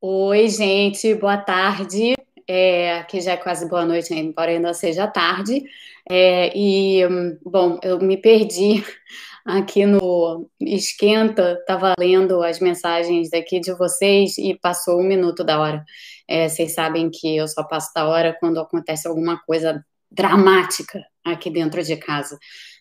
Oi, 0.00 0.48
gente, 0.48 1.12
boa 1.16 1.36
tarde. 1.36 2.14
É, 2.46 2.98
aqui 3.00 3.20
já 3.20 3.32
é 3.32 3.36
quase 3.36 3.68
boa 3.68 3.84
noite, 3.84 4.14
né, 4.14 4.20
embora 4.20 4.50
ainda 4.52 4.72
seja 4.72 5.08
tarde. 5.08 5.64
É, 6.08 6.56
e, 6.56 7.02
bom, 7.44 7.78
eu 7.82 7.98
me 7.98 8.16
perdi 8.16 8.84
aqui 9.44 9.84
no 9.86 10.48
Esquenta, 10.60 11.58
estava 11.60 11.94
lendo 11.98 12.42
as 12.44 12.60
mensagens 12.60 13.30
daqui 13.30 13.58
de 13.58 13.72
vocês 13.72 14.38
e 14.38 14.54
passou 14.54 15.00
um 15.00 15.04
minuto 15.04 15.42
da 15.42 15.60
hora. 15.60 15.84
É, 16.28 16.48
vocês 16.48 16.74
sabem 16.74 17.10
que 17.10 17.36
eu 17.36 17.48
só 17.48 17.64
passo 17.64 17.90
da 17.92 18.06
hora 18.06 18.36
quando 18.38 18.60
acontece 18.60 19.08
alguma 19.08 19.38
coisa 19.44 19.84
dramática 20.10 21.04
aqui 21.24 21.50
dentro 21.50 21.82
de 21.82 21.96
casa 21.96 22.38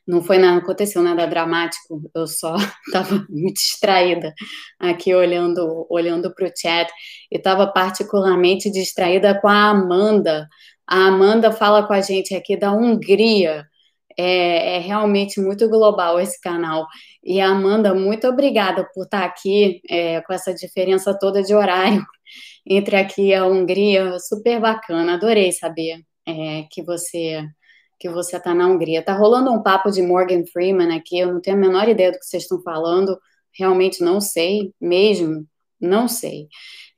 não 0.08 0.24
foi 0.24 0.38
nada, 0.38 0.60
aconteceu 0.60 1.04
nada 1.04 1.28
dramático, 1.28 2.10
eu 2.16 2.26
só 2.26 2.56
estava 2.88 3.26
muito 3.30 3.56
distraída 3.56 4.34
aqui 4.80 5.14
olhando 5.14 5.86
olhando 5.90 6.34
para 6.34 6.48
o 6.48 6.52
chat 6.56 6.90
e 7.32 7.38
estava 7.38 7.68
particularmente 7.68 8.72
distraída 8.72 9.40
com 9.40 9.48
a 9.48 9.70
Amanda. 9.70 10.48
A 10.88 11.08
Amanda 11.08 11.52
fala 11.52 11.86
com 11.86 11.94
a 11.94 12.02
gente 12.02 12.34
aqui 12.34 12.56
da 12.56 12.72
Hungria. 12.72 13.66
É, 14.20 14.78
é 14.78 14.80
realmente 14.80 15.40
muito 15.40 15.70
global 15.70 16.20
esse 16.20 16.40
canal. 16.42 16.88
E 17.24 17.42
Amanda, 17.42 17.94
muito 17.94 18.28
obrigada 18.28 18.88
por 18.94 19.04
estar 19.04 19.24
aqui 19.26 19.82
é, 19.90 20.22
com 20.22 20.34
essa 20.34 20.54
diferença 20.54 21.18
toda 21.20 21.44
de 21.44 21.54
horário 21.54 22.04
entre 22.66 22.96
aqui 22.96 23.28
e 23.28 23.36
a 23.36 23.46
Hungria. 23.46 24.18
Super 24.20 24.60
bacana, 24.62 25.16
adorei 25.16 25.52
saber 25.52 26.02
é, 26.26 26.64
que 26.72 26.84
você 26.84 27.46
que 28.00 28.10
você 28.10 28.38
está 28.38 28.54
na 28.54 28.68
Hungria. 28.68 29.00
Está 29.00 29.14
rolando 29.14 29.52
um 29.52 29.62
papo 29.62 29.90
de 29.92 30.02
Morgan 30.02 30.44
Freeman 30.46 30.96
aqui, 30.96 31.20
eu 31.20 31.34
não 31.34 31.42
tenho 31.42 31.58
a 31.58 31.60
menor 31.60 31.88
ideia 31.88 32.12
do 32.12 32.20
que 32.20 32.26
vocês 32.26 32.44
estão 32.44 32.62
falando, 32.62 33.18
realmente 33.58 34.04
não 34.04 34.22
sei, 34.22 34.74
mesmo, 34.80 35.46
não 35.80 36.08
sei. 36.08 36.48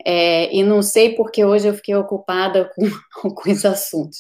É, 0.06 0.56
e 0.56 0.64
não 0.64 0.82
sei 0.82 1.14
porque 1.14 1.44
hoje 1.44 1.68
eu 1.68 1.74
fiquei 1.74 1.94
ocupada 1.94 2.72
com 2.74 2.84
alguns 3.28 3.66
assuntos. 3.66 4.20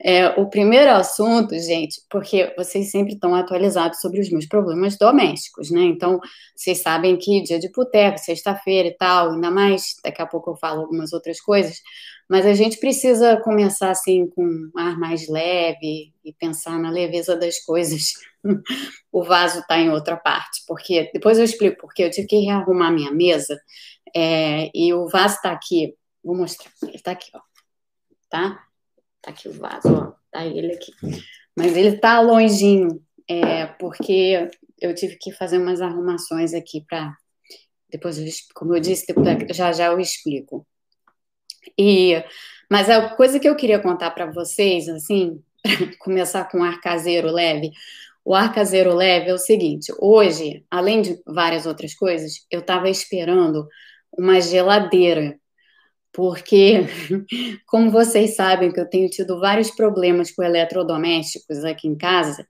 É, 0.00 0.28
o 0.40 0.48
primeiro 0.48 0.90
assunto, 0.92 1.52
gente, 1.58 2.00
porque 2.08 2.54
vocês 2.56 2.90
sempre 2.92 3.14
estão 3.14 3.34
atualizados 3.34 4.00
sobre 4.00 4.20
os 4.20 4.30
meus 4.30 4.46
problemas 4.46 4.96
domésticos, 4.96 5.70
né? 5.70 5.82
Então, 5.82 6.20
vocês 6.54 6.80
sabem 6.80 7.16
que 7.16 7.42
dia 7.42 7.58
de 7.58 7.70
boteco, 7.72 8.18
sexta-feira 8.18 8.88
e 8.88 8.96
tal, 8.96 9.32
ainda 9.32 9.50
mais, 9.50 9.96
daqui 10.04 10.22
a 10.22 10.26
pouco 10.26 10.52
eu 10.52 10.56
falo 10.56 10.82
algumas 10.82 11.12
outras 11.12 11.40
coisas, 11.40 11.80
mas 12.28 12.44
a 12.44 12.54
gente 12.54 12.78
precisa 12.78 13.36
começar 13.38 13.90
assim 13.90 14.26
com 14.28 14.44
um 14.44 14.70
ar 14.76 14.98
mais 14.98 15.28
leve 15.28 16.12
e 16.24 16.32
pensar 16.32 16.78
na 16.78 16.90
leveza 16.90 17.36
das 17.36 17.58
coisas. 17.64 18.14
o 19.12 19.22
vaso 19.22 19.60
está 19.60 19.78
em 19.78 19.90
outra 19.90 20.16
parte, 20.16 20.62
porque 20.66 21.10
depois 21.12 21.38
eu 21.38 21.44
explico 21.44 21.78
porque 21.80 22.02
eu 22.02 22.10
tive 22.10 22.26
que 22.26 22.40
rearrumar 22.40 22.92
minha 22.92 23.12
mesa 23.12 23.60
é, 24.14 24.70
e 24.74 24.92
o 24.92 25.08
vaso 25.08 25.36
está 25.36 25.52
aqui. 25.52 25.94
Vou 26.22 26.36
mostrar. 26.36 26.70
Ele 26.82 26.96
está 26.96 27.12
aqui, 27.12 27.30
ó. 27.34 27.40
Tá? 28.28 28.64
Tá 29.22 29.30
aqui 29.30 29.48
o 29.48 29.52
vaso, 29.52 29.88
ó. 29.88 30.12
Tá 30.30 30.44
ele 30.44 30.72
aqui. 30.72 30.92
Mas 31.56 31.76
ele 31.76 31.96
está 31.96 32.20
longinho, 32.20 33.00
é, 33.28 33.66
porque 33.66 34.48
eu 34.80 34.94
tive 34.94 35.16
que 35.16 35.32
fazer 35.32 35.58
umas 35.58 35.80
arrumações 35.80 36.52
aqui 36.52 36.84
para 36.86 37.16
depois, 37.88 38.18
como 38.52 38.74
eu 38.74 38.80
disse, 38.80 39.06
já 39.52 39.72
já 39.72 39.86
eu 39.86 40.00
explico. 40.00 40.66
E, 41.78 42.22
mas 42.70 42.88
a 42.90 43.10
coisa 43.10 43.38
que 43.38 43.48
eu 43.48 43.56
queria 43.56 43.78
contar 43.78 44.10
para 44.10 44.30
vocês, 44.30 44.88
assim, 44.88 45.40
começar 45.98 46.44
com 46.48 46.62
ar 46.62 46.80
caseiro 46.80 47.30
leve, 47.30 47.70
o 48.26 48.34
ar 48.34 48.52
caseiro 48.52 48.92
leve 48.92 49.30
é 49.30 49.34
o 49.34 49.38
seguinte: 49.38 49.92
hoje, 50.00 50.64
além 50.68 51.00
de 51.00 51.16
várias 51.24 51.64
outras 51.64 51.94
coisas, 51.94 52.44
eu 52.50 52.58
estava 52.58 52.90
esperando 52.90 53.68
uma 54.18 54.40
geladeira, 54.40 55.38
porque, 56.12 56.80
como 57.68 57.90
vocês 57.90 58.34
sabem, 58.34 58.72
que 58.72 58.80
eu 58.80 58.88
tenho 58.90 59.08
tido 59.08 59.38
vários 59.38 59.70
problemas 59.70 60.32
com 60.32 60.42
eletrodomésticos 60.42 61.64
aqui 61.64 61.86
em 61.86 61.96
casa. 61.96 62.44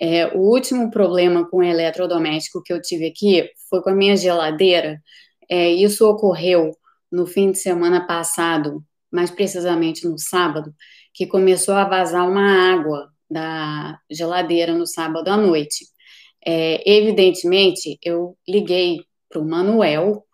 É, 0.00 0.26
o 0.36 0.40
último 0.40 0.90
problema 0.90 1.48
com 1.48 1.62
eletrodoméstico 1.62 2.62
que 2.62 2.72
eu 2.72 2.82
tive 2.82 3.06
aqui 3.06 3.48
foi 3.70 3.80
com 3.80 3.90
a 3.90 3.94
minha 3.94 4.16
geladeira. 4.16 5.00
É, 5.48 5.70
isso 5.70 6.06
ocorreu 6.06 6.72
no 7.14 7.26
fim 7.26 7.52
de 7.52 7.58
semana 7.58 8.04
passado, 8.06 8.82
mais 9.10 9.30
precisamente 9.30 10.06
no 10.06 10.18
sábado, 10.18 10.74
que 11.12 11.26
começou 11.26 11.74
a 11.74 11.88
vazar 11.88 12.28
uma 12.28 12.72
água 12.72 13.08
da 13.30 13.98
geladeira 14.10 14.74
no 14.74 14.86
sábado 14.86 15.28
à 15.28 15.36
noite. 15.36 15.86
É, 16.44 16.82
evidentemente, 16.90 17.98
eu 18.02 18.36
liguei 18.46 18.98
para 19.28 19.40
o 19.40 19.48
Manuel, 19.48 20.24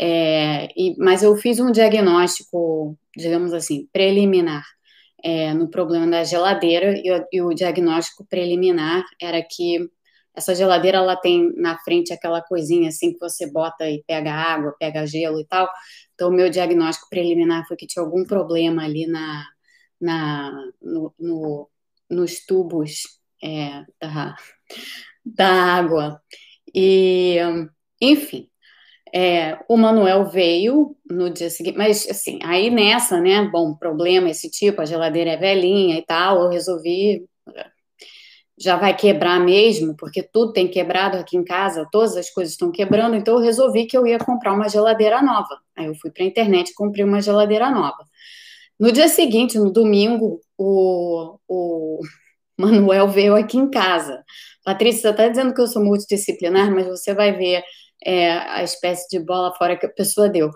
é, 0.00 0.68
e, 0.74 0.96
mas 0.98 1.22
eu 1.22 1.36
fiz 1.36 1.60
um 1.60 1.70
diagnóstico, 1.70 2.96
digamos 3.14 3.52
assim, 3.52 3.86
preliminar 3.92 4.64
é, 5.22 5.52
no 5.52 5.68
problema 5.68 6.06
da 6.06 6.24
geladeira, 6.24 6.94
e, 6.96 7.26
e 7.32 7.42
o 7.42 7.52
diagnóstico 7.52 8.26
preliminar 8.26 9.04
era 9.20 9.42
que 9.42 9.78
essa 10.34 10.54
geladeira 10.54 10.98
ela 10.98 11.16
tem 11.16 11.52
na 11.56 11.78
frente 11.78 12.12
aquela 12.12 12.40
coisinha 12.40 12.88
assim 12.88 13.12
que 13.12 13.18
você 13.18 13.50
bota 13.50 13.88
e 13.90 14.02
pega 14.06 14.32
água, 14.32 14.74
pega 14.78 15.06
gelo 15.06 15.40
e 15.40 15.46
tal. 15.46 15.68
Então, 16.20 16.28
o 16.28 16.34
meu 16.34 16.50
diagnóstico 16.50 17.08
preliminar 17.08 17.66
foi 17.66 17.78
que 17.78 17.86
tinha 17.86 18.04
algum 18.04 18.26
problema 18.26 18.84
ali 18.84 19.06
na, 19.06 19.46
na, 19.98 20.52
no, 20.82 21.14
no 21.18 21.70
nos 22.10 22.44
tubos 22.44 23.04
é, 23.42 23.86
da, 23.98 24.36
da 25.24 25.48
água. 25.48 26.20
E, 26.74 27.38
enfim, 27.98 28.50
é, 29.14 29.58
o 29.66 29.78
Manuel 29.78 30.26
veio 30.26 30.94
no 31.10 31.30
dia 31.30 31.48
seguinte, 31.48 31.78
mas 31.78 32.06
assim, 32.10 32.38
aí 32.42 32.68
nessa, 32.68 33.18
né, 33.18 33.42
bom, 33.50 33.74
problema 33.74 34.28
esse 34.28 34.50
tipo, 34.50 34.82
a 34.82 34.84
geladeira 34.84 35.30
é 35.30 35.36
velhinha 35.38 35.96
e 35.96 36.02
tal, 36.04 36.42
eu 36.42 36.48
resolvi 36.50 37.26
já 38.60 38.76
vai 38.76 38.94
quebrar 38.94 39.40
mesmo, 39.40 39.96
porque 39.96 40.22
tudo 40.22 40.52
tem 40.52 40.68
quebrado 40.68 41.16
aqui 41.16 41.34
em 41.34 41.42
casa, 41.42 41.88
todas 41.90 42.14
as 42.14 42.28
coisas 42.28 42.52
estão 42.52 42.70
quebrando, 42.70 43.16
então 43.16 43.36
eu 43.36 43.40
resolvi 43.40 43.86
que 43.86 43.96
eu 43.96 44.06
ia 44.06 44.18
comprar 44.18 44.52
uma 44.52 44.68
geladeira 44.68 45.22
nova. 45.22 45.58
Aí 45.80 45.86
eu 45.86 45.94
fui 45.94 46.10
para 46.10 46.24
a 46.24 46.26
internet 46.26 46.68
e 46.70 46.74
comprei 46.74 47.04
uma 47.04 47.22
geladeira 47.22 47.70
nova. 47.70 48.04
No 48.78 48.92
dia 48.92 49.08
seguinte, 49.08 49.58
no 49.58 49.70
domingo, 49.70 50.40
o, 50.56 51.38
o 51.48 52.00
Manuel 52.58 53.08
veio 53.08 53.34
aqui 53.34 53.56
em 53.58 53.70
casa. 53.70 54.22
Patrícia, 54.64 55.02
você 55.02 55.08
está 55.10 55.28
dizendo 55.28 55.54
que 55.54 55.60
eu 55.60 55.66
sou 55.66 55.82
multidisciplinar, 55.82 56.70
mas 56.70 56.86
você 56.86 57.14
vai 57.14 57.32
ver 57.32 57.62
é, 58.04 58.32
a 58.32 58.62
espécie 58.62 59.08
de 59.08 59.18
bola 59.24 59.54
fora 59.54 59.76
que 59.76 59.86
a 59.86 59.92
pessoa 59.92 60.28
deu. 60.28 60.50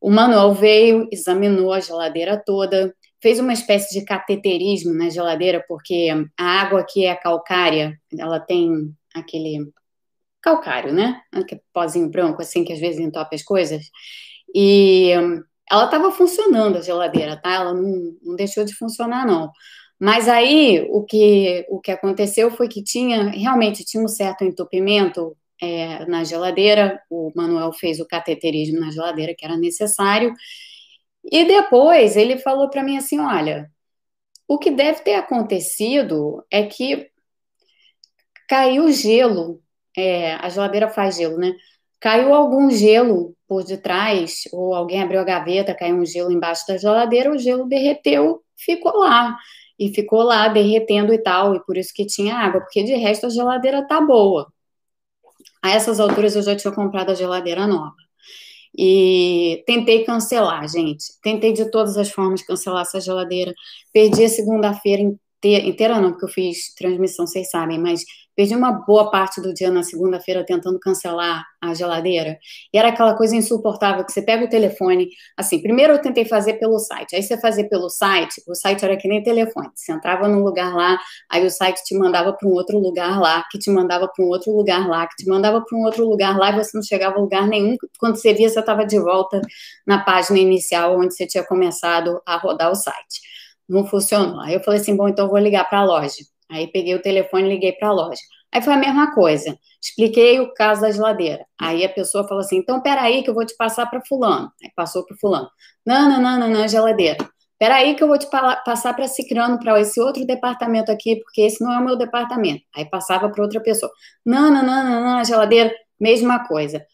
O 0.00 0.10
Manuel 0.10 0.54
veio, 0.54 1.08
examinou 1.12 1.72
a 1.72 1.80
geladeira 1.80 2.42
toda, 2.44 2.94
fez 3.20 3.38
uma 3.38 3.52
espécie 3.52 3.98
de 3.98 4.04
cateterismo 4.04 4.94
na 4.94 5.10
geladeira, 5.10 5.64
porque 5.68 6.08
a 6.38 6.44
água 6.44 6.84
que 6.88 7.04
é 7.04 7.14
calcária, 7.14 8.00
ela 8.18 8.40
tem 8.40 8.94
aquele 9.14 9.70
calcário, 10.40 10.92
né? 10.92 11.20
Aquele 11.32 11.60
pozinho 11.72 12.08
branco, 12.08 12.40
assim, 12.40 12.64
que 12.64 12.72
às 12.72 12.80
vezes 12.80 13.00
entope 13.00 13.34
as 13.34 13.42
coisas. 13.42 13.90
E 14.54 15.12
ela 15.70 15.84
estava 15.84 16.10
funcionando, 16.12 16.78
a 16.78 16.82
geladeira, 16.82 17.36
tá? 17.36 17.54
Ela 17.54 17.74
não, 17.74 18.16
não 18.22 18.36
deixou 18.36 18.64
de 18.64 18.74
funcionar, 18.74 19.26
não. 19.26 19.50
Mas 19.98 20.28
aí, 20.28 20.86
o 20.90 21.04
que, 21.04 21.66
o 21.68 21.80
que 21.80 21.90
aconteceu 21.90 22.50
foi 22.50 22.68
que 22.68 22.82
tinha, 22.82 23.30
realmente, 23.30 23.84
tinha 23.84 24.02
um 24.02 24.08
certo 24.08 24.44
entupimento 24.44 25.36
é, 25.60 26.06
na 26.06 26.24
geladeira, 26.24 27.00
o 27.10 27.30
Manuel 27.36 27.72
fez 27.72 28.00
o 28.00 28.06
cateterismo 28.06 28.80
na 28.80 28.90
geladeira, 28.90 29.34
que 29.36 29.44
era 29.44 29.56
necessário, 29.56 30.34
e 31.24 31.44
depois 31.44 32.16
ele 32.16 32.38
falou 32.38 32.70
para 32.70 32.82
mim 32.82 32.96
assim: 32.96 33.20
olha, 33.20 33.70
o 34.48 34.58
que 34.58 34.70
deve 34.70 35.02
ter 35.02 35.14
acontecido 35.14 36.44
é 36.50 36.66
que 36.66 37.10
caiu 38.48 38.90
gelo, 38.90 39.62
é, 39.96 40.34
a 40.34 40.48
geladeira 40.48 40.88
faz 40.88 41.16
gelo, 41.16 41.38
né? 41.38 41.52
Caiu 42.00 42.34
algum 42.34 42.70
gelo 42.70 43.36
por 43.46 43.62
detrás, 43.64 44.44
ou 44.52 44.74
alguém 44.74 45.02
abriu 45.02 45.20
a 45.20 45.24
gaveta, 45.24 45.74
caiu 45.74 45.96
um 45.96 46.06
gelo 46.06 46.32
embaixo 46.32 46.66
da 46.66 46.78
geladeira, 46.78 47.30
o 47.30 47.38
gelo 47.38 47.68
derreteu, 47.68 48.42
ficou 48.56 48.98
lá. 48.98 49.36
E 49.78 49.92
ficou 49.94 50.22
lá 50.22 50.48
derretendo 50.48 51.12
e 51.12 51.18
tal, 51.18 51.54
e 51.54 51.64
por 51.64 51.76
isso 51.76 51.92
que 51.94 52.06
tinha 52.06 52.34
água, 52.36 52.60
porque 52.60 52.82
de 52.82 52.94
resto 52.94 53.26
a 53.26 53.30
geladeira 53.30 53.86
tá 53.86 54.00
boa. 54.00 54.52
A 55.62 55.70
essas 55.70 56.00
alturas 56.00 56.36
eu 56.36 56.42
já 56.42 56.56
tinha 56.56 56.72
comprado 56.72 57.10
a 57.10 57.14
geladeira 57.14 57.66
nova. 57.66 57.94
E 58.76 59.62
tentei 59.66 60.04
cancelar, 60.04 60.68
gente. 60.68 61.04
Tentei 61.22 61.52
de 61.52 61.70
todas 61.70 61.96
as 61.96 62.10
formas 62.10 62.42
cancelar 62.42 62.82
essa 62.82 63.00
geladeira. 63.00 63.52
Perdi 63.92 64.24
a 64.24 64.28
segunda-feira 64.28 65.02
inteira 65.42 66.00
não, 66.00 66.10
porque 66.12 66.26
eu 66.26 66.28
fiz 66.28 66.74
transmissão, 66.74 67.26
vocês 67.26 67.50
sabem, 67.50 67.78
mas 67.78 68.04
perdi 68.36 68.54
uma 68.54 68.72
boa 68.72 69.10
parte 69.10 69.40
do 69.40 69.52
dia 69.52 69.70
na 69.70 69.82
segunda-feira 69.82 70.44
tentando 70.44 70.78
cancelar 70.78 71.44
a 71.60 71.74
geladeira. 71.74 72.38
E 72.72 72.78
era 72.78 72.88
aquela 72.88 73.14
coisa 73.14 73.36
insuportável 73.36 74.04
que 74.04 74.12
você 74.12 74.22
pega 74.22 74.44
o 74.44 74.48
telefone, 74.48 75.08
assim, 75.36 75.60
primeiro 75.60 75.92
eu 75.94 75.98
tentei 76.00 76.24
fazer 76.24 76.54
pelo 76.54 76.78
site. 76.78 77.14
Aí 77.14 77.22
você 77.22 77.38
fazia 77.38 77.68
pelo 77.68 77.88
site, 77.90 78.42
o 78.48 78.54
site 78.54 78.84
era 78.84 78.96
que 78.96 79.08
nem 79.08 79.22
telefone. 79.22 79.68
Você 79.74 79.92
entrava 79.92 80.26
num 80.28 80.42
lugar 80.42 80.74
lá, 80.74 80.98
aí 81.30 81.44
o 81.44 81.50
site 81.50 81.82
te 81.84 81.96
mandava 81.96 82.32
para 82.32 82.48
um 82.48 82.52
outro 82.52 82.78
lugar 82.78 83.20
lá, 83.20 83.44
que 83.50 83.58
te 83.58 83.70
mandava 83.70 84.08
para 84.08 84.24
um 84.24 84.28
outro 84.28 84.52
lugar 84.52 84.88
lá, 84.88 85.06
que 85.06 85.16
te 85.16 85.28
mandava 85.28 85.62
para 85.62 85.78
um 85.78 85.82
outro 85.82 86.08
lugar 86.08 86.38
lá, 86.38 86.50
e 86.50 86.64
você 86.64 86.76
não 86.76 86.82
chegava 86.82 87.16
a 87.16 87.20
lugar 87.20 87.46
nenhum. 87.46 87.76
Quando 87.98 88.16
você 88.16 88.32
via, 88.32 88.48
você 88.48 88.60
estava 88.60 88.84
de 88.86 88.98
volta 88.98 89.40
na 89.86 89.98
página 90.02 90.38
inicial 90.38 90.98
onde 90.98 91.14
você 91.14 91.26
tinha 91.26 91.44
começado 91.44 92.20
a 92.26 92.36
rodar 92.36 92.70
o 92.70 92.74
site 92.74 93.20
não 93.70 93.86
funcionou. 93.86 94.40
Aí 94.40 94.54
eu 94.54 94.60
falei 94.62 94.80
assim, 94.80 94.96
bom, 94.96 95.08
então 95.08 95.26
eu 95.26 95.30
vou 95.30 95.38
ligar 95.38 95.64
para 95.68 95.78
a 95.80 95.84
loja. 95.84 96.24
Aí 96.50 96.66
peguei 96.66 96.94
o 96.94 97.02
telefone 97.02 97.44
e 97.44 97.48
liguei 97.50 97.72
para 97.72 97.88
a 97.88 97.92
loja. 97.92 98.20
Aí 98.52 98.60
foi 98.62 98.74
a 98.74 98.76
mesma 98.76 99.14
coisa. 99.14 99.56
Expliquei 99.80 100.40
o 100.40 100.52
caso 100.54 100.80
da 100.82 100.90
geladeira. 100.90 101.44
Aí 101.58 101.84
a 101.84 101.88
pessoa 101.88 102.26
falou 102.26 102.40
assim, 102.40 102.56
então 102.56 102.82
peraí 102.82 103.22
que 103.22 103.30
eu 103.30 103.34
vou 103.34 103.46
te 103.46 103.56
passar 103.56 103.86
para 103.86 104.00
fulano. 104.06 104.50
Aí 104.62 104.70
passou 104.74 105.04
para 105.06 105.16
fulano. 105.16 105.48
Não, 105.86 106.08
não, 106.08 106.20
não, 106.20 106.38
não, 106.38 106.48
não, 106.48 106.68
geladeira. 106.68 107.16
Peraí 107.58 107.94
que 107.94 108.02
eu 108.02 108.08
vou 108.08 108.18
te 108.18 108.26
passar 108.64 108.94
para 108.94 109.06
Cicrano, 109.06 109.58
para 109.58 109.78
esse 109.80 110.00
outro 110.00 110.26
departamento 110.26 110.90
aqui, 110.90 111.16
porque 111.16 111.42
esse 111.42 111.62
não 111.62 111.72
é 111.72 111.78
o 111.78 111.84
meu 111.84 111.96
departamento. 111.96 112.64
Aí 112.74 112.84
passava 112.88 113.28
para 113.28 113.42
outra 113.42 113.60
pessoa. 113.60 113.92
Não, 114.24 114.50
não, 114.50 114.62
não, 114.64 114.84
não, 114.84 115.16
não, 115.16 115.24
geladeira, 115.24 115.72
mesma 116.00 116.46
coisa. 116.46 116.84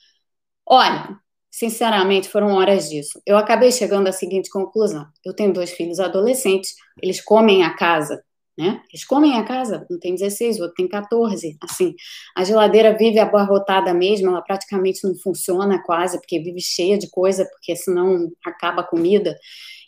Olha, 0.67 1.19
Sinceramente, 1.56 2.29
foram 2.29 2.53
horas 2.53 2.91
disso. 2.91 3.19
Eu 3.25 3.38
acabei 3.38 3.73
chegando 3.73 4.08
à 4.08 4.12
seguinte 4.12 4.50
conclusão: 4.50 5.06
eu 5.25 5.32
tenho 5.32 5.55
dois 5.55 5.70
filhos 5.70 5.99
adolescentes, 5.99 6.75
eles 7.03 7.19
comem 7.19 7.64
a 7.64 7.75
casa, 7.75 8.23
né? 8.56 8.81
Eles 8.91 9.05
comem 9.05 9.37
a 9.37 9.44
casa, 9.44 9.87
um 9.91 9.99
tem 9.99 10.14
16, 10.14 10.58
o 10.58 10.62
outro 10.62 10.76
tem 10.76 10.88
14. 10.88 11.58
Assim, 11.62 11.94
a 12.35 12.43
geladeira 12.43 12.97
vive 12.97 13.19
abarrotada 13.19 13.93
mesmo, 13.93 14.29
ela 14.29 14.41
praticamente 14.41 15.05
não 15.05 15.14
funciona 15.17 15.82
quase, 15.82 16.19
porque 16.19 16.41
vive 16.41 16.61
cheia 16.61 16.97
de 16.97 17.11
coisa, 17.11 17.44
porque 17.44 17.76
senão 17.76 18.31
acaba 18.44 18.81
a 18.81 18.87
comida. 18.87 19.37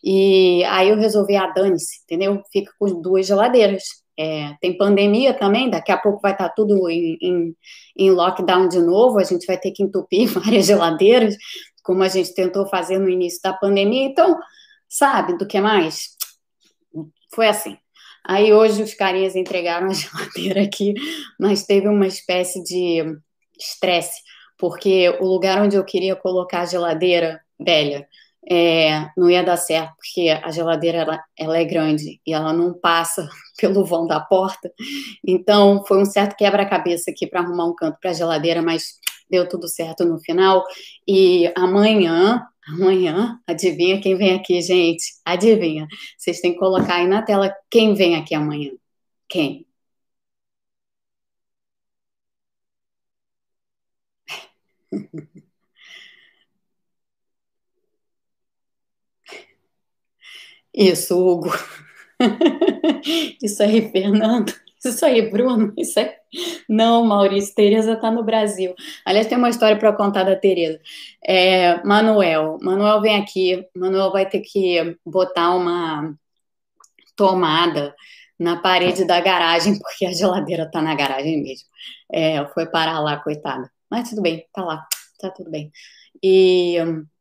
E 0.05 0.63
aí 0.65 0.91
eu 0.91 0.97
resolvi, 0.97 1.37
ah, 1.37 1.47
dane-se, 1.47 2.03
entendeu? 2.05 2.43
Fica 2.53 2.71
com 2.79 3.01
duas 3.01 3.27
geladeiras. 3.27 3.85
É, 4.19 4.55
tem 4.61 4.77
pandemia 4.77 5.33
também, 5.33 5.71
daqui 5.71 5.93
a 5.93 5.97
pouco 5.97 6.21
vai 6.21 6.33
estar 6.33 6.49
tudo 6.51 6.91
em, 6.91 7.17
em, 7.23 7.57
em, 7.97 8.11
lockdown 8.11 8.69
de 8.69 8.81
novo, 8.81 9.19
a 9.19 9.23
gente 9.23 9.47
vai 9.47 9.57
ter 9.57 9.71
que 9.71 9.83
entupir 9.83 10.27
várias 10.35 10.67
geladeiras, 10.67 11.37
como 11.85 12.03
a 12.03 12.09
gente 12.09 12.35
tentou 12.35 12.67
fazer 12.67 12.99
no 12.99 13.09
início 13.09 13.41
da 13.43 13.53
pandemia. 13.53 14.05
Então, 14.05 14.37
sabe 14.89 15.39
do 15.39 15.47
que 15.47 15.61
mais? 15.61 16.17
Foi 17.33 17.47
assim. 17.47 17.79
Aí 18.29 18.53
hoje 18.53 18.83
os 18.83 18.93
carinhas 18.93 19.35
entregaram 19.35 19.89
a 19.89 19.95
geladeira 19.95 20.63
aqui, 20.65 20.93
mas 21.41 21.65
teve 21.65 21.89
uma 21.89 22.07
espécie 22.07 22.63
de 22.63 23.03
estresse, 23.59 24.21
porque 24.59 25.09
o 25.21 25.25
lugar 25.25 25.63
onde 25.63 25.77
eu 25.77 25.85
queria 25.85 26.15
colocar 26.15 26.61
a 26.61 26.67
geladeira 26.67 27.41
velha 27.59 28.07
é, 28.51 29.11
não 29.17 29.31
ia 29.31 29.43
dar 29.43 29.57
certo, 29.57 29.95
porque 29.97 30.31
a 30.31 30.51
geladeira 30.51 30.99
ela, 30.99 31.25
ela 31.39 31.59
é 31.59 31.65
grande 31.65 32.21
e 32.27 32.33
ela 32.33 32.53
não 32.53 32.73
passa 32.73 33.29
pelo 33.61 33.85
vão 33.85 34.07
da 34.07 34.21
porta. 34.21 34.71
Então, 35.27 35.85
foi 35.87 35.99
um 36.01 36.05
certo 36.05 36.37
quebra-cabeça 36.37 37.11
aqui 37.11 37.27
para 37.27 37.41
arrumar 37.41 37.67
um 37.67 37.75
canto 37.75 37.99
para 38.01 38.11
a 38.11 38.15
geladeira, 38.15 38.63
mas 38.63 38.95
deu 39.31 39.49
tudo 39.49 39.69
certo 39.69 40.05
no 40.05 40.19
final. 40.21 40.65
E 41.07 41.53
amanhã, 41.57 42.43
amanhã, 42.69 43.39
adivinha 43.47 44.01
quem 44.01 44.17
vem 44.17 44.35
aqui, 44.35 44.61
gente? 44.63 45.05
Adivinha. 45.25 45.87
Vocês 46.19 46.41
têm 46.41 46.53
que 46.53 46.59
colocar 46.59 46.97
aí 46.97 47.07
na 47.09 47.23
tela 47.23 47.55
quem 47.71 47.95
vem 47.95 48.17
aqui 48.17 48.35
amanhã. 48.35 48.73
Quem? 49.29 49.67
Isso, 60.75 61.15
Hugo. 61.19 61.51
Isso 63.43 63.63
aí, 63.63 63.91
Fernando. 63.91 64.53
Isso 64.85 65.05
aí, 65.05 65.31
Bruno. 65.31 65.73
Isso 65.77 65.99
aí. 65.99 66.11
Não, 66.69 67.05
Maurício, 67.05 67.55
Tereza 67.55 67.95
está 67.95 68.11
no 68.11 68.23
Brasil. 68.23 68.75
Aliás, 69.05 69.27
tem 69.27 69.39
uma 69.39 69.49
história 69.49 69.79
para 69.79 69.93
contar 69.93 70.25
da 70.25 70.37
Tereza. 70.37 70.79
É, 71.25 71.83
Manuel. 71.85 72.59
Manuel 72.61 73.01
vem 73.01 73.17
aqui. 73.17 73.67
Manuel 73.75 74.13
vai 74.13 74.29
ter 74.29 74.41
que 74.41 74.97
botar 75.05 75.55
uma 75.55 76.15
tomada 77.17 77.95
na 78.39 78.57
parede 78.61 79.05
da 79.05 79.21
garagem, 79.21 79.79
porque 79.81 80.07
a 80.07 80.13
geladeira 80.13 80.65
está 80.65 80.83
na 80.83 80.95
garagem 80.95 81.43
mesmo. 81.43 81.67
É, 82.13 82.47
foi 82.49 82.67
parar 82.67 83.01
lá, 83.01 83.17
coitada. 83.19 83.71
Mas 83.91 84.11
tudo 84.11 84.23
bem, 84.23 84.47
tá 84.53 84.63
lá, 84.65 84.87
tá 85.21 85.31
tudo 85.31 85.51
bem. 85.51 85.73
E 86.23 86.77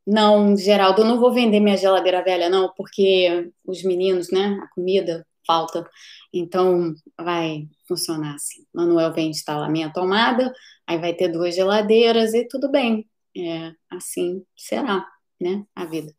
não, 0.06 0.56
Geraldo, 0.56 1.02
eu 1.02 1.06
não 1.06 1.18
vou 1.20 1.32
vender 1.32 1.60
minha 1.60 1.76
geladeira 1.76 2.22
velha, 2.22 2.48
não, 2.48 2.72
porque 2.76 3.50
os 3.66 3.82
meninos, 3.82 4.30
né, 4.30 4.58
a 4.62 4.68
comida 4.74 5.26
falta. 5.48 5.88
Então, 6.32 6.94
vai 7.18 7.66
funcionar 7.88 8.34
assim. 8.34 8.66
Manuel 8.72 9.12
vem 9.14 9.30
instalar 9.30 9.70
minha 9.70 9.90
tomada, 9.90 10.52
aí 10.86 10.98
vai 10.98 11.14
ter 11.14 11.28
duas 11.28 11.54
geladeiras 11.54 12.34
e 12.34 12.46
tudo 12.46 12.70
bem. 12.70 13.08
É, 13.36 13.72
assim 13.90 14.44
será, 14.56 15.06
né, 15.40 15.64
a 15.74 15.86
vida. 15.86 16.14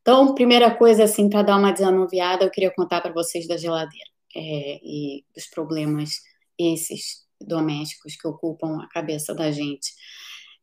Então, 0.00 0.34
primeira 0.34 0.74
coisa, 0.74 1.04
assim, 1.04 1.28
para 1.28 1.42
dar 1.42 1.56
uma 1.58 1.72
desanuviada, 1.72 2.44
eu 2.44 2.50
queria 2.50 2.72
contar 2.74 3.00
para 3.02 3.12
vocês 3.12 3.46
da 3.46 3.56
geladeira 3.56 4.10
é, 4.34 4.80
e 4.82 5.24
dos 5.34 5.46
problemas 5.46 6.10
esses 6.58 7.26
domésticos 7.40 8.16
que 8.16 8.26
ocupam 8.26 8.82
a 8.82 8.88
cabeça 8.88 9.34
da 9.34 9.50
gente. 9.50 9.92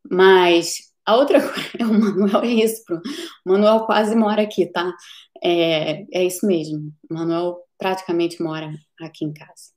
Mas 0.09 0.86
a 1.07 1.15
outra 1.15 1.39
coisa, 1.41 1.89
o 1.89 1.93
Manuel 1.93 2.43
é 2.43 2.47
isso. 2.47 2.83
O 3.45 3.51
Manuel 3.51 3.85
quase 3.85 4.15
mora 4.15 4.41
aqui, 4.41 4.65
tá? 4.67 4.93
É, 5.43 6.03
é 6.11 6.23
isso 6.25 6.45
mesmo. 6.45 6.93
O 7.09 7.13
Manuel 7.13 7.57
praticamente 7.77 8.41
mora 8.43 8.71
aqui 9.01 9.23
em 9.23 9.33
casa. 9.33 9.71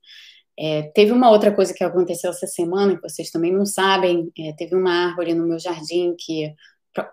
É, 0.58 0.82
teve 0.94 1.12
uma 1.12 1.30
outra 1.30 1.54
coisa 1.54 1.72
que 1.72 1.84
aconteceu 1.84 2.30
essa 2.30 2.46
semana, 2.46 2.96
que 2.96 3.02
vocês 3.02 3.30
também 3.30 3.52
não 3.52 3.64
sabem. 3.64 4.30
É, 4.36 4.52
teve 4.54 4.74
uma 4.74 4.92
árvore 5.08 5.32
no 5.32 5.46
meu 5.46 5.58
jardim 5.58 6.14
que 6.18 6.52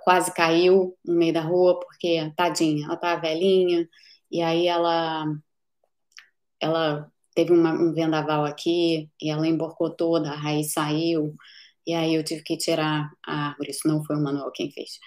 quase 0.03 0.33
caiu 0.33 0.97
no 1.05 1.13
meio 1.15 1.33
da 1.33 1.41
rua, 1.41 1.79
porque, 1.79 2.31
tadinha, 2.35 2.85
ela 2.85 2.97
tá 2.97 3.15
velhinha, 3.15 3.87
e 4.31 4.41
aí 4.41 4.67
ela, 4.67 5.25
ela 6.59 7.11
teve 7.35 7.51
uma, 7.53 7.71
um 7.73 7.93
vendaval 7.93 8.45
aqui, 8.45 9.09
e 9.21 9.29
ela 9.29 9.47
emborcou 9.47 9.91
toda, 9.91 10.31
a 10.31 10.35
raiz 10.35 10.73
saiu, 10.73 11.35
e 11.87 11.93
aí 11.95 12.13
eu 12.15 12.23
tive 12.23 12.43
que 12.43 12.57
tirar 12.57 13.09
a 13.25 13.49
árvore, 13.49 13.71
isso 13.71 13.87
não 13.87 14.03
foi 14.03 14.17
o 14.17 14.21
Manuel 14.21 14.51
quem 14.53 14.71
fez. 14.71 14.99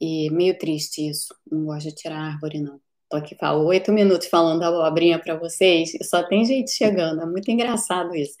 E 0.00 0.30
meio 0.30 0.58
triste 0.58 1.08
isso, 1.08 1.34
não 1.50 1.64
gosto 1.64 1.88
de 1.88 1.94
tirar 1.94 2.18
a 2.18 2.26
árvore, 2.32 2.60
não. 2.60 2.80
Tô 3.10 3.16
aqui 3.16 3.34
falo 3.36 3.64
oito 3.66 3.90
minutos 3.92 4.28
falando 4.28 4.60
da 4.60 4.68
abobrinha 4.68 5.18
para 5.18 5.34
vocês 5.38 5.92
só 6.02 6.22
tem 6.22 6.44
gente 6.44 6.70
chegando, 6.70 7.22
é 7.22 7.26
muito 7.26 7.50
engraçado 7.50 8.14
isso. 8.14 8.36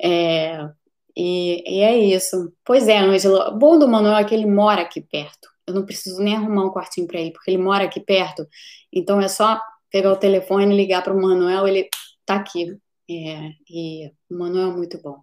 É, 0.00 0.68
e, 1.16 1.78
e, 1.78 1.80
é 1.80 1.96
isso. 1.98 2.52
Pois 2.64 2.88
é, 2.88 2.98
Ângela, 2.98 3.50
bom 3.52 3.78
do 3.78 3.88
Manuel 3.88 4.16
é 4.16 4.24
que 4.24 4.34
ele 4.34 4.46
mora 4.46 4.82
aqui 4.82 5.00
perto. 5.00 5.48
Eu 5.66 5.74
não 5.74 5.86
preciso 5.86 6.20
nem 6.22 6.36
arrumar 6.36 6.66
um 6.66 6.70
quartinho 6.70 7.06
para 7.06 7.20
ir, 7.20 7.32
porque 7.32 7.50
ele 7.50 7.62
mora 7.62 7.84
aqui 7.84 8.00
perto. 8.00 8.46
Então 8.92 9.20
é 9.20 9.28
só 9.28 9.60
pegar 9.90 10.12
o 10.12 10.16
telefone, 10.16 10.76
ligar 10.76 11.02
para 11.02 11.14
o 11.14 11.20
Manuel, 11.20 11.66
ele 11.68 11.88
tá 12.26 12.36
aqui. 12.36 12.76
É, 13.10 13.50
e 13.68 14.08
o 14.30 14.38
Manuel 14.38 14.70
é 14.70 14.76
muito 14.76 15.00
bom. 15.02 15.22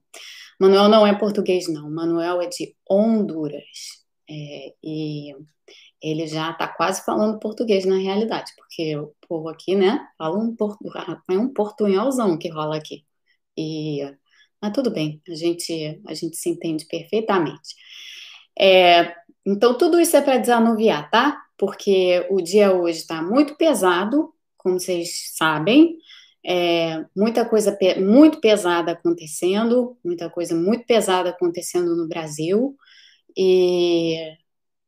Manuel 0.60 0.90
não 0.90 1.06
é 1.08 1.18
português, 1.18 1.68
não. 1.68 1.90
Manuel 1.90 2.42
é 2.42 2.48
de 2.48 2.76
Honduras. 2.90 4.04
É, 4.30 4.74
e 4.84 5.36
ele 6.02 6.28
já 6.28 6.52
está 6.52 6.68
quase 6.68 7.04
falando 7.06 7.40
português 7.40 7.86
na 7.86 7.98
realidade, 7.98 8.52
porque 8.58 8.98
o 8.98 9.14
povo 9.28 9.50
aqui, 9.50 9.76
né, 9.76 10.00
fala 10.18 10.38
um, 10.38 10.56
portu, 10.56 10.90
é 11.30 11.38
um 11.38 11.54
portunholzão 11.54 12.38
que 12.38 12.50
rola 12.50 12.78
aqui. 12.78 13.06
E, 13.58 14.02
mas 14.62 14.74
tudo 14.74 14.92
bem, 14.92 15.22
a 15.28 15.36
gente, 15.36 16.02
a 16.08 16.14
gente 16.14 16.38
se 16.38 16.50
entende 16.50 16.86
perfeitamente. 16.86 17.76
É, 18.58 19.16
então, 19.46 19.78
tudo 19.78 20.00
isso 20.00 20.16
é 20.18 20.22
para 20.22 20.38
desanuviar, 20.38 21.10
tá? 21.10 21.42
Porque 21.58 22.26
o 22.30 22.42
dia 22.42 22.74
hoje 22.74 23.00
está 23.00 23.22
muito 23.22 23.56
pesado, 23.56 24.34
como 24.58 24.80
vocês 24.80 25.36
sabem, 25.36 25.98
é, 26.46 27.06
muita 27.16 27.48
coisa 27.48 27.72
pe 27.72 28.00
muito 28.00 28.40
pesada 28.40 28.94
acontecendo, 28.94 29.98
muita 30.04 30.30
coisa 30.30 30.56
muito 30.56 30.86
pesada 30.86 31.30
acontecendo 31.30 31.96
no 31.96 32.08
Brasil, 32.08 32.76
e 33.38 34.18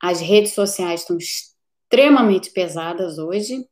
as 0.01 0.19
redes 0.21 0.53
sociais 0.53 1.01
estão 1.01 1.17
extremamente 1.17 2.51
pesadas 2.51 3.17
hoje, 3.17 3.65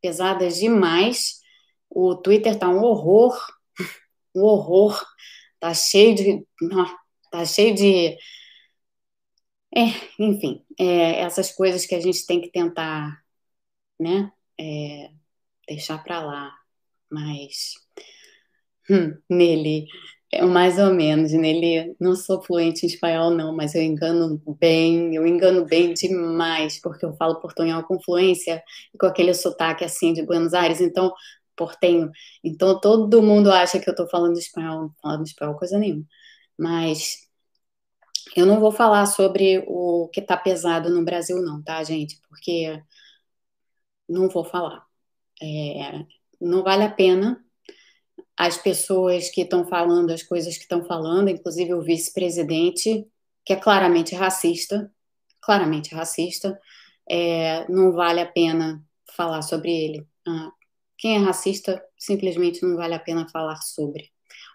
pesadas 0.00 0.56
demais. 0.58 1.40
O 1.90 2.14
Twitter 2.16 2.54
está 2.54 2.68
um 2.68 2.82
horror, 2.82 3.36
um 4.34 4.42
horror, 4.42 5.02
tá 5.60 5.74
cheio 5.74 6.14
de, 6.14 6.46
tá 7.30 7.44
cheio 7.44 7.74
de, 7.74 8.16
é, 9.74 9.86
enfim, 10.18 10.64
é, 10.78 11.20
essas 11.20 11.50
coisas 11.52 11.86
que 11.86 11.94
a 11.94 12.00
gente 12.00 12.26
tem 12.26 12.40
que 12.40 12.50
tentar, 12.50 13.22
né, 14.00 14.32
é, 14.58 15.10
deixar 15.66 16.02
para 16.04 16.20
lá 16.22 16.61
mas 17.12 17.74
Hum, 18.90 19.16
nele. 19.30 19.86
Mais 20.50 20.78
ou 20.78 20.92
menos, 20.94 21.32
nele. 21.32 21.94
Não 22.00 22.16
sou 22.16 22.42
fluente 22.42 22.84
em 22.86 22.88
espanhol, 22.88 23.30
não, 23.30 23.54
mas 23.54 23.74
eu 23.74 23.82
engano 23.82 24.40
bem, 24.58 25.14
eu 25.14 25.26
engano 25.26 25.64
bem 25.66 25.92
demais, 25.94 26.80
porque 26.80 27.04
eu 27.04 27.12
falo 27.16 27.40
portunhol 27.40 27.82
com 27.84 28.00
fluência 28.02 28.62
e 28.94 28.98
com 28.98 29.06
aquele 29.06 29.34
sotaque 29.34 29.84
assim 29.84 30.12
de 30.12 30.24
Buenos 30.24 30.54
Aires, 30.54 30.80
então, 30.80 31.12
portenho. 31.56 32.10
Então 32.42 32.80
todo 32.80 33.22
mundo 33.22 33.50
acha 33.52 33.78
que 33.78 33.88
eu 33.90 33.94
tô 33.94 34.08
falando 34.08 34.38
espanhol, 34.38 34.90
falando 35.02 35.26
espanhol 35.26 35.56
coisa 35.56 35.78
nenhuma. 35.78 36.04
Mas 36.58 37.28
eu 38.36 38.46
não 38.46 38.60
vou 38.60 38.72
falar 38.72 39.06
sobre 39.06 39.64
o 39.66 40.08
que 40.12 40.20
tá 40.22 40.36
pesado 40.36 40.90
no 40.90 41.04
Brasil, 41.04 41.40
não, 41.42 41.62
tá, 41.62 41.82
gente? 41.84 42.20
Porque 42.28 42.82
não 44.08 44.28
vou 44.28 44.44
falar. 44.44 44.86
É, 45.42 46.06
não 46.42 46.62
vale 46.62 46.84
a 46.84 46.90
pena 46.90 47.42
as 48.36 48.56
pessoas 48.56 49.30
que 49.30 49.42
estão 49.42 49.64
falando 49.66 50.10
as 50.10 50.22
coisas 50.22 50.56
que 50.56 50.62
estão 50.62 50.84
falando, 50.84 51.28
inclusive 51.28 51.74
o 51.74 51.82
vice-presidente, 51.82 53.06
que 53.44 53.52
é 53.52 53.56
claramente 53.56 54.14
racista, 54.14 54.90
claramente 55.40 55.94
racista, 55.94 56.58
é, 57.08 57.68
não 57.68 57.92
vale 57.92 58.20
a 58.20 58.26
pena 58.26 58.84
falar 59.16 59.42
sobre 59.42 59.70
ele. 59.70 60.06
Ah, 60.26 60.50
quem 60.98 61.16
é 61.16 61.18
racista 61.18 61.82
simplesmente 61.98 62.62
não 62.62 62.76
vale 62.76 62.94
a 62.94 63.00
pena 63.00 63.28
falar 63.28 63.56
sobre. 63.56 64.10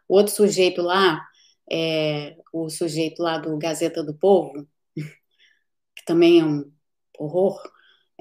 O 0.08 0.16
outro 0.16 0.34
sujeito 0.34 0.82
lá, 0.82 1.26
é, 1.70 2.38
o 2.54 2.70
sujeito 2.70 3.22
lá 3.22 3.38
do 3.38 3.58
Gazeta 3.58 4.04
do 4.04 4.14
Povo, 4.14 4.68
que 4.96 6.06
também 6.06 6.40
é 6.40 6.46
um 6.46 6.72
horror, 7.18 7.62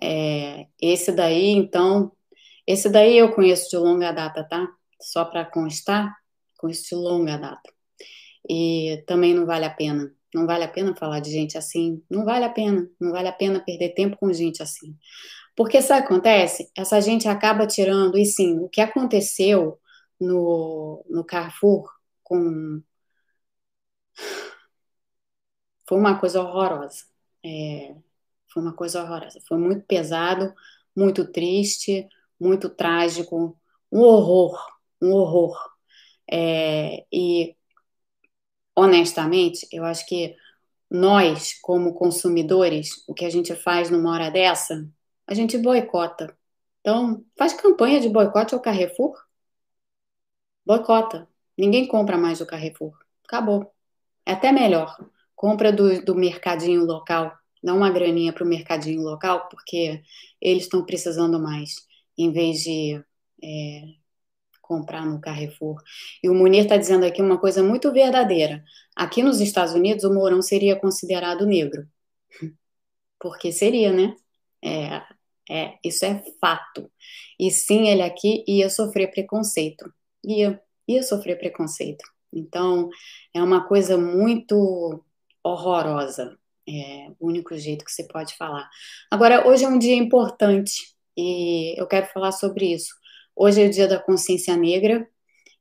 é, 0.02 0.66
esse 0.80 1.12
daí, 1.12 1.50
então, 1.50 2.12
esse 2.66 2.88
daí 2.90 3.16
eu 3.18 3.32
conheço 3.34 3.70
de 3.70 3.76
longa 3.76 4.12
data, 4.12 4.44
tá? 4.44 4.68
só 5.00 5.24
para 5.24 5.44
constar, 5.44 6.14
com 6.58 6.68
de 6.68 6.94
longa 6.94 7.36
data. 7.36 7.72
E 8.48 9.02
também 9.06 9.34
não 9.34 9.46
vale 9.46 9.64
a 9.64 9.70
pena. 9.70 10.12
Não 10.34 10.46
vale 10.46 10.64
a 10.64 10.68
pena 10.68 10.94
falar 10.94 11.20
de 11.20 11.30
gente 11.30 11.58
assim. 11.58 12.02
Não 12.10 12.24
vale 12.24 12.44
a 12.44 12.50
pena. 12.50 12.88
Não 13.00 13.12
vale 13.12 13.28
a 13.28 13.32
pena 13.32 13.60
perder 13.60 13.90
tempo 13.94 14.16
com 14.16 14.32
gente 14.32 14.62
assim. 14.62 14.96
Porque 15.54 15.80
sabe 15.82 16.04
o 16.04 16.08
que 16.08 16.14
acontece? 16.14 16.70
Essa 16.76 17.00
gente 17.00 17.28
acaba 17.28 17.66
tirando, 17.66 18.18
e 18.18 18.26
sim, 18.26 18.58
o 18.60 18.68
que 18.68 18.80
aconteceu 18.80 19.80
no, 20.20 21.04
no 21.08 21.24
Carrefour 21.24 21.90
com. 22.22 22.82
Foi 25.88 25.98
uma 25.98 26.18
coisa 26.18 26.40
horrorosa. 26.42 27.04
É, 27.44 27.94
foi 28.52 28.62
uma 28.62 28.72
coisa 28.74 29.02
horrorosa. 29.02 29.40
Foi 29.48 29.58
muito 29.58 29.84
pesado, 29.86 30.54
muito 30.94 31.30
triste, 31.30 32.08
muito 32.38 32.68
trágico, 32.68 33.58
um 33.90 34.00
horror 34.00 34.58
um 35.00 35.12
horror. 35.12 35.56
É, 36.30 37.04
e, 37.12 37.56
honestamente, 38.74 39.66
eu 39.72 39.84
acho 39.84 40.06
que 40.06 40.36
nós, 40.90 41.54
como 41.60 41.94
consumidores, 41.94 43.04
o 43.08 43.14
que 43.14 43.24
a 43.24 43.30
gente 43.30 43.54
faz 43.54 43.90
numa 43.90 44.12
hora 44.12 44.30
dessa, 44.30 44.88
a 45.26 45.34
gente 45.34 45.58
boicota. 45.58 46.36
Então, 46.80 47.24
faz 47.36 47.52
campanha 47.52 48.00
de 48.00 48.08
boicote 48.08 48.54
ao 48.54 48.60
Carrefour. 48.60 49.14
Boicota. 50.64 51.28
Ninguém 51.56 51.86
compra 51.86 52.16
mais 52.16 52.38
do 52.38 52.46
Carrefour. 52.46 52.96
Acabou. 53.24 53.72
É 54.24 54.32
até 54.32 54.52
melhor. 54.52 54.96
Compra 55.34 55.72
do, 55.72 56.04
do 56.04 56.14
mercadinho 56.14 56.84
local. 56.84 57.36
Dá 57.62 57.74
uma 57.74 57.90
graninha 57.90 58.32
para 58.32 58.44
o 58.44 58.46
mercadinho 58.46 59.02
local, 59.02 59.48
porque 59.48 60.02
eles 60.40 60.64
estão 60.64 60.84
precisando 60.84 61.40
mais, 61.40 61.85
em 62.16 62.32
vez 62.32 62.62
de 62.62 63.02
é, 63.42 63.82
comprar 64.66 65.06
no 65.06 65.20
Carrefour. 65.20 65.80
E 66.22 66.28
o 66.28 66.34
Munir 66.34 66.64
está 66.64 66.76
dizendo 66.76 67.04
aqui 67.04 67.22
uma 67.22 67.38
coisa 67.38 67.62
muito 67.62 67.92
verdadeira. 67.92 68.64
Aqui 68.94 69.22
nos 69.22 69.40
Estados 69.40 69.74
Unidos, 69.74 70.04
o 70.04 70.12
Mourão 70.12 70.42
seria 70.42 70.76
considerado 70.76 71.46
negro. 71.46 71.86
Porque 73.18 73.52
seria, 73.52 73.92
né? 73.92 74.14
É, 74.62 75.02
é, 75.48 75.78
isso 75.84 76.04
é 76.04 76.22
fato. 76.40 76.90
E 77.38 77.50
sim, 77.50 77.88
ele 77.88 78.02
aqui 78.02 78.44
ia 78.46 78.68
sofrer 78.68 79.10
preconceito. 79.10 79.92
Ia, 80.24 80.60
ia 80.88 81.02
sofrer 81.02 81.38
preconceito. 81.38 82.04
Então, 82.32 82.90
é 83.32 83.42
uma 83.42 83.66
coisa 83.66 83.96
muito 83.96 85.02
horrorosa. 85.42 86.36
É 86.68 87.08
o 87.20 87.28
único 87.28 87.56
jeito 87.56 87.84
que 87.84 87.92
você 87.92 88.04
pode 88.04 88.36
falar. 88.36 88.68
Agora, 89.10 89.46
hoje 89.48 89.64
é 89.64 89.68
um 89.68 89.78
dia 89.78 89.94
importante 89.94 90.95
e 91.16 91.80
eu 91.80 91.86
quero 91.86 92.06
falar 92.06 92.32
sobre 92.32 92.72
isso. 92.72 92.94
Hoje 93.34 93.62
é 93.62 93.66
o 93.66 93.70
Dia 93.70 93.88
da 93.88 93.98
Consciência 93.98 94.56
Negra 94.56 95.06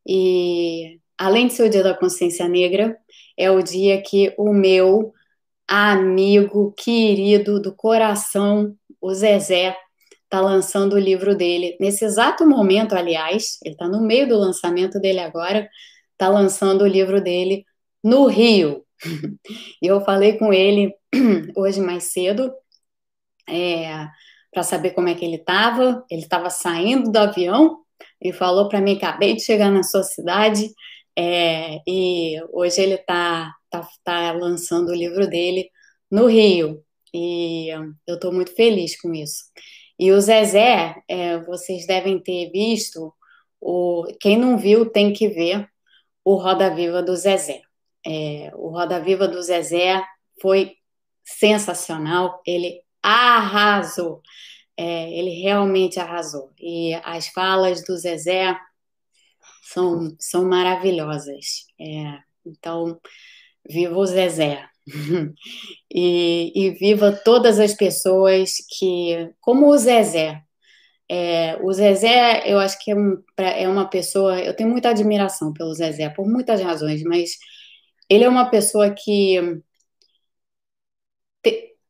e, 0.08 1.00
além 1.18 1.48
de 1.48 1.54
ser 1.54 1.64
o 1.64 1.70
Dia 1.70 1.84
da 1.84 1.94
Consciência 1.94 2.48
Negra, 2.48 2.98
é 3.38 3.50
o 3.52 3.62
dia 3.62 4.02
que 4.02 4.34
o 4.38 4.54
meu 4.54 5.14
amigo 5.68 6.74
querido 6.78 7.60
do 7.60 7.76
coração, 7.76 8.76
o 9.02 9.14
Zezé, 9.14 9.76
está 10.24 10.42
lançando 10.42 10.94
o 10.94 11.00
livro 11.00 11.36
dele. 11.36 11.78
Nesse 11.80 12.06
exato 12.06 12.46
momento, 12.48 12.94
aliás, 12.94 13.58
ele 13.64 13.76
está 13.76 13.88
no 13.88 14.02
meio 14.02 14.28
do 14.28 14.38
lançamento 14.38 15.00
dele 15.00 15.20
agora, 15.20 15.70
está 16.12 16.30
lançando 16.30 16.84
o 16.84 16.88
livro 16.88 17.22
dele 17.22 17.66
no 18.04 18.28
Rio. 18.28 18.84
E 19.82 19.88
eu 19.88 20.02
falei 20.02 20.38
com 20.38 20.54
ele 20.54 20.94
hoje 21.56 21.82
mais 21.82 22.06
cedo. 22.12 22.52
É, 23.48 24.08
para 24.56 24.64
saber 24.64 24.92
como 24.92 25.10
é 25.10 25.16
que 25.16 25.26
ele 25.26 25.36
estava. 25.36 26.06
Ele 26.10 26.22
estava 26.22 26.50
saindo 26.50 27.12
do 27.12 27.18
avião 27.18 27.82
e 28.22 28.32
falou 28.32 28.70
para 28.70 28.80
mim: 28.80 28.96
acabei 28.96 29.36
de 29.36 29.42
chegar 29.42 29.70
na 29.70 29.84
sua 29.84 30.02
cidade 30.02 30.70
é, 31.14 31.82
e 31.86 32.42
hoje 32.54 32.82
ele 32.82 32.96
está 32.96 33.54
tá, 33.70 33.86
tá 34.02 34.32
lançando 34.32 34.90
o 34.90 34.96
livro 34.96 35.28
dele 35.28 35.70
no 36.10 36.28
Rio. 36.28 36.82
E 37.14 37.68
eu 38.08 38.16
estou 38.16 38.32
muito 38.32 38.56
feliz 38.56 39.00
com 39.00 39.14
isso. 39.14 39.44
E 40.00 40.12
o 40.14 40.22
Zezé, 40.22 40.96
é, 41.08 41.38
vocês 41.40 41.86
devem 41.86 42.18
ter 42.20 42.50
visto, 42.50 43.14
o, 43.60 44.06
quem 44.22 44.38
não 44.38 44.58
viu 44.58 44.90
tem 44.90 45.12
que 45.12 45.28
ver 45.28 45.68
o 46.24 46.36
Roda 46.36 46.74
Viva 46.74 47.04
do 47.04 47.16
Zezé. 47.16 47.62
É, 48.06 48.52
o 48.56 48.70
Roda 48.70 49.02
Viva 49.02 49.28
do 49.28 49.42
Zezé 49.42 50.02
foi 50.42 50.76
sensacional, 51.26 52.42
ele 52.46 52.85
arrasou. 53.06 54.22
É, 54.78 55.12
ele 55.12 55.42
realmente 55.42 56.00
arrasou. 56.00 56.52
E 56.60 56.94
as 57.04 57.28
falas 57.28 57.84
do 57.84 57.96
Zezé 57.98 58.58
são, 59.64 60.16
são 60.20 60.46
maravilhosas. 60.46 61.66
É, 61.80 62.20
então, 62.46 63.00
viva 63.70 63.96
o 63.96 64.06
Zezé. 64.06 64.68
e, 65.94 66.52
e, 66.56 66.72
viva 66.72 67.12
todas 67.12 67.60
as 67.60 67.74
pessoas 67.74 68.58
que, 68.78 69.32
como 69.40 69.68
o 69.70 69.78
Zezé. 69.78 70.42
É, 71.10 71.58
o 71.62 71.72
Zezé, 71.72 72.44
eu 72.52 72.60
acho 72.60 72.84
que 72.84 72.92
é, 72.92 72.96
um, 72.96 73.24
é 73.38 73.70
uma 73.70 73.88
pessoa. 73.88 74.40
Eu 74.40 74.56
tenho 74.56 74.70
muita 74.70 74.90
admiração 74.90 75.54
pelo 75.54 75.74
Zezé, 75.74 76.10
por 76.10 76.28
muitas 76.28 76.62
razões, 76.62 77.04
mas 77.04 77.32
ele 78.10 78.24
é 78.24 78.30
uma 78.30 78.50
pessoa 78.50 78.92
que 78.92 79.62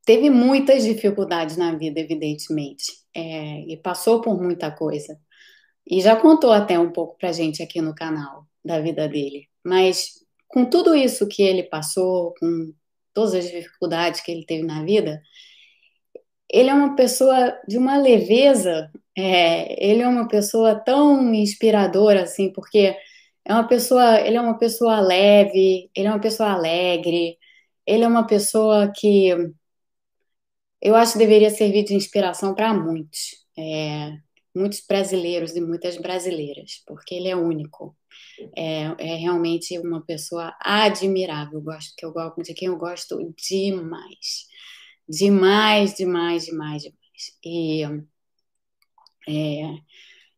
teve 0.05 0.29
muitas 0.29 0.83
dificuldades 0.83 1.57
na 1.57 1.75
vida, 1.75 2.00
evidentemente, 2.00 2.85
é, 3.13 3.62
e 3.62 3.77
passou 3.77 4.21
por 4.21 4.41
muita 4.41 4.71
coisa. 4.71 5.19
E 5.89 6.01
já 6.01 6.15
contou 6.15 6.51
até 6.51 6.79
um 6.79 6.91
pouco 6.91 7.17
pra 7.17 7.31
gente 7.31 7.62
aqui 7.63 7.81
no 7.81 7.95
canal 7.95 8.47
da 8.63 8.79
vida 8.79 9.07
dele. 9.07 9.47
Mas 9.63 10.25
com 10.47 10.65
tudo 10.65 10.95
isso 10.95 11.27
que 11.27 11.43
ele 11.43 11.63
passou, 11.63 12.33
com 12.39 12.74
todas 13.13 13.33
as 13.33 13.50
dificuldades 13.50 14.21
que 14.21 14.31
ele 14.31 14.45
teve 14.45 14.63
na 14.63 14.83
vida, 14.83 15.21
ele 16.50 16.69
é 16.69 16.74
uma 16.74 16.95
pessoa 16.95 17.59
de 17.67 17.77
uma 17.77 17.97
leveza, 17.97 18.91
é, 19.17 19.85
ele 19.91 20.01
é 20.01 20.07
uma 20.07 20.27
pessoa 20.27 20.75
tão 20.75 21.33
inspiradora, 21.33 22.24
assim, 22.24 22.51
porque 22.53 22.95
é 23.45 23.53
uma 23.53 23.67
pessoa, 23.67 24.19
ele 24.21 24.38
é 24.38 24.41
uma 24.41 24.57
pessoa 24.57 25.00
leve, 25.01 25.89
ele 25.95 26.07
é 26.07 26.12
uma 26.12 26.19
pessoa 26.19 26.51
alegre, 26.51 27.38
ele 27.85 28.03
é 28.03 28.07
uma 28.07 28.25
pessoa 28.27 28.91
que 28.95 29.31
eu 30.82 30.96
acho 30.96 31.13
que 31.13 31.20
deveria 31.20 31.50
servir 31.50 31.84
de 31.84 31.94
inspiração 31.96 32.53
para 32.53 32.74
muitos, 32.74 33.46
é, 33.58 34.12
muitos 34.55 34.84
brasileiros 34.88 35.55
e 35.55 35.62
muitas 35.62 35.98
brasileiras, 35.98 36.84
porque 36.88 37.15
ele 37.15 37.29
é 37.29 37.36
único. 37.36 37.98
É, 38.55 38.84
é 39.00 39.15
realmente 39.15 39.77
uma 39.79 40.01
pessoa 40.05 40.55
admirável, 40.62 41.62
gosto, 41.62 41.94
que 41.98 42.05
eu, 42.05 42.13
de 42.44 42.53
quem 42.53 42.67
eu 42.67 42.77
gosto 42.77 43.34
demais. 43.38 44.46
Demais, 45.08 45.96
demais, 45.96 46.46
demais, 46.46 46.84
demais. 46.84 47.38
E 47.44 47.84
é, 49.27 49.77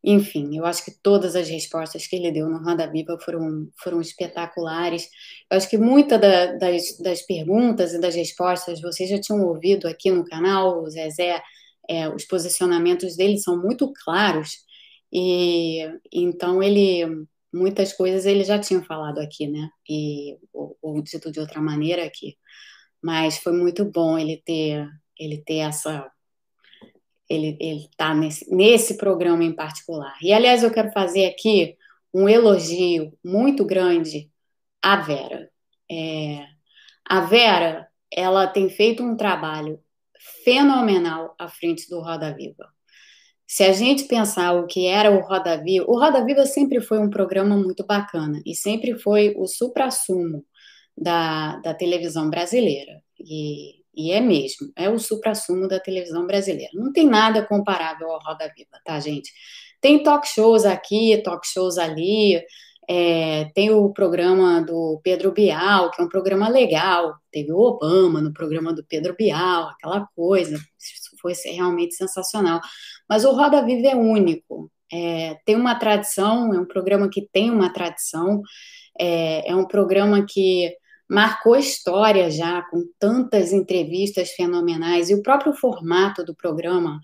enfim, 0.10 0.58
eu 0.58 0.66
acho 0.66 0.86
que 0.86 0.92
todas 1.04 1.36
as 1.36 1.50
respostas 1.50 2.08
que 2.08 2.16
ele 2.16 2.32
deu 2.32 2.48
no 2.50 2.64
Roda 2.64 2.90
Viva 2.90 3.18
foram, 3.20 3.70
foram 3.84 4.00
espetaculares. 4.00 5.10
Eu 5.52 5.58
acho 5.58 5.70
que 5.70 5.78
muitas 5.78 6.22
da, 6.22 6.54
das, 6.54 6.98
das 7.00 7.22
perguntas 7.24 7.94
e 7.94 8.00
das 8.00 8.16
respostas 8.16 8.80
vocês 8.80 9.10
já 9.10 9.20
tinham 9.20 9.44
ouvido 9.44 9.86
aqui 9.86 10.10
no 10.10 10.24
canal, 10.24 10.82
o 10.82 10.90
Zezé, 10.90 11.42
é, 11.90 12.08
os 12.08 12.24
posicionamentos 12.26 13.18
dele 13.18 13.38
são 13.38 13.62
muito 13.62 13.92
claros, 14.06 14.66
e 15.12 15.80
então 16.12 16.64
ele, 16.64 17.06
muitas 17.54 17.92
coisas 17.94 18.26
ele 18.26 18.44
já 18.46 18.60
tinha 18.60 18.82
falado 18.84 19.20
aqui, 19.20 19.48
né? 19.48 19.70
E, 19.90 20.38
ou, 20.54 20.78
ou 20.82 21.02
dito 21.02 21.32
de 21.32 21.40
outra 21.40 21.62
maneira 21.62 22.06
aqui. 22.06 22.38
Mas 23.02 23.38
foi 23.40 23.54
muito 23.54 23.86
bom 23.86 24.18
ele 24.18 24.42
ter, 24.46 24.88
ele 25.20 25.38
ter 25.46 25.58
essa. 25.58 26.10
Ele 27.30 27.58
está 27.62 28.14
nesse, 28.14 28.50
nesse 28.54 28.98
programa 28.98 29.44
em 29.44 29.54
particular. 29.54 30.16
E, 30.22 30.32
aliás, 30.32 30.64
eu 30.64 30.72
quero 30.72 30.92
fazer 30.92 31.26
aqui 31.26 31.76
um 32.14 32.28
elogio 32.28 33.14
muito 33.24 33.66
grande 33.66 34.32
à 34.82 34.96
Vera. 34.98 35.50
É, 35.92 36.46
a 37.06 37.22
Vera, 37.22 37.88
ela 38.12 38.48
tem 38.48 38.70
feito 38.70 39.04
um 39.04 39.16
trabalho 39.16 39.80
fenomenal 40.44 41.36
à 41.40 41.48
frente 41.48 41.90
do 41.90 42.00
Roda 42.02 42.34
Viva. 42.34 42.68
Se 43.46 43.64
a 43.64 43.72
gente 43.72 44.06
pensar 44.06 44.54
o 44.54 44.68
que 44.68 44.88
era 44.88 45.10
o 45.10 45.22
Roda 45.22 45.62
Viva, 45.62 45.86
o 45.88 45.98
Roda 45.98 46.24
Viva 46.26 46.46
sempre 46.46 46.82
foi 46.82 47.00
um 47.00 47.10
programa 47.10 47.56
muito 47.56 47.86
bacana 47.86 48.42
e 48.46 48.54
sempre 48.54 48.98
foi 49.00 49.34
o 49.38 49.48
supra-sumo 49.48 50.46
da, 50.98 51.58
da 51.58 51.74
televisão 51.74 52.30
brasileira. 52.30 53.02
E, 53.20 53.84
e 53.98 54.12
é 54.12 54.22
mesmo, 54.22 54.72
é 54.76 54.90
o 54.90 55.00
supra-sumo 55.00 55.68
da 55.68 55.80
televisão 55.80 56.28
brasileira. 56.28 56.72
Não 56.76 56.94
tem 56.94 57.08
nada 57.08 57.44
comparável 57.44 58.12
ao 58.12 58.20
Roda 58.20 58.52
Viva, 58.56 58.80
tá, 58.86 59.00
gente? 59.00 59.32
Tem 59.82 60.04
talk 60.04 60.28
shows 60.28 60.66
aqui, 60.66 61.20
talk 61.24 61.46
shows 61.48 61.80
ali, 61.80 62.42
é, 62.90 63.46
tem 63.54 63.70
o 63.70 63.92
programa 63.92 64.62
do 64.62 65.02
Pedro 65.04 65.32
Bial, 65.34 65.92
que 65.92 66.02
é 66.02 66.06
um 66.06 66.10
programa 66.10 66.48
legal. 66.48 67.16
Teve 67.32 67.52
o 67.52 67.60
Obama 67.60 68.22
no 68.22 68.32
programa 68.32 68.74
do 68.74 68.86
Pedro 68.86 69.16
Bial, 69.18 69.70
aquela 69.70 70.08
coisa. 70.16 70.56
Isso 70.80 71.18
foi 71.22 71.34
realmente 71.54 71.96
sensacional. 71.96 72.62
Mas 73.10 73.26
o 73.26 73.32
Roda 73.32 73.66
Viva 73.66 73.90
é 73.90 73.96
único. 73.96 74.72
É, 74.92 75.36
tem 75.46 75.56
uma 75.56 75.76
tradição, 75.76 76.54
é 76.54 76.60
um 76.60 76.66
programa 76.66 77.10
que 77.10 77.28
tem 77.30 77.52
uma 77.52 77.74
tradição, 77.74 78.42
é, 78.98 79.52
é 79.52 79.56
um 79.56 79.68
programa 79.68 80.26
que 80.26 80.74
marcou 81.10 81.56
história 81.56 82.30
já, 82.30 82.62
com 82.64 82.84
tantas 83.00 83.54
entrevistas 83.54 84.32
fenomenais, 84.32 85.10
e 85.10 85.16
o 85.16 85.22
próprio 85.22 85.54
formato 85.54 86.24
do 86.24 86.36
programa, 86.36 87.00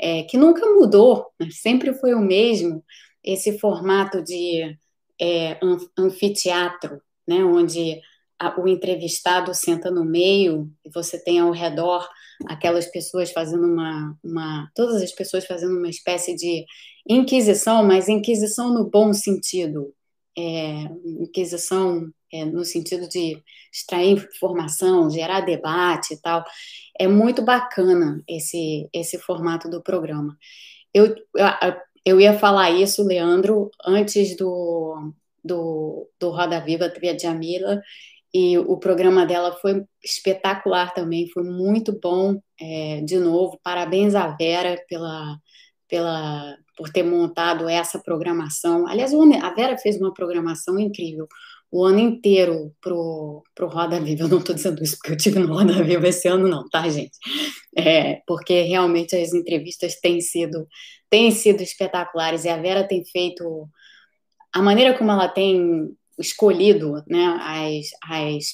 é, 0.00 0.24
que 0.24 0.36
nunca 0.36 0.66
mudou, 0.66 1.26
né, 1.40 1.48
sempre 1.50 1.94
foi 1.94 2.14
o 2.14 2.20
mesmo, 2.20 2.84
esse 3.22 3.58
formato 3.58 4.22
de 4.22 4.76
é, 5.20 5.58
anfiteatro, 5.96 7.00
né, 7.26 7.44
onde 7.44 8.00
a, 8.38 8.60
o 8.60 8.68
entrevistado 8.68 9.54
senta 9.54 9.90
no 9.90 10.04
meio 10.04 10.70
e 10.84 10.90
você 10.90 11.22
tem 11.22 11.38
ao 11.38 11.50
redor 11.50 12.06
aquelas 12.46 12.86
pessoas 12.86 13.30
fazendo 13.30 13.66
uma, 13.66 14.16
uma 14.22 14.70
todas 14.74 15.00
as 15.00 15.12
pessoas 15.12 15.46
fazendo 15.46 15.78
uma 15.78 15.88
espécie 15.88 16.34
de 16.34 16.64
inquisição, 17.08 17.84
mas 17.84 18.08
inquisição 18.08 18.74
no 18.74 18.90
bom 18.90 19.12
sentido, 19.12 19.94
é, 20.36 20.84
inquisição 21.04 22.10
é, 22.34 22.44
no 22.44 22.64
sentido 22.64 23.08
de 23.08 23.40
extrair 23.72 24.12
informação, 24.12 25.08
gerar 25.08 25.42
debate 25.42 26.14
e 26.14 26.20
tal. 26.20 26.44
É 26.98 27.06
muito 27.06 27.42
bacana 27.42 28.20
esse, 28.28 28.88
esse 28.92 29.18
formato 29.18 29.70
do 29.70 29.80
programa. 29.80 30.36
Eu, 30.92 31.14
eu 32.04 32.20
ia 32.20 32.36
falar 32.36 32.70
isso, 32.72 33.06
Leandro, 33.06 33.70
antes 33.86 34.36
do, 34.36 35.12
do, 35.44 36.08
do 36.18 36.30
Roda 36.30 36.60
Viva, 36.60 36.86
a 36.86 37.18
Jamila, 37.18 37.80
e 38.32 38.58
o 38.58 38.76
programa 38.78 39.24
dela 39.24 39.52
foi 39.52 39.84
espetacular 40.02 40.92
também, 40.92 41.28
foi 41.28 41.44
muito 41.44 41.96
bom. 42.00 42.40
É, 42.60 43.00
de 43.02 43.18
novo, 43.18 43.60
parabéns 43.62 44.16
à 44.16 44.26
Vera 44.28 44.76
pela, 44.88 45.38
pela, 45.88 46.56
por 46.76 46.90
ter 46.90 47.04
montado 47.04 47.68
essa 47.68 48.00
programação. 48.00 48.88
Aliás, 48.88 49.12
a 49.14 49.54
Vera 49.54 49.78
fez 49.78 50.00
uma 50.00 50.12
programação 50.12 50.80
incrível 50.80 51.28
o 51.74 51.84
ano 51.84 51.98
inteiro 51.98 52.72
pro, 52.80 53.42
pro 53.52 53.66
Roda 53.66 54.00
Viva. 54.00 54.22
Eu 54.22 54.28
não 54.28 54.38
estou 54.38 54.54
dizendo 54.54 54.80
isso 54.80 54.96
porque 54.96 55.10
eu 55.10 55.16
tive 55.16 55.40
no 55.40 55.52
Roda 55.52 55.82
Viva 55.82 56.06
esse 56.06 56.28
ano, 56.28 56.46
não, 56.46 56.68
tá, 56.68 56.88
gente? 56.88 57.18
É, 57.76 58.22
porque 58.28 58.62
realmente 58.62 59.16
as 59.16 59.34
entrevistas 59.34 59.98
têm 60.00 60.20
sido, 60.20 60.68
têm 61.10 61.32
sido 61.32 61.64
espetaculares 61.64 62.44
e 62.44 62.48
a 62.48 62.56
Vera 62.56 62.86
tem 62.86 63.04
feito 63.04 63.68
a 64.54 64.62
maneira 64.62 64.96
como 64.96 65.10
ela 65.10 65.26
tem 65.26 65.88
escolhido 66.16 67.02
né, 67.08 67.36
as, 67.40 67.86
as, 68.08 68.44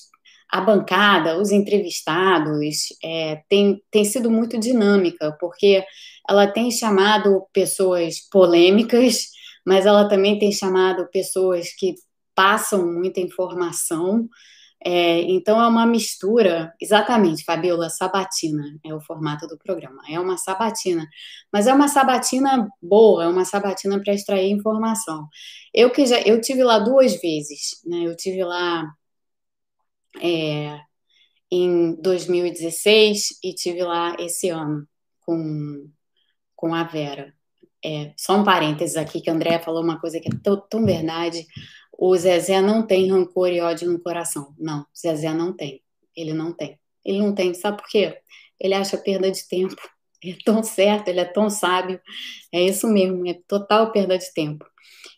a 0.50 0.62
bancada, 0.62 1.38
os 1.38 1.50
entrevistados, 1.50 2.86
é, 3.04 3.42
tem, 3.50 3.82
tem 3.90 4.02
sido 4.02 4.30
muito 4.30 4.58
dinâmica, 4.58 5.36
porque 5.38 5.84
ela 6.26 6.46
tem 6.46 6.70
chamado 6.70 7.44
pessoas 7.52 8.14
polêmicas, 8.32 9.26
mas 9.66 9.84
ela 9.84 10.08
também 10.08 10.38
tem 10.38 10.50
chamado 10.50 11.06
pessoas 11.12 11.68
que 11.76 11.96
passam 12.34 12.86
muita 12.92 13.20
informação. 13.20 14.28
É, 14.82 15.20
então 15.22 15.60
é 15.60 15.66
uma 15.68 15.84
mistura, 15.86 16.74
exatamente, 16.80 17.44
Fabiola, 17.44 17.90
sabatina 17.90 18.64
é 18.82 18.94
o 18.94 19.00
formato 19.00 19.46
do 19.46 19.58
programa. 19.58 20.02
É 20.08 20.18
uma 20.18 20.38
sabatina, 20.38 21.06
mas 21.52 21.66
é 21.66 21.74
uma 21.74 21.88
sabatina 21.88 22.68
boa, 22.82 23.24
é 23.24 23.28
uma 23.28 23.44
sabatina 23.44 24.00
para 24.02 24.14
extrair 24.14 24.50
informação. 24.50 25.28
Eu 25.74 25.90
que 25.90 26.06
já 26.06 26.20
eu 26.22 26.40
tive 26.40 26.64
lá 26.64 26.78
duas 26.78 27.20
vezes, 27.20 27.80
né? 27.84 28.06
Eu 28.06 28.16
tive 28.16 28.42
lá 28.42 28.90
é, 30.20 30.80
em 31.50 31.94
2016 32.00 33.38
e 33.42 33.54
tive 33.54 33.82
lá 33.82 34.16
esse 34.18 34.48
ano 34.48 34.86
com, 35.20 35.90
com 36.56 36.74
a 36.74 36.84
Vera. 36.84 37.34
É, 37.84 38.12
só 38.16 38.36
um 38.36 38.44
parênteses 38.44 38.96
aqui, 38.96 39.20
que 39.20 39.30
a 39.30 39.32
Andrea 39.32 39.60
falou 39.60 39.82
uma 39.82 40.00
coisa 40.00 40.20
que 40.20 40.28
é 40.28 40.38
tão, 40.42 40.60
tão 40.68 40.84
verdade 40.84 41.46
o 42.00 42.16
Zezé 42.16 42.62
não 42.62 42.86
tem 42.86 43.10
rancor 43.10 43.52
e 43.52 43.60
ódio 43.60 43.90
no 43.90 44.00
coração. 44.00 44.54
Não, 44.58 44.86
Zezé 44.98 45.34
não 45.34 45.52
tem. 45.52 45.82
Ele 46.16 46.32
não 46.32 46.50
tem. 46.50 46.80
Ele 47.04 47.18
não 47.18 47.34
tem. 47.34 47.52
Sabe 47.52 47.76
por 47.76 47.86
quê? 47.90 48.16
Ele 48.58 48.72
acha 48.72 48.96
perda 48.96 49.30
de 49.30 49.46
tempo. 49.46 49.76
Ele 50.22 50.34
é 50.34 50.44
tão 50.44 50.62
certo, 50.62 51.08
ele 51.08 51.20
é 51.20 51.24
tão 51.24 51.48
sábio. 51.48 51.98
É 52.52 52.62
isso 52.62 52.86
mesmo, 52.86 53.26
é 53.26 53.32
total 53.48 53.90
perda 53.90 54.18
de 54.18 54.30
tempo. 54.34 54.66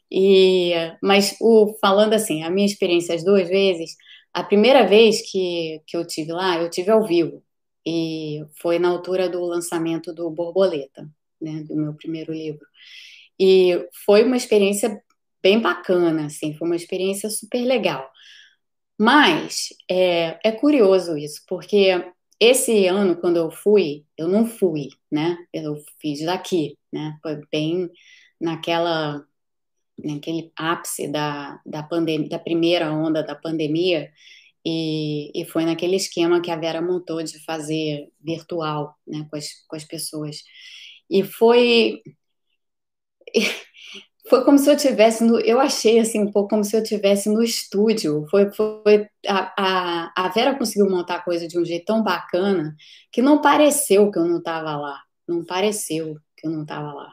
E, 0.08 0.72
mas 1.02 1.36
o, 1.40 1.76
falando 1.80 2.12
assim, 2.12 2.44
a 2.44 2.50
minha 2.50 2.66
experiência 2.66 3.12
as 3.12 3.24
duas 3.24 3.48
vezes, 3.48 3.96
a 4.32 4.44
primeira 4.44 4.86
vez 4.86 5.20
que, 5.28 5.82
que 5.88 5.96
eu 5.96 6.06
tive 6.06 6.30
lá, 6.32 6.56
eu 6.56 6.70
tive 6.70 6.92
ao 6.92 7.04
vivo. 7.04 7.42
E 7.84 8.44
foi 8.60 8.78
na 8.78 8.90
altura 8.90 9.28
do 9.28 9.44
lançamento 9.44 10.14
do 10.14 10.30
Borboleta, 10.30 11.10
né, 11.40 11.64
do 11.64 11.74
meu 11.74 11.94
primeiro 11.94 12.32
livro. 12.32 12.64
E 13.40 13.84
foi 14.06 14.22
uma 14.22 14.36
experiência 14.36 15.02
bem 15.42 15.60
bacana, 15.60 16.26
assim, 16.26 16.54
foi 16.54 16.66
uma 16.68 16.76
experiência 16.76 17.28
super 17.30 17.62
legal. 17.64 18.10
Mas 18.98 19.68
é, 19.90 20.38
é 20.44 20.52
curioso 20.52 21.16
isso, 21.16 21.42
porque 21.48 22.04
esse 22.40 22.86
ano, 22.86 23.16
quando 23.16 23.36
eu 23.38 23.50
fui, 23.50 24.04
eu 24.16 24.28
não 24.28 24.46
fui, 24.46 24.88
né? 25.10 25.36
Eu 25.52 25.76
fiz 26.00 26.24
daqui, 26.24 26.78
né? 26.92 27.18
Foi 27.22 27.40
bem 27.50 27.90
naquela 28.40 29.24
naquele 30.04 30.52
ápice 30.56 31.08
da, 31.08 31.60
da 31.66 31.82
pandemia, 31.82 32.28
da 32.28 32.38
primeira 32.38 32.92
onda 32.92 33.22
da 33.22 33.34
pandemia, 33.34 34.10
e, 34.64 35.30
e 35.34 35.44
foi 35.46 35.64
naquele 35.64 35.96
esquema 35.96 36.40
que 36.40 36.50
a 36.50 36.56
Vera 36.56 36.80
montou 36.82 37.22
de 37.22 37.42
fazer 37.44 38.08
virtual, 38.20 38.96
né, 39.06 39.26
com 39.30 39.36
as, 39.36 39.48
com 39.66 39.76
as 39.76 39.84
pessoas. 39.84 40.42
E 41.10 41.22
foi 41.24 42.02
foi 44.28 44.44
como 44.44 44.58
se 44.58 44.70
eu 44.70 44.76
tivesse 44.76 45.24
no, 45.24 45.40
eu 45.40 45.58
achei 45.60 45.98
assim 45.98 46.20
um 46.20 46.30
pouco 46.30 46.50
como 46.50 46.64
se 46.64 46.76
eu 46.76 46.82
tivesse 46.82 47.28
no 47.28 47.42
estúdio. 47.42 48.24
Foi, 48.30 48.50
foi 48.52 49.06
a, 49.26 49.52
a, 49.58 50.12
a 50.16 50.28
Vera 50.28 50.56
conseguiu 50.56 50.88
montar 50.88 51.16
a 51.16 51.22
coisa 51.22 51.48
de 51.48 51.58
um 51.58 51.64
jeito 51.64 51.86
tão 51.86 52.02
bacana 52.02 52.74
que 53.10 53.20
não 53.20 53.40
pareceu 53.40 54.10
que 54.10 54.18
eu 54.18 54.24
não 54.24 54.38
estava 54.38 54.76
lá. 54.76 55.00
Não 55.28 55.44
pareceu 55.44 56.16
que 56.36 56.46
eu 56.46 56.50
não 56.50 56.62
estava 56.62 56.92
lá. 56.92 57.12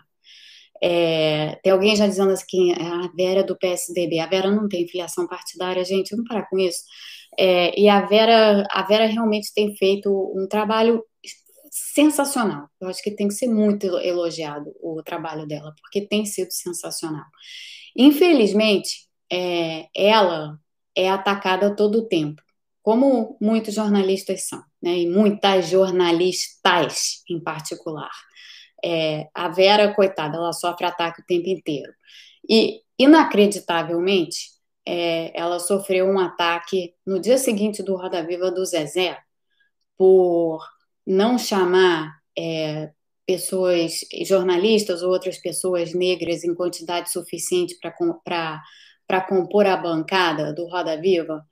É, 0.81 1.57
tem 1.63 1.73
alguém 1.73 1.95
já 1.95 2.07
dizendo 2.07 2.31
assim, 2.31 2.71
a 2.73 3.09
Vera 3.15 3.41
é 3.41 3.43
do 3.43 3.57
PSDB. 3.57 4.19
A 4.19 4.27
Vera 4.27 4.51
não 4.51 4.67
tem 4.67 4.87
filiação 4.87 5.27
partidária, 5.27 5.83
gente, 5.83 6.11
vamos 6.11 6.27
parar 6.27 6.47
com 6.49 6.57
isso. 6.57 6.83
É, 7.37 7.79
e 7.79 7.89
a 7.89 8.05
Vera, 8.05 8.65
a 8.69 8.83
Vera 8.83 9.05
realmente 9.05 9.53
tem 9.53 9.75
feito 9.75 10.09
um 10.35 10.47
trabalho 10.47 11.03
sensacional. 11.99 12.69
Eu 12.79 12.87
acho 12.87 13.03
que 13.03 13.11
tem 13.11 13.27
que 13.27 13.33
ser 13.33 13.47
muito 13.47 13.85
elogiado 13.99 14.73
o 14.81 15.03
trabalho 15.03 15.45
dela, 15.45 15.73
porque 15.81 16.07
tem 16.07 16.25
sido 16.25 16.51
sensacional. 16.51 17.25
Infelizmente, 17.95 19.07
é, 19.31 19.87
ela 19.93 20.57
é 20.95 21.09
atacada 21.09 21.75
todo 21.75 21.99
o 21.99 22.07
tempo, 22.07 22.41
como 22.81 23.37
muitos 23.41 23.73
jornalistas 23.73 24.47
são, 24.47 24.63
né? 24.81 24.97
e 24.99 25.09
muitas 25.09 25.67
jornalistas 25.67 27.23
em 27.29 27.39
particular. 27.39 28.11
É, 28.83 29.27
a 29.33 29.49
Vera, 29.49 29.93
coitada, 29.93 30.37
ela 30.37 30.53
sofre 30.53 30.85
ataque 30.85 31.21
o 31.21 31.25
tempo 31.25 31.49
inteiro. 31.49 31.91
E, 32.49 32.81
inacreditavelmente, 32.97 34.51
é, 34.87 35.37
ela 35.37 35.59
sofreu 35.59 36.05
um 36.05 36.17
ataque 36.17 36.93
no 37.05 37.19
dia 37.19 37.37
seguinte 37.37 37.83
do 37.83 37.97
Roda 37.97 38.25
Viva 38.25 38.49
do 38.49 38.65
Zezé, 38.65 39.17
por 39.97 40.61
não 41.09 41.39
chamar 41.39 42.19
é, 42.37 42.91
pessoas, 43.25 44.01
jornalistas 44.25 45.01
ou 45.01 45.11
outras 45.11 45.39
pessoas 45.39 45.93
negras 45.93 46.43
em 46.43 46.53
quantidade 46.53 47.11
suficiente 47.11 47.75
para 47.79 49.21
compor 49.21 49.65
a 49.65 49.75
bancada 49.75 50.53
do 50.53 50.67
Roda 50.67 50.99
Viva, 51.01 51.43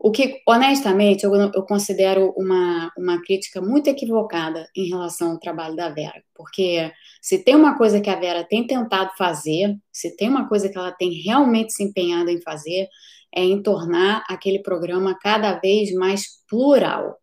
o 0.00 0.12
que, 0.12 0.40
honestamente, 0.46 1.24
eu, 1.24 1.34
eu 1.34 1.62
considero 1.64 2.32
uma, 2.36 2.92
uma 2.96 3.22
crítica 3.22 3.60
muito 3.60 3.88
equivocada 3.88 4.68
em 4.76 4.88
relação 4.88 5.32
ao 5.32 5.40
trabalho 5.40 5.74
da 5.74 5.88
Vera. 5.88 6.22
Porque 6.34 6.92
se 7.20 7.42
tem 7.42 7.56
uma 7.56 7.76
coisa 7.76 8.00
que 8.00 8.10
a 8.10 8.18
Vera 8.18 8.44
tem 8.44 8.64
tentado 8.64 9.10
fazer, 9.18 9.76
se 9.92 10.16
tem 10.16 10.28
uma 10.28 10.48
coisa 10.48 10.68
que 10.68 10.78
ela 10.78 10.92
tem 10.92 11.10
realmente 11.22 11.72
se 11.72 11.82
empenhado 11.82 12.30
em 12.30 12.40
fazer, 12.40 12.88
é 13.34 13.42
em 13.42 13.60
tornar 13.60 14.24
aquele 14.28 14.60
programa 14.60 15.18
cada 15.20 15.54
vez 15.54 15.92
mais 15.92 16.26
plural. 16.48 17.16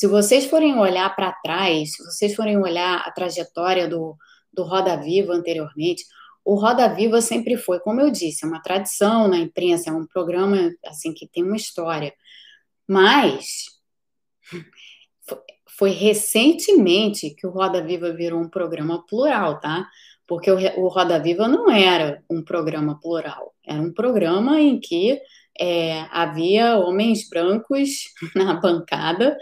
Se 0.00 0.06
vocês 0.06 0.46
forem 0.46 0.78
olhar 0.78 1.14
para 1.14 1.30
trás, 1.30 1.92
se 1.92 2.02
vocês 2.02 2.34
forem 2.34 2.56
olhar 2.56 3.02
a 3.06 3.10
trajetória 3.10 3.86
do, 3.86 4.16
do 4.50 4.62
Roda 4.62 4.96
Viva 4.96 5.34
anteriormente, 5.34 6.06
o 6.42 6.54
Roda 6.54 6.88
Viva 6.88 7.20
sempre 7.20 7.58
foi, 7.58 7.78
como 7.80 8.00
eu 8.00 8.10
disse, 8.10 8.42
é 8.42 8.48
uma 8.48 8.62
tradição 8.62 9.28
na 9.28 9.36
imprensa, 9.36 9.90
é 9.90 9.92
um 9.92 10.06
programa 10.06 10.72
assim 10.86 11.12
que 11.12 11.28
tem 11.28 11.44
uma 11.44 11.54
história. 11.54 12.14
Mas 12.88 13.66
foi 15.76 15.90
recentemente 15.90 17.34
que 17.34 17.46
o 17.46 17.50
Roda 17.50 17.84
Viva 17.84 18.10
virou 18.10 18.40
um 18.40 18.48
programa 18.48 19.04
plural, 19.06 19.60
tá? 19.60 19.86
Porque 20.26 20.50
o, 20.50 20.88
Roda 20.88 21.20
Viva 21.20 21.46
não 21.46 21.70
era 21.70 22.24
um 22.30 22.42
programa 22.42 22.98
plural, 22.98 23.54
era 23.66 23.82
um 23.82 23.92
programa 23.92 24.58
em 24.62 24.80
que 24.80 25.20
é, 25.60 26.06
havia 26.10 26.78
homens 26.78 27.28
brancos 27.28 28.04
na 28.34 28.54
bancada 28.54 29.36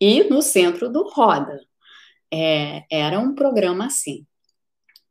e 0.00 0.24
no 0.24 0.42
centro 0.42 0.90
do 0.90 1.08
Roda. 1.08 1.60
É, 2.32 2.84
era 2.90 3.18
um 3.18 3.34
programa 3.34 3.86
assim. 3.86 4.26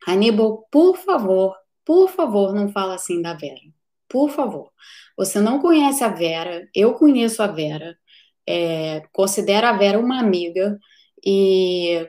Aníbal, 0.08 0.66
por 0.72 0.98
favor, 0.98 1.56
por 1.86 2.10
favor, 2.10 2.54
não 2.54 2.70
fala 2.72 2.96
assim 2.96 3.22
da 3.22 3.34
Vera. 3.34 3.62
Por 4.08 4.30
favor. 4.30 4.72
Você 5.18 5.40
não 5.40 5.60
conhece 5.60 6.04
a 6.04 6.10
Vera, 6.10 6.68
eu 6.74 6.94
conheço 6.94 7.44
a 7.44 7.48
Vera, 7.48 7.98
é, 8.48 9.04
considero 9.12 9.68
a 9.68 9.74
Vera 9.74 10.00
uma 10.00 10.20
amiga 10.20 10.80
e 11.26 12.08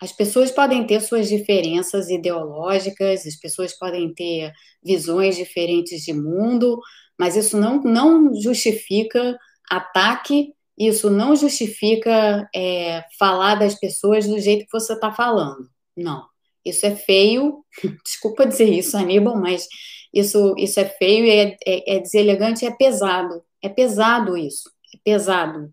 as 0.00 0.12
pessoas 0.12 0.50
podem 0.50 0.86
ter 0.86 1.00
suas 1.00 1.28
diferenças 1.28 2.10
ideológicas, 2.10 3.26
as 3.26 3.36
pessoas 3.36 3.72
podem 3.76 4.12
ter 4.12 4.52
visões 4.84 5.36
diferentes 5.36 6.02
de 6.02 6.12
mundo, 6.12 6.78
mas 7.18 7.34
isso 7.34 7.58
não, 7.58 7.80
não 7.82 8.34
justifica 8.34 9.38
ataque, 9.70 10.52
isso 10.76 11.10
não 11.10 11.34
justifica 11.34 12.48
é, 12.54 13.04
falar 13.18 13.54
das 13.54 13.74
pessoas 13.74 14.26
do 14.26 14.38
jeito 14.38 14.66
que 14.66 14.72
você 14.72 14.92
está 14.92 15.12
falando. 15.12 15.68
Não. 15.96 16.26
Isso 16.64 16.84
é 16.84 16.94
feio, 16.94 17.64
desculpa 18.04 18.46
dizer 18.46 18.68
isso, 18.68 18.96
Aníbal, 18.96 19.36
mas 19.36 19.68
isso, 20.12 20.54
isso 20.58 20.80
é 20.80 20.84
feio, 20.84 21.30
é, 21.30 21.56
é, 21.66 21.96
é 21.96 22.00
deselegante, 22.00 22.66
é 22.66 22.70
pesado. 22.70 23.42
É 23.62 23.68
pesado 23.68 24.36
isso, 24.36 24.70
é 24.94 24.98
pesado. 25.02 25.72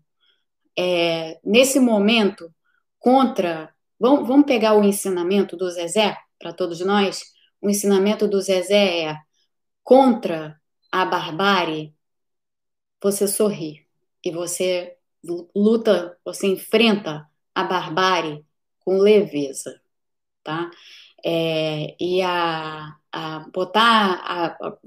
É, 0.78 1.38
nesse 1.44 1.78
momento, 1.78 2.52
contra. 2.98 3.72
Vamos, 3.98 4.26
vamos 4.26 4.46
pegar 4.46 4.74
o 4.74 4.84
ensinamento 4.84 5.56
do 5.56 5.70
Zezé, 5.70 6.16
para 6.38 6.52
todos 6.52 6.80
nós? 6.80 7.22
O 7.60 7.70
ensinamento 7.70 8.26
do 8.26 8.40
Zezé 8.40 9.04
é 9.04 9.18
contra 9.82 10.60
a 10.90 11.04
barbárie, 11.04 11.94
você 13.02 13.28
sorri 13.28 13.86
e 14.24 14.30
você 14.30 14.93
luta, 15.54 16.18
você 16.24 16.46
enfrenta 16.46 17.28
a 17.54 17.64
barbárie 17.64 18.44
com 18.80 18.98
leveza 18.98 19.80
tá? 20.44 20.70
É, 21.24 21.96
e 21.98 22.22
a, 22.22 22.94
a 23.10 23.38
botar, 23.52 24.20
a, 24.22 24.46
a, 24.46 24.78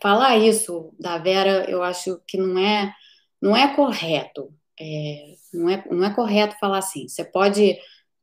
falar 0.00 0.38
isso 0.38 0.94
da 0.98 1.18
Vera, 1.18 1.68
eu 1.68 1.82
acho 1.82 2.22
que 2.26 2.38
não 2.38 2.56
é, 2.58 2.94
não 3.42 3.56
é 3.56 3.74
correto. 3.74 4.54
É, 4.80 5.34
não, 5.52 5.68
é, 5.68 5.84
não 5.90 6.04
é 6.04 6.14
correto 6.14 6.56
falar 6.60 6.78
assim. 6.78 7.08
Você 7.08 7.24
pode 7.24 7.76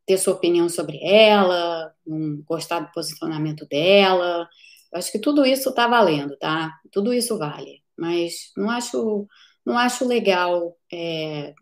ter 0.06 0.18
sua 0.18 0.34
opinião 0.34 0.70
sobre 0.70 1.00
ela, 1.04 1.94
não 2.08 2.42
gostar 2.44 2.80
do 2.80 2.92
posicionamento 2.94 3.68
dela. 3.68 4.48
Eu 4.92 4.98
acho 4.98 5.12
que 5.12 5.20
tudo 5.20 5.46
isso 5.46 5.70
está 5.70 5.88
valendo, 5.88 6.38
tá? 6.38 6.72
Tudo 6.92 7.14
isso 7.14 7.38
vale. 7.38 7.84
Mas 7.98 8.52
não 8.56 8.70
acho, 8.70 9.28
não 9.66 9.78
acho 9.78 10.06
legal 10.06 10.78
é, 10.92 11.54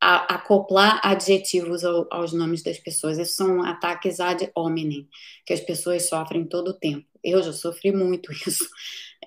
a, 0.00 0.34
acoplar 0.34 1.00
adjetivos 1.04 1.84
ao, 1.84 2.06
aos 2.10 2.32
nomes 2.32 2.62
das 2.62 2.78
pessoas. 2.78 3.18
Esses 3.18 3.36
são 3.36 3.62
ataques 3.62 4.18
ad 4.18 4.50
hominem, 4.54 5.08
que 5.44 5.52
as 5.52 5.60
pessoas 5.60 6.08
sofrem 6.08 6.44
todo 6.46 6.68
o 6.68 6.74
tempo. 6.74 7.06
Eu 7.22 7.42
já 7.42 7.52
sofri 7.52 7.92
muito 7.92 8.32
isso. 8.46 8.66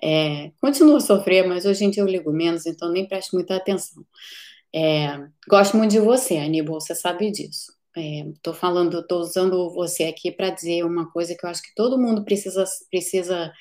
É, 0.02 0.50
continuo 0.60 0.96
a 0.96 1.00
sofrer, 1.00 1.46
mas 1.46 1.64
hoje 1.64 1.84
em 1.84 1.90
dia 1.90 2.02
eu 2.02 2.06
ligo 2.06 2.32
menos, 2.32 2.66
então 2.66 2.90
nem 2.90 3.06
presto 3.06 3.34
muita 3.34 3.56
atenção. 3.56 4.04
É, 4.74 5.28
gosto 5.48 5.76
muito 5.76 5.92
de 5.92 6.00
você, 6.00 6.36
Aníbal, 6.38 6.80
você 6.80 6.94
sabe 6.94 7.30
disso. 7.30 7.72
Estou 7.96 8.52
é, 8.52 8.56
falando, 8.56 8.98
estou 8.98 9.20
usando 9.20 9.70
você 9.70 10.04
aqui 10.04 10.32
para 10.32 10.50
dizer 10.50 10.84
uma 10.84 11.08
coisa 11.12 11.36
que 11.36 11.46
eu 11.46 11.50
acho 11.50 11.62
que 11.62 11.72
todo 11.76 11.96
mundo 11.96 12.24
precisa, 12.24 12.64
precisa 12.90 13.52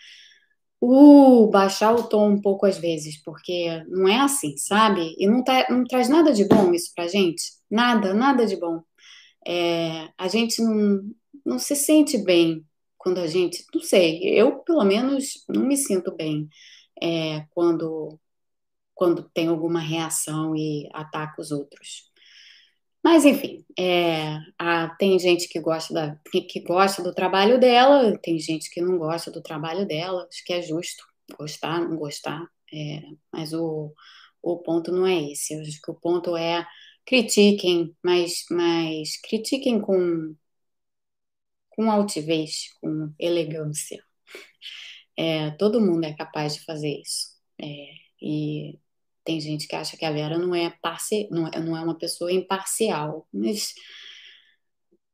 uh, 0.84 1.48
baixar 1.50 1.93
o 1.96 2.04
tom 2.04 2.32
um 2.32 2.41
pouco 2.41 2.65
às 2.65 2.78
vezes, 2.78 3.17
porque 3.24 3.84
não 3.88 4.08
é 4.08 4.19
assim, 4.19 4.58
sabe? 4.58 5.15
E 5.17 5.28
não, 5.28 5.43
tá, 5.43 5.65
não 5.69 5.86
traz 5.86 6.10
nada 6.10 6.34
de 6.34 6.46
bom 6.46 6.74
isso 6.74 6.91
pra 6.96 7.08
gente. 7.08 7.43
Nada, 7.69 8.13
nada 8.13 8.46
de 8.46 8.58
bom. 8.58 8.82
É, 9.46 10.10
a 10.17 10.28
gente 10.28 10.62
não, 10.62 11.02
não 11.46 11.60
se 11.60 11.76
sente 11.76 12.17
bem 12.17 12.65
quando 12.98 13.19
a 13.19 13.28
gente, 13.28 13.65
não 13.74 13.82
sei, 13.82 14.22
eu 14.24 14.60
pelo 14.60 14.84
menos 14.86 15.43
não 15.50 15.63
me 15.65 15.76
sinto 15.76 16.15
bem 16.15 16.48
é, 17.02 17.46
quando, 17.50 18.17
quando 18.96 19.30
tem 19.34 19.48
alguma 19.48 19.80
reação 19.80 20.56
e 20.56 20.89
ataca 20.93 21.41
os 21.41 21.52
outros. 21.52 22.12
Mas, 23.04 23.26
enfim, 23.26 23.66
é, 23.78 24.38
a, 24.58 24.89
tem 24.98 25.20
gente 25.20 25.48
que 25.50 25.60
gosta, 25.60 25.94
da, 25.94 26.16
que, 26.32 26.62
gosta 26.62 27.04
do 27.04 27.13
trabalho 27.13 27.60
dela, 27.60 28.18
tem 28.20 28.39
gente 28.39 28.70
que 28.70 28.82
não 28.82 28.98
gosta 28.98 29.30
do 29.30 29.42
trabalho 29.42 29.86
dela, 29.86 30.28
acho 30.32 30.44
que 30.46 30.54
é 30.54 30.62
justo 30.62 31.04
gostar, 31.38 31.82
não 31.82 31.98
gostar, 31.98 32.48
é, 32.74 33.02
mas 33.32 33.54
o, 33.54 33.94
o 34.42 34.58
ponto 34.60 34.92
não 34.92 35.06
é 35.06 35.32
esse. 35.32 35.54
Eu 35.54 35.62
acho 35.62 35.82
que 35.82 35.92
o 35.92 35.96
ponto 35.96 36.36
é 36.38 36.66
critiquem, 37.06 37.96
mas, 38.04 38.46
mas 38.52 39.20
critiquem 39.22 39.82
com, 39.82 40.36
com 41.70 41.92
altivez, 41.92 42.70
com 42.82 43.13
elegância. 43.20 44.02
É, 45.18 45.52
todo 45.52 45.82
mundo 45.82 46.06
é 46.06 46.13
capaz 46.13 46.56
de 46.56 46.66
fazer 46.66 47.02
isso. 47.02 47.34
É, 47.62 47.66
e 48.22 48.80
tem 49.24 49.40
gente 49.40 49.68
que 49.68 49.76
acha 49.76 49.98
que 49.98 50.06
a 50.06 50.12
Vera 50.12 50.38
não 50.38 50.54
é, 50.54 50.74
parce... 50.82 51.28
não 51.32 51.48
é, 51.48 51.60
não 51.60 51.78
é 51.78 51.82
uma 51.82 51.98
pessoa 51.98 52.32
imparcial. 52.32 53.28
Mas 53.34 53.74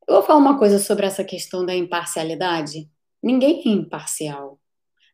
eu 0.08 0.16
vou 0.16 0.24
falar 0.24 0.40
uma 0.40 0.58
coisa 0.58 0.80
sobre 0.80 1.06
essa 1.06 1.24
questão 1.24 1.66
da 1.66 1.76
imparcialidade. 1.76 2.90
Ninguém 3.22 3.62
é 3.66 3.70
imparcial. 3.70 4.60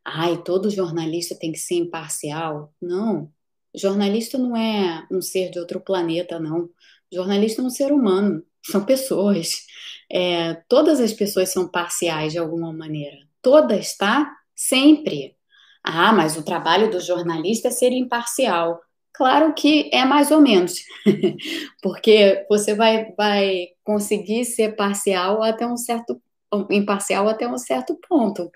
Ai, 0.03 0.41
todo 0.43 0.69
jornalista 0.69 1.35
tem 1.37 1.51
que 1.51 1.57
ser 1.57 1.75
imparcial. 1.75 2.73
Não. 2.81 3.31
Jornalista 3.75 4.37
não 4.37 4.55
é 4.55 5.05
um 5.11 5.21
ser 5.21 5.49
de 5.49 5.59
outro 5.59 5.81
planeta, 5.81 6.39
não. 6.39 6.69
Jornalista 7.11 7.61
é 7.61 7.65
um 7.65 7.69
ser 7.69 7.91
humano, 7.91 8.43
são 8.63 8.85
pessoas. 8.85 9.65
É, 10.11 10.53
todas 10.67 10.99
as 10.99 11.13
pessoas 11.13 11.49
são 11.49 11.67
parciais 11.67 12.33
de 12.33 12.39
alguma 12.39 12.71
maneira. 12.71 13.17
Todas, 13.41 13.97
tá? 13.97 14.31
Sempre. 14.55 15.35
Ah, 15.83 16.13
mas 16.13 16.37
o 16.37 16.43
trabalho 16.43 16.89
do 16.89 16.99
jornalista 16.99 17.67
é 17.67 17.71
ser 17.71 17.91
imparcial. 17.91 18.79
Claro 19.17 19.53
que 19.53 19.89
é 19.93 20.03
mais 20.03 20.29
ou 20.29 20.41
menos, 20.41 20.73
porque 21.81 22.45
você 22.49 22.75
vai, 22.75 23.13
vai 23.13 23.67
conseguir 23.83 24.43
ser 24.45 24.75
parcial 24.75 25.41
até 25.41 25.65
um 25.65 25.77
certo 25.77 26.21
imparcial 26.69 27.27
até 27.29 27.47
um 27.47 27.57
certo 27.57 27.97
ponto. 28.07 28.51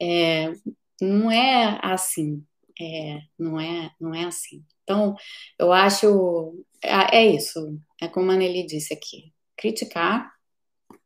É, 0.00 0.52
não 1.00 1.30
é 1.30 1.78
assim, 1.82 2.44
é, 2.80 3.20
não 3.38 3.58
é 3.58 3.90
não 4.00 4.14
é 4.14 4.24
assim. 4.24 4.64
Então, 4.82 5.14
eu 5.58 5.72
acho 5.72 6.54
é, 6.82 7.18
é 7.18 7.26
isso. 7.26 7.80
É 8.00 8.08
como 8.08 8.30
a 8.30 8.36
Nelly 8.36 8.66
disse 8.66 8.92
aqui. 8.92 9.32
Criticar, 9.56 10.32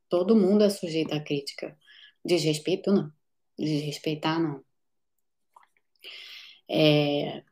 todo 0.09 0.37
mundo 0.37 0.65
é 0.65 0.71
sujeito 0.71 1.15
à 1.15 1.21
crítica. 1.21 1.77
Desrespeito, 2.25 2.93
não. 2.93 3.13
Desrespeitar, 3.59 4.41
não. 4.41 4.65
É, 6.69 7.43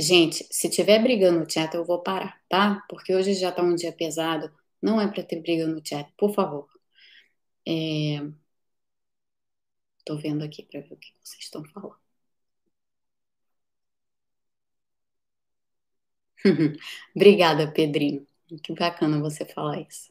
Gente, 0.00 0.46
se 0.50 0.68
tiver 0.70 1.00
briga 1.02 1.30
no 1.32 1.48
chat, 1.50 1.74
eu 1.74 1.84
vou 1.84 2.02
parar, 2.02 2.40
tá? 2.48 2.84
Porque 2.88 3.14
hoje 3.14 3.34
já 3.34 3.50
tá 3.52 3.62
um 3.62 3.74
dia 3.74 3.92
pesado. 3.92 4.50
Não 4.80 5.00
é 5.00 5.06
para 5.08 5.22
ter 5.24 5.40
briga 5.40 5.66
no 5.66 5.80
chat, 5.84 6.10
por 6.16 6.32
favor. 6.34 6.68
É... 7.66 8.20
Tô 10.04 10.16
vendo 10.16 10.42
aqui 10.44 10.64
para 10.64 10.80
ver 10.80 10.94
o 10.94 10.96
que 10.96 11.12
vocês 11.22 11.44
estão 11.44 11.64
falando. 11.66 11.96
Obrigada, 17.14 17.72
Pedrinho. 17.72 18.26
Que 18.62 18.74
bacana 18.74 19.20
você 19.20 19.44
falar 19.44 19.80
isso. 19.80 20.10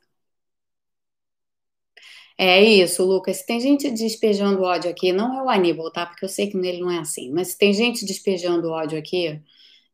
É 2.38 2.64
isso, 2.64 3.04
Lucas. 3.06 3.42
Tem 3.44 3.60
gente 3.60 3.90
despejando 3.92 4.62
ódio 4.64 4.90
aqui, 4.92 5.12
não 5.12 5.38
é 5.40 5.44
o 5.44 5.50
Aníbal, 5.50 5.92
tá? 5.92 6.06
Porque 6.06 6.24
eu 6.26 6.30
sei 6.30 6.50
que 6.50 6.58
nele 6.58 6.80
não 6.82 6.92
é 6.92 7.00
assim, 7.00 7.32
mas 7.32 7.56
tem 7.56 7.74
gente 7.74 8.06
despejando 8.06 8.70
ódio 8.70 8.98
aqui, 8.98 9.42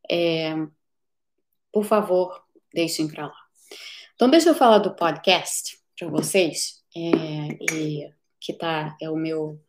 é... 0.10 0.56
por 1.72 1.84
favor, 1.84 2.44
deixem 2.74 3.08
pra 3.08 3.28
lá. 3.28 3.44
Então, 4.16 4.30
deixa 4.30 4.50
eu 4.50 4.56
falar 4.56 4.80
do 4.80 4.96
podcast 4.96 5.80
para 5.98 6.10
vocês, 6.10 6.84
é... 6.96 7.74
e 7.74 8.14
que 8.40 8.54
tá, 8.54 8.96
é 9.02 9.10
o 9.10 9.16
meu, 9.16 9.60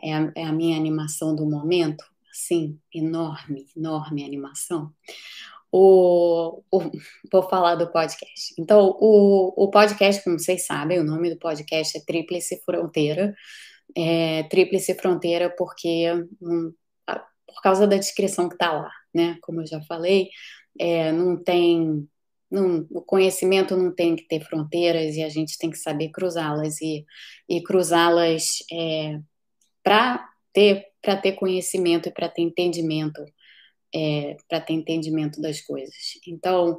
é 0.00 0.14
a, 0.14 0.32
é 0.36 0.44
a 0.44 0.52
minha 0.52 0.76
animação 0.76 1.34
do 1.34 1.44
momento, 1.44 2.04
assim, 2.30 2.78
enorme, 2.94 3.66
enorme 3.76 4.24
animação 4.24 4.92
o, 5.72 6.62
o, 6.70 6.90
vou 7.32 7.42
falar 7.48 7.76
do 7.76 7.90
podcast. 7.90 8.54
Então, 8.58 8.94
o, 9.00 9.64
o 9.64 9.70
podcast, 9.70 10.22
como 10.22 10.38
vocês 10.38 10.66
sabem, 10.66 11.00
o 11.00 11.04
nome 11.04 11.30
do 11.30 11.38
podcast 11.38 11.96
é 11.96 12.04
Tríplice 12.04 12.62
Fronteira. 12.62 13.34
É, 13.96 14.42
Tríplice 14.44 14.94
Fronteira 14.94 15.48
porque 15.56 16.12
um, 16.42 16.74
por 17.46 17.62
causa 17.62 17.86
da 17.86 17.96
descrição 17.96 18.48
que 18.48 18.54
está 18.54 18.70
lá, 18.70 18.90
né? 19.14 19.38
Como 19.42 19.60
eu 19.60 19.66
já 19.66 19.80
falei, 19.82 20.28
é, 20.78 21.12
não 21.12 21.42
tem 21.42 22.08
não, 22.50 22.86
o 22.90 23.00
conhecimento 23.00 23.76
não 23.76 23.94
tem 23.94 24.14
que 24.14 24.28
ter 24.28 24.44
fronteiras 24.44 25.16
e 25.16 25.22
a 25.22 25.28
gente 25.30 25.56
tem 25.56 25.70
que 25.70 25.78
saber 25.78 26.10
cruzá-las 26.10 26.80
e, 26.82 27.06
e 27.48 27.62
cruzá-las 27.62 28.44
é, 28.70 29.18
para 29.82 30.28
ter 30.52 30.86
para 31.00 31.16
ter 31.16 31.32
conhecimento 31.32 32.08
e 32.08 32.12
para 32.12 32.28
ter 32.28 32.42
entendimento 32.42 33.24
é, 33.94 34.36
para 34.48 34.60
ter 34.60 34.74
entendimento 34.74 35.40
das 35.40 35.60
coisas. 35.60 35.94
Então, 36.26 36.78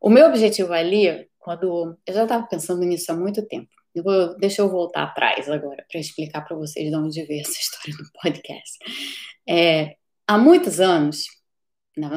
o 0.00 0.10
meu 0.10 0.26
objetivo 0.26 0.72
ali, 0.72 1.28
quando 1.38 1.96
eu 2.06 2.14
já 2.14 2.24
estava 2.24 2.46
pensando 2.46 2.82
nisso 2.82 3.10
há 3.10 3.16
muito 3.16 3.46
tempo, 3.46 3.68
eu 3.94 4.02
vou, 4.02 4.36
deixa 4.36 4.62
eu 4.62 4.68
voltar 4.68 5.04
atrás 5.04 5.48
agora 5.48 5.84
para 5.90 6.00
explicar 6.00 6.42
para 6.42 6.56
vocês 6.56 6.90
de 6.90 6.96
onde 6.96 7.24
veio 7.24 7.40
essa 7.40 7.52
história 7.58 7.96
do 7.96 8.10
podcast. 8.20 8.78
É, 9.48 9.96
há 10.26 10.36
muitos 10.38 10.80
anos, 10.80 11.24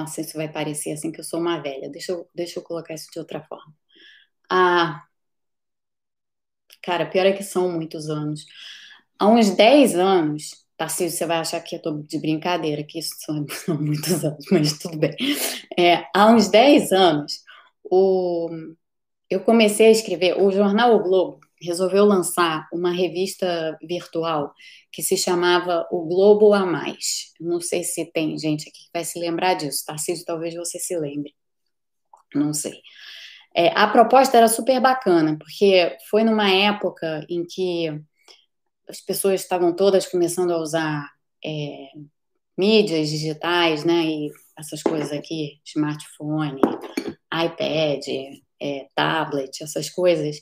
sei 0.08 0.24
se 0.24 0.36
vai 0.38 0.52
parecer 0.52 0.92
assim 0.94 1.12
que 1.12 1.20
eu 1.20 1.24
sou 1.24 1.40
uma 1.40 1.62
velha, 1.62 1.90
deixa 1.90 2.12
eu, 2.14 2.30
deixa 2.36 2.60
eu 2.60 2.64
colocar 2.64 2.94
isso 2.94 3.10
de 3.12 3.20
outra 3.20 3.42
forma. 3.44 3.74
Ah, 4.50 5.06
cara, 6.82 7.06
pior 7.06 7.26
é 7.26 7.34
que 7.34 7.44
são 7.44 7.72
muitos 7.72 8.10
anos. 8.10 8.46
Há 9.20 9.28
uns 9.28 9.52
10 9.56 9.96
anos, 9.96 10.52
Tarcísio, 10.78 11.18
você 11.18 11.26
vai 11.26 11.38
achar 11.38 11.62
que 11.62 11.76
eu 11.76 11.78
estou 11.78 12.02
de 12.04 12.20
brincadeira, 12.20 12.84
que 12.84 13.00
isso 13.00 13.16
são, 13.20 13.46
são 13.50 13.82
muitos 13.82 14.24
anos, 14.24 14.46
mas 14.52 14.78
tudo 14.80 14.98
bem. 14.98 15.16
É, 15.78 16.06
há 16.16 16.28
uns 16.32 16.50
10 16.50 16.92
anos, 16.92 17.42
o, 17.84 18.50
eu 19.30 19.42
comecei 19.42 19.88
a 19.88 19.92
escrever, 19.92 20.42
o 20.42 20.52
jornal 20.52 20.96
O 20.98 21.04
Globo 21.04 21.42
resolveu 21.62 22.06
lançar 22.06 22.68
uma 22.72 22.92
revista 22.92 23.78
virtual 23.82 24.54
que 24.92 25.02
se 25.02 25.18
chamava 25.18 25.88
O 25.92 26.06
Globo 26.06 26.54
a 26.54 26.66
Mais. 26.66 27.34
Não 27.40 27.60
sei 27.60 27.84
se 27.84 28.06
tem 28.12 28.38
gente 28.38 28.70
aqui 28.70 28.84
que 28.86 28.90
vai 28.94 29.04
se 29.04 29.20
lembrar 29.20 29.56
disso. 29.56 29.84
Tarcísio, 29.86 30.26
talvez 30.26 30.56
você 30.56 30.80
se 30.80 30.98
lembre. 30.98 31.34
Não 32.34 32.54
sei. 32.54 32.80
É, 33.56 33.70
a 33.70 33.88
proposta 33.88 34.38
era 34.38 34.48
super 34.48 34.80
bacana, 34.80 35.38
porque 35.38 35.98
foi 36.10 36.24
numa 36.24 36.50
época 36.50 37.26
em 37.30 37.44
que 37.44 37.90
as 38.88 39.02
pessoas 39.02 39.42
estavam 39.42 39.76
todas 39.76 40.06
começando 40.06 40.52
a 40.52 40.60
usar 40.60 41.10
é, 41.44 41.90
mídias 42.58 43.10
digitais, 43.10 43.84
né? 43.84 44.06
E 44.06 44.32
essas 44.58 44.82
coisas 44.82 45.12
aqui, 45.12 45.60
smartphone, 45.66 46.62
iPad, 47.34 48.08
é, 48.62 48.88
tablet, 48.96 49.64
essas 49.64 49.90
coisas. 49.90 50.40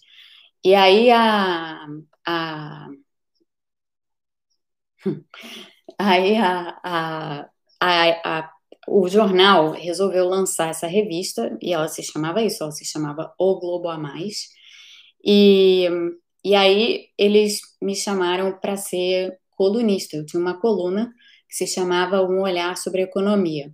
E 0.65 0.73
aí 0.73 1.12
a, 1.12 1.86
a 2.25 2.89
aí 5.99 6.36
a, 6.38 6.80
a, 6.84 7.49
a, 7.82 8.51
o 8.88 9.08
jornal 9.08 9.71
resolveu 9.71 10.25
lançar 10.28 10.69
essa 10.69 10.88
revista 10.88 11.58
e 11.62 11.73
ela 11.73 11.88
se 11.88 12.01
chamava 12.04 12.41
isso, 12.41 12.63
ela 12.63 12.71
se 12.71 12.86
chamava 12.86 13.34
O 13.39 13.60
Globo 13.60 13.89
a 13.89 13.97
Mais. 13.97 14.49
E 15.23 15.88
e 16.43 16.56
aí 16.56 17.10
eles 17.17 17.62
me 17.82 17.95
chamaram 17.95 18.60
para 18.60 18.78
ser 18.78 19.39
colunista. 19.51 20.15
Eu 20.17 20.25
tinha 20.25 20.39
uma 20.41 20.60
coluna 20.60 21.13
que 21.49 21.56
se 21.56 21.67
chamava 21.67 22.21
Um 22.23 22.41
Olhar 22.41 22.78
sobre 22.78 23.01
Economia. 23.04 23.73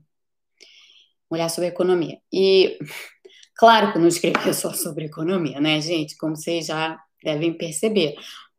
Um 1.30 1.36
Olhar 1.36 1.50
sobre 1.50 1.68
Economia. 1.70 2.20
E 2.32 2.78
claro 3.62 3.94
que 3.94 4.00
não 4.00 4.08
escrevia 4.08 4.54
só 4.56 4.74
sobre 4.74 5.06
economia, 5.06 5.62
né, 5.62 5.80
gente? 5.80 6.18
Como 6.18 6.36
vocês 6.36 6.66
já 6.66 7.00
devem 7.24 7.54
perceber. 7.54 8.16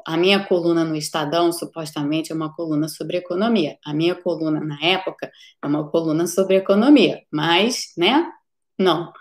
A 0.06 0.16
minha 0.16 0.46
coluna 0.46 0.84
no 0.84 0.94
Estadão, 0.94 1.50
supostamente, 1.52 2.30
é 2.30 2.34
uma 2.36 2.54
coluna 2.54 2.86
sobre 2.86 3.16
economia. 3.16 3.76
A 3.84 3.92
minha 3.92 4.14
coluna, 4.14 4.60
na 4.60 4.78
época, 4.80 5.28
é 5.60 5.66
uma 5.66 5.90
coluna 5.90 6.28
sobre 6.28 6.54
economia. 6.54 7.20
Mas, 7.32 7.92
né, 7.98 8.30
não, 8.78 9.12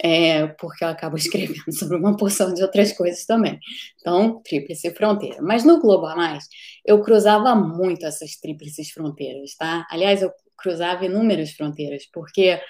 é, 0.00 0.46
porque 0.46 0.84
eu 0.84 0.88
acabo 0.88 1.16
escrevendo 1.16 1.64
sobre 1.76 1.96
uma 1.96 2.16
porção 2.16 2.54
de 2.54 2.62
outras 2.62 2.92
coisas 2.92 3.26
também. 3.26 3.58
Então, 4.00 4.40
tríplice 4.44 4.94
fronteira. 4.94 5.42
Mas 5.42 5.64
no 5.64 5.80
Globo 5.80 6.06
a 6.06 6.14
Mais, 6.14 6.44
eu 6.86 7.02
cruzava 7.02 7.56
muito 7.56 8.06
essas 8.06 8.36
tríplices 8.36 8.92
fronteiras, 8.92 9.56
tá? 9.56 9.84
Aliás, 9.90 10.22
eu 10.22 10.30
cruzava 10.56 11.04
inúmeras 11.04 11.50
fronteiras, 11.50 12.04
porque 12.12 12.60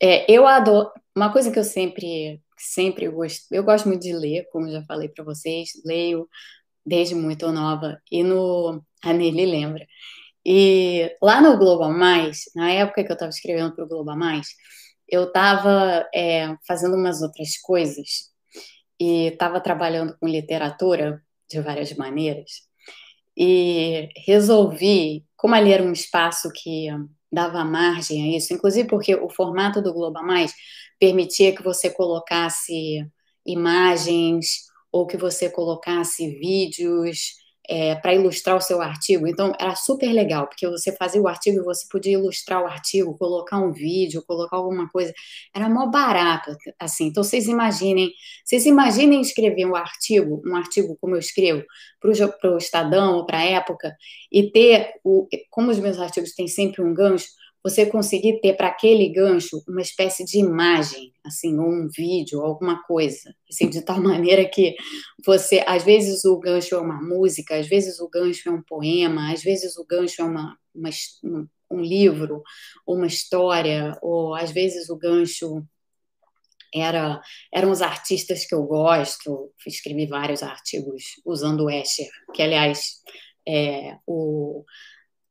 é, 0.00 0.30
eu 0.30 0.46
adoro. 0.46 0.90
Uma 1.16 1.32
coisa 1.32 1.50
que 1.50 1.58
eu 1.58 1.64
sempre, 1.64 2.40
sempre 2.56 3.08
gosto, 3.08 3.46
eu 3.52 3.64
gosto 3.64 3.88
muito 3.88 4.02
de 4.02 4.12
ler, 4.12 4.48
como 4.52 4.70
já 4.70 4.82
falei 4.84 5.08
para 5.08 5.24
vocês, 5.24 5.70
leio 5.84 6.28
desde 6.86 7.14
muito 7.14 7.50
nova, 7.52 8.00
e 8.10 8.22
no. 8.22 8.82
A 9.04 9.12
Nelly 9.12 9.46
lembra. 9.46 9.86
E 10.44 11.14
lá 11.22 11.40
no 11.40 11.58
Globo 11.58 11.84
a 11.84 11.90
Mais, 11.90 12.44
na 12.54 12.70
época 12.70 13.04
que 13.04 13.10
eu 13.12 13.14
estava 13.14 13.30
escrevendo 13.30 13.74
para 13.74 13.84
o 13.84 13.88
Globo 13.88 14.10
a 14.10 14.16
Mais, 14.16 14.48
eu 15.08 15.24
estava 15.24 16.08
é, 16.14 16.56
fazendo 16.66 16.96
umas 16.96 17.22
outras 17.22 17.56
coisas 17.58 18.30
e 19.00 19.28
estava 19.28 19.60
trabalhando 19.60 20.16
com 20.18 20.26
literatura 20.28 21.22
de 21.50 21.60
várias 21.60 21.92
maneiras 21.94 22.68
e 23.36 24.08
resolvi, 24.26 25.24
como 25.36 25.54
ali 25.54 25.72
era 25.72 25.82
um 25.82 25.92
espaço 25.92 26.50
que 26.52 26.88
dava 27.30 27.64
margem 27.64 28.34
a 28.34 28.36
isso, 28.36 28.52
inclusive 28.54 28.88
porque 28.88 29.14
o 29.14 29.28
formato 29.28 29.82
do 29.82 29.92
Globo 29.92 30.22
Mais 30.22 30.52
permitia 30.98 31.54
que 31.54 31.62
você 31.62 31.90
colocasse 31.90 33.06
imagens 33.46 34.66
ou 34.90 35.06
que 35.06 35.16
você 35.16 35.50
colocasse 35.50 36.28
vídeos 36.38 37.34
é, 37.68 37.94
para 37.96 38.14
ilustrar 38.14 38.56
o 38.56 38.60
seu 38.60 38.80
artigo. 38.80 39.26
Então, 39.26 39.52
era 39.60 39.74
super 39.76 40.10
legal, 40.10 40.46
porque 40.46 40.66
você 40.66 40.90
fazia 40.96 41.20
o 41.20 41.28
artigo 41.28 41.58
e 41.58 41.62
você 41.62 41.86
podia 41.90 42.14
ilustrar 42.14 42.62
o 42.62 42.66
artigo, 42.66 43.16
colocar 43.18 43.58
um 43.58 43.72
vídeo, 43.72 44.24
colocar 44.26 44.56
alguma 44.56 44.88
coisa. 44.88 45.12
Era 45.54 45.68
mó 45.68 45.86
barato, 45.86 46.56
assim. 46.78 47.08
Então, 47.08 47.22
vocês 47.22 47.46
imaginem, 47.46 48.10
vocês 48.42 48.64
imaginem 48.64 49.20
escrever 49.20 49.66
um 49.66 49.76
artigo, 49.76 50.42
um 50.46 50.56
artigo 50.56 50.96
como 50.98 51.14
eu 51.14 51.18
escrevo, 51.18 51.62
para 52.00 52.54
o 52.54 52.58
Estadão 52.58 53.16
ou 53.16 53.26
para 53.26 53.38
a 53.38 53.44
época, 53.44 53.94
e 54.32 54.50
ter, 54.50 54.94
o, 55.04 55.28
como 55.50 55.70
os 55.70 55.78
meus 55.78 55.98
artigos 55.98 56.34
têm 56.34 56.48
sempre 56.48 56.82
um 56.82 56.94
gancho, 56.94 57.28
você 57.62 57.86
conseguir 57.86 58.40
ter 58.40 58.54
para 58.54 58.68
aquele 58.68 59.08
gancho 59.08 59.62
uma 59.68 59.82
espécie 59.82 60.24
de 60.24 60.38
imagem, 60.38 61.12
assim, 61.24 61.58
ou 61.58 61.66
um 61.66 61.88
vídeo, 61.88 62.40
alguma 62.40 62.82
coisa, 62.84 63.34
assim, 63.50 63.68
de 63.68 63.82
tal 63.82 64.00
maneira 64.02 64.48
que 64.48 64.74
você, 65.24 65.62
às 65.66 65.82
vezes 65.82 66.24
o 66.24 66.38
gancho 66.38 66.74
é 66.74 66.80
uma 66.80 67.00
música, 67.02 67.56
às 67.56 67.66
vezes 67.66 68.00
o 68.00 68.08
gancho 68.08 68.48
é 68.48 68.52
um 68.52 68.62
poema, 68.62 69.32
às 69.32 69.42
vezes 69.42 69.76
o 69.76 69.84
gancho 69.84 70.22
é 70.22 70.24
uma, 70.24 70.56
uma 70.74 70.90
um 71.70 71.80
livro, 71.80 72.42
uma 72.86 73.06
história, 73.06 73.96
ou 74.00 74.34
às 74.34 74.50
vezes 74.50 74.88
o 74.88 74.96
gancho 74.96 75.62
era, 76.74 77.20
eram 77.52 77.70
os 77.70 77.82
artistas 77.82 78.46
que 78.46 78.54
eu 78.54 78.62
gosto, 78.64 79.52
escrevi 79.66 80.06
vários 80.06 80.42
artigos 80.42 81.02
usando 81.24 81.64
o 81.64 81.70
Escher, 81.70 82.08
que 82.34 82.42
aliás 82.42 83.02
é, 83.46 83.96
o 84.06 84.64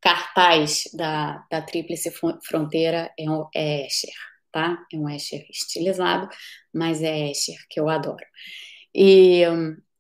cartaz 0.08 0.84
da, 0.94 1.46
da 1.52 1.62
Tríplice 1.62 2.10
Fronteira 2.42 3.12
é, 3.20 3.30
um, 3.30 3.46
é 3.54 3.86
Escher, 3.88 4.14
tá? 4.54 4.78
É 4.94 4.96
um 4.96 5.10
Escher 5.10 5.46
estilizado, 5.50 6.30
mas 6.74 7.04
é 7.04 7.30
Escher, 7.30 7.58
que 7.70 7.78
eu 7.78 7.90
adoro. 7.90 8.26
E, 8.96 9.42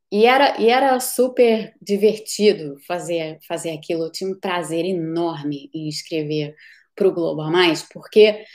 e, 0.09 0.25
era, 0.25 0.61
e 0.61 0.69
era 0.69 0.97
super 1.01 1.73
divertido 1.81 2.77
fazer, 2.87 3.37
fazer 3.45 3.71
aquilo. 3.71 4.05
Eu 4.05 4.11
tinha 4.11 4.29
um 4.29 4.39
prazer 4.39 4.85
enorme 4.85 5.69
em 5.73 5.89
escrever 5.89 6.55
para 6.95 7.09
o 7.09 7.13
Globo 7.13 7.41
a 7.41 7.51
Mais, 7.51 7.83
porque 7.83 8.45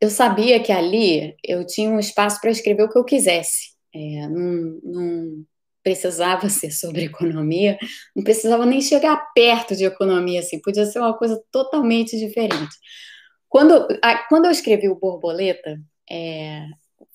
eu 0.00 0.08
sabia 0.08 0.62
que 0.62 0.70
ali 0.70 1.34
eu 1.42 1.66
tinha 1.66 1.90
um 1.90 1.98
espaço 1.98 2.40
para 2.40 2.50
escrever 2.52 2.84
o 2.84 2.88
que 2.88 2.98
eu 2.98 3.04
quisesse. 3.04 3.74
É, 3.92 4.28
num, 4.28 4.80
num, 4.84 5.46
precisava 5.86 6.48
ser 6.48 6.72
sobre 6.72 7.04
economia, 7.04 7.78
não 8.14 8.24
precisava 8.24 8.66
nem 8.66 8.80
chegar 8.80 9.16
perto 9.32 9.76
de 9.76 9.84
economia, 9.84 10.40
assim, 10.40 10.60
podia 10.60 10.84
ser 10.84 10.98
uma 10.98 11.16
coisa 11.16 11.40
totalmente 11.52 12.18
diferente. 12.18 12.74
Quando, 13.48 13.86
a, 14.02 14.18
quando 14.28 14.46
eu 14.46 14.50
escrevi 14.50 14.88
o 14.88 14.98
Borboleta, 14.98 15.80
é, 16.10 16.66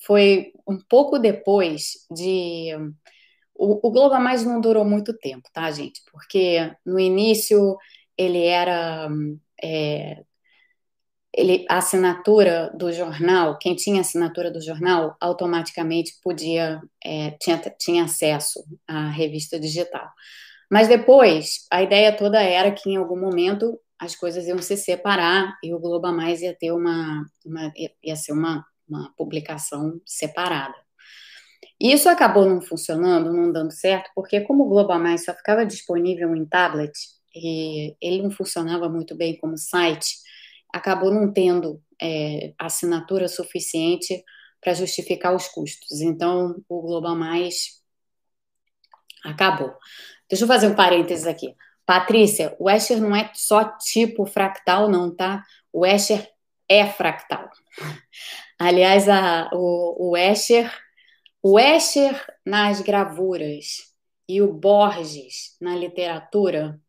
foi 0.05 0.53
um 0.65 0.79
pouco 0.79 1.19
depois 1.19 2.07
de 2.10 2.69
o, 3.53 3.86
o 3.86 3.91
Globo 3.91 4.15
a 4.15 4.21
Mais 4.21 4.45
não 4.45 4.62
durou 4.62 4.86
muito 4.86 5.13
tempo, 5.17 5.49
tá, 5.51 5.69
gente? 5.69 6.01
Porque 6.10 6.73
no 6.86 6.97
início 6.97 7.77
ele 8.17 8.45
era 8.45 9.10
é, 9.62 10.23
ele, 11.33 11.65
a 11.69 11.77
assinatura 11.77 12.71
do 12.75 12.91
jornal, 12.91 13.57
quem 13.57 13.75
tinha 13.75 14.01
assinatura 14.01 14.51
do 14.51 14.61
jornal, 14.61 15.15
automaticamente 15.19 16.13
podia, 16.23 16.81
é, 17.03 17.31
tinha, 17.39 17.57
tinha 17.79 18.03
acesso 18.03 18.63
à 18.87 19.09
revista 19.09 19.59
digital. 19.59 20.09
Mas 20.69 20.87
depois, 20.87 21.65
a 21.71 21.81
ideia 21.81 22.15
toda 22.15 22.41
era 22.41 22.71
que 22.71 22.89
em 22.89 22.97
algum 22.97 23.19
momento 23.19 23.79
as 23.99 24.15
coisas 24.15 24.47
iam 24.47 24.57
se 24.59 24.75
separar 24.77 25.57
e 25.63 25.73
o 25.73 25.79
Globo 25.79 26.11
Mais 26.11 26.41
ia 26.41 26.55
ter 26.55 26.71
uma, 26.71 27.25
uma 27.45 27.71
ia 28.03 28.15
ser 28.15 28.31
uma, 28.33 28.65
uma 28.87 29.13
publicação 29.15 30.01
separada. 30.05 30.75
E 31.79 31.91
isso 31.91 32.09
acabou 32.09 32.45
não 32.45 32.61
funcionando, 32.61 33.33
não 33.33 33.51
dando 33.51 33.71
certo, 33.71 34.09
porque 34.15 34.41
como 34.41 34.65
o 34.65 34.69
Globo 34.69 34.97
Mais 34.99 35.25
só 35.25 35.33
ficava 35.33 35.65
disponível 35.65 36.35
em 36.35 36.45
tablet 36.45 36.91
e 37.35 37.95
ele 38.01 38.21
não 38.21 38.31
funcionava 38.31 38.89
muito 38.89 39.15
bem 39.15 39.37
como 39.37 39.57
site, 39.57 40.17
acabou 40.73 41.13
não 41.13 41.31
tendo 41.31 41.81
é, 42.01 42.53
assinatura 42.57 43.27
suficiente 43.27 44.23
para 44.60 44.73
justificar 44.73 45.36
os 45.36 45.47
custos. 45.47 46.01
Então, 46.01 46.63
o 46.69 46.81
Global 46.81 47.15
Mais 47.15 47.81
acabou. 49.23 49.73
Deixa 50.29 50.43
eu 50.43 50.47
fazer 50.47 50.67
um 50.67 50.75
parênteses 50.75 51.27
aqui. 51.27 51.55
Patrícia, 51.86 52.55
o 52.60 52.69
Escher 52.69 53.01
não 53.01 53.15
é 53.15 53.31
só 53.34 53.77
tipo 53.77 54.25
fractal, 54.25 54.89
não, 54.89 55.13
tá? 55.13 55.43
O 55.73 55.86
Escher 55.86 56.29
é 56.69 56.88
fractal. 56.88 57.49
Aliás, 58.57 59.10
a, 59.10 59.49
o, 59.53 60.12
o 60.12 60.17
Escher, 60.17 60.71
o 61.41 61.60
Escher 61.60 62.23
nas 62.45 62.81
gravuras 62.81 63.91
e 64.27 64.41
o 64.41 64.53
Borges 64.53 65.57
na 65.60 65.75
literatura 65.75 66.79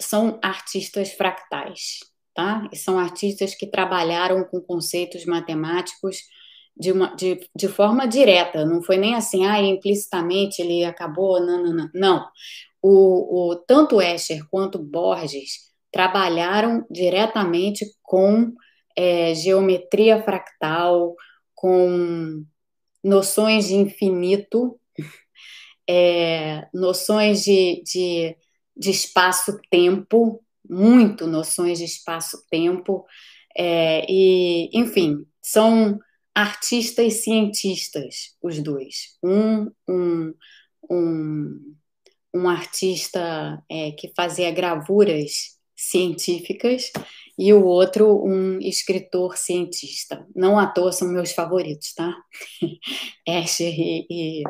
são 0.00 0.38
artistas 0.42 1.12
fractais 1.12 1.98
tá? 2.38 2.68
E 2.72 2.76
são 2.76 3.00
artistas 3.00 3.52
que 3.52 3.66
trabalharam 3.66 4.44
com 4.44 4.60
conceitos 4.60 5.24
matemáticos 5.26 6.18
de, 6.78 6.92
uma, 6.92 7.12
de, 7.16 7.40
de 7.52 7.66
forma 7.66 8.06
direta, 8.06 8.64
não 8.64 8.80
foi 8.80 8.96
nem 8.96 9.16
assim, 9.16 9.44
ah, 9.44 9.60
implicitamente 9.60 10.62
ele 10.62 10.84
acabou, 10.84 11.44
não, 11.44 11.60
não, 11.60 11.74
não. 11.74 11.90
Não. 11.92 12.28
O, 12.80 13.50
o, 13.50 13.56
tanto 13.56 14.00
Escher 14.00 14.48
quanto 14.48 14.78
Borges 14.78 15.72
trabalharam 15.90 16.86
diretamente 16.88 17.84
com 18.04 18.52
é, 18.96 19.34
geometria 19.34 20.22
fractal, 20.22 21.16
com 21.56 22.44
noções 23.02 23.66
de 23.66 23.74
infinito, 23.74 24.78
é, 25.90 26.68
noções 26.72 27.42
de, 27.42 27.82
de, 27.84 28.36
de 28.76 28.90
espaço-tempo, 28.92 30.40
muito 30.68 31.26
noções 31.26 31.78
de 31.78 31.84
espaço-tempo, 31.84 33.04
é, 33.56 34.06
e, 34.08 34.70
enfim, 34.72 35.24
são 35.42 35.98
artistas 36.34 37.24
cientistas, 37.24 38.36
os 38.42 38.62
dois. 38.62 39.16
Um, 39.22 39.70
um, 39.88 40.34
um, 40.90 41.74
um 42.34 42.48
artista 42.48 43.62
é, 43.68 43.92
que 43.92 44.12
fazia 44.16 44.50
gravuras 44.50 45.58
científicas 45.74 46.92
e 47.38 47.52
o 47.52 47.64
outro 47.64 48.24
um 48.24 48.58
escritor 48.60 49.36
cientista. 49.36 50.26
Não 50.34 50.58
à 50.58 50.66
toa 50.66 50.92
são 50.92 51.08
meus 51.08 51.32
favoritos, 51.32 51.94
tá? 51.94 52.12
Escher 53.26 53.74
e, 53.78 54.06
e, 54.10 54.42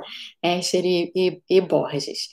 Escher 0.43 0.85
e, 0.85 1.13
e, 1.15 1.43
e 1.49 1.61
Borges. 1.61 2.29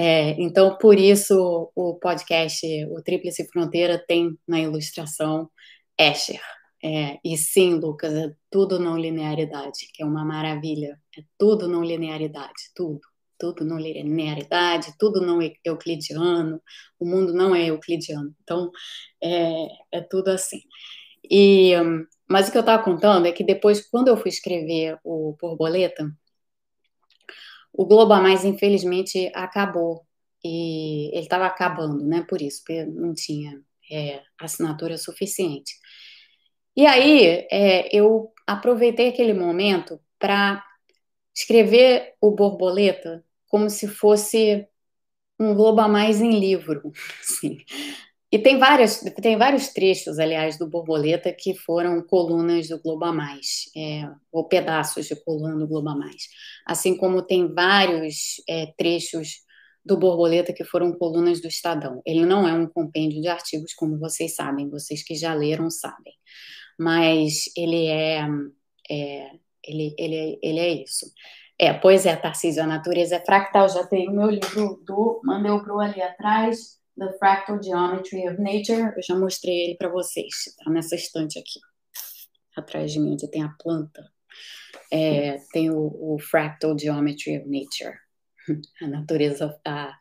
É, 0.00 0.40
então, 0.40 0.78
por 0.78 0.96
isso, 0.98 1.72
o 1.74 1.94
podcast, 1.96 2.64
o 2.86 3.02
Tríplice 3.02 3.48
Fronteira, 3.48 3.98
tem 3.98 4.38
na 4.46 4.60
ilustração 4.60 5.50
Escher. 5.98 6.40
É, 6.82 7.18
e 7.24 7.36
sim, 7.36 7.74
Lucas, 7.74 8.14
é 8.14 8.32
tudo 8.50 8.78
não 8.78 8.96
linearidade, 8.96 9.88
que 9.92 10.02
é 10.02 10.06
uma 10.06 10.24
maravilha. 10.24 11.00
É 11.18 11.22
tudo 11.36 11.66
não 11.68 11.82
linearidade, 11.82 12.70
tudo. 12.76 13.00
Tudo 13.36 13.64
não 13.64 13.78
linearidade, 13.78 14.94
tudo 14.98 15.20
não 15.20 15.40
euclidiano, 15.64 16.60
o 16.98 17.04
mundo 17.06 17.32
não 17.32 17.54
é 17.54 17.66
euclidiano. 17.66 18.34
Então, 18.42 18.70
é, 19.22 19.66
é 19.92 20.00
tudo 20.00 20.28
assim. 20.28 20.60
E, 21.30 21.72
mas 22.28 22.48
o 22.48 22.52
que 22.52 22.58
eu 22.58 22.60
estava 22.62 22.82
contando 22.82 23.26
é 23.26 23.32
que 23.32 23.44
depois, 23.44 23.88
quando 23.90 24.08
eu 24.08 24.16
fui 24.16 24.28
escrever 24.30 24.98
o 25.04 25.36
Borboleta, 25.40 26.08
o 27.78 27.86
Globo 27.86 28.12
a 28.12 28.20
Mais, 28.20 28.44
infelizmente, 28.44 29.30
acabou. 29.32 30.04
E 30.44 31.10
ele 31.12 31.22
estava 31.22 31.46
acabando, 31.46 32.04
né? 32.04 32.26
Por 32.28 32.42
isso, 32.42 32.58
porque 32.64 32.84
não 32.84 33.14
tinha 33.14 33.62
é, 33.90 34.20
assinatura 34.40 34.98
suficiente. 34.98 35.74
E 36.76 36.84
aí, 36.84 37.46
é, 37.48 37.88
eu 37.96 38.32
aproveitei 38.44 39.08
aquele 39.10 39.32
momento 39.32 40.00
para 40.18 40.64
escrever 41.32 42.14
o 42.20 42.32
Borboleta 42.32 43.24
como 43.46 43.70
se 43.70 43.86
fosse 43.86 44.66
um 45.38 45.54
Globo 45.54 45.80
a 45.80 45.86
Mais 45.86 46.20
em 46.20 46.32
livro. 46.40 46.92
Assim. 47.22 47.58
E 48.30 48.38
tem, 48.38 48.58
várias, 48.58 49.00
tem 49.22 49.38
vários 49.38 49.68
trechos, 49.68 50.18
aliás, 50.18 50.58
do 50.58 50.68
Borboleta 50.68 51.32
que 51.32 51.54
foram 51.54 52.02
colunas 52.02 52.68
do 52.68 52.78
Globo 52.78 53.10
Mais, 53.10 53.70
é, 53.74 54.06
ou 54.30 54.46
pedaços 54.46 55.06
de 55.06 55.16
coluna 55.16 55.56
do 55.56 55.66
Globo 55.66 55.96
Mais. 55.98 56.28
Assim 56.66 56.94
como 56.94 57.22
tem 57.22 57.52
vários 57.54 58.42
é, 58.46 58.66
trechos 58.76 59.42
do 59.82 59.96
Borboleta 59.96 60.52
que 60.52 60.62
foram 60.62 60.92
colunas 60.92 61.40
do 61.40 61.48
Estadão. 61.48 62.02
Ele 62.04 62.26
não 62.26 62.46
é 62.46 62.52
um 62.52 62.66
compêndio 62.66 63.22
de 63.22 63.28
artigos, 63.28 63.72
como 63.72 63.98
vocês 63.98 64.34
sabem, 64.34 64.68
vocês 64.68 65.02
que 65.02 65.14
já 65.14 65.32
leram 65.32 65.70
sabem. 65.70 66.12
Mas 66.78 67.44
ele 67.56 67.86
é, 67.86 68.28
é 68.90 69.30
ele, 69.64 69.94
ele, 69.98 70.38
ele 70.42 70.58
é 70.58 70.68
isso. 70.82 71.06
É, 71.58 71.72
pois 71.72 72.04
é, 72.04 72.14
Tarcísio, 72.14 72.62
a 72.62 72.66
natureza 72.66 73.16
é 73.16 73.24
fractal. 73.24 73.68
Já 73.70 73.86
tem 73.86 74.08
o 74.08 74.12
meu 74.12 74.28
livro 74.28 74.82
do 74.86 75.20
Mandeu 75.24 75.62
Pro 75.62 75.80
ali 75.80 76.02
atrás 76.02 76.78
The 76.98 77.16
Fractal 77.18 77.62
Geometry 77.62 78.28
of 78.28 78.40
Nature. 78.40 78.92
Eu 78.96 79.02
já 79.02 79.14
mostrei 79.14 79.64
ele 79.64 79.76
para 79.76 79.88
vocês. 79.88 80.46
Está 80.48 80.70
nessa 80.70 80.96
estante 80.96 81.38
aqui, 81.38 81.60
atrás 82.56 82.92
de 82.92 82.98
mim, 82.98 83.12
onde 83.12 83.30
tem 83.30 83.42
a 83.42 83.54
planta. 83.60 84.04
É, 84.90 85.38
tem 85.52 85.70
o, 85.70 86.14
o, 86.14 86.18
Fractal 86.18 86.76
Geometry 86.78 87.38
of 87.38 87.48
Nature, 87.48 87.96
a 88.82 88.88
natureza, 88.88 89.58
a, 89.66 89.94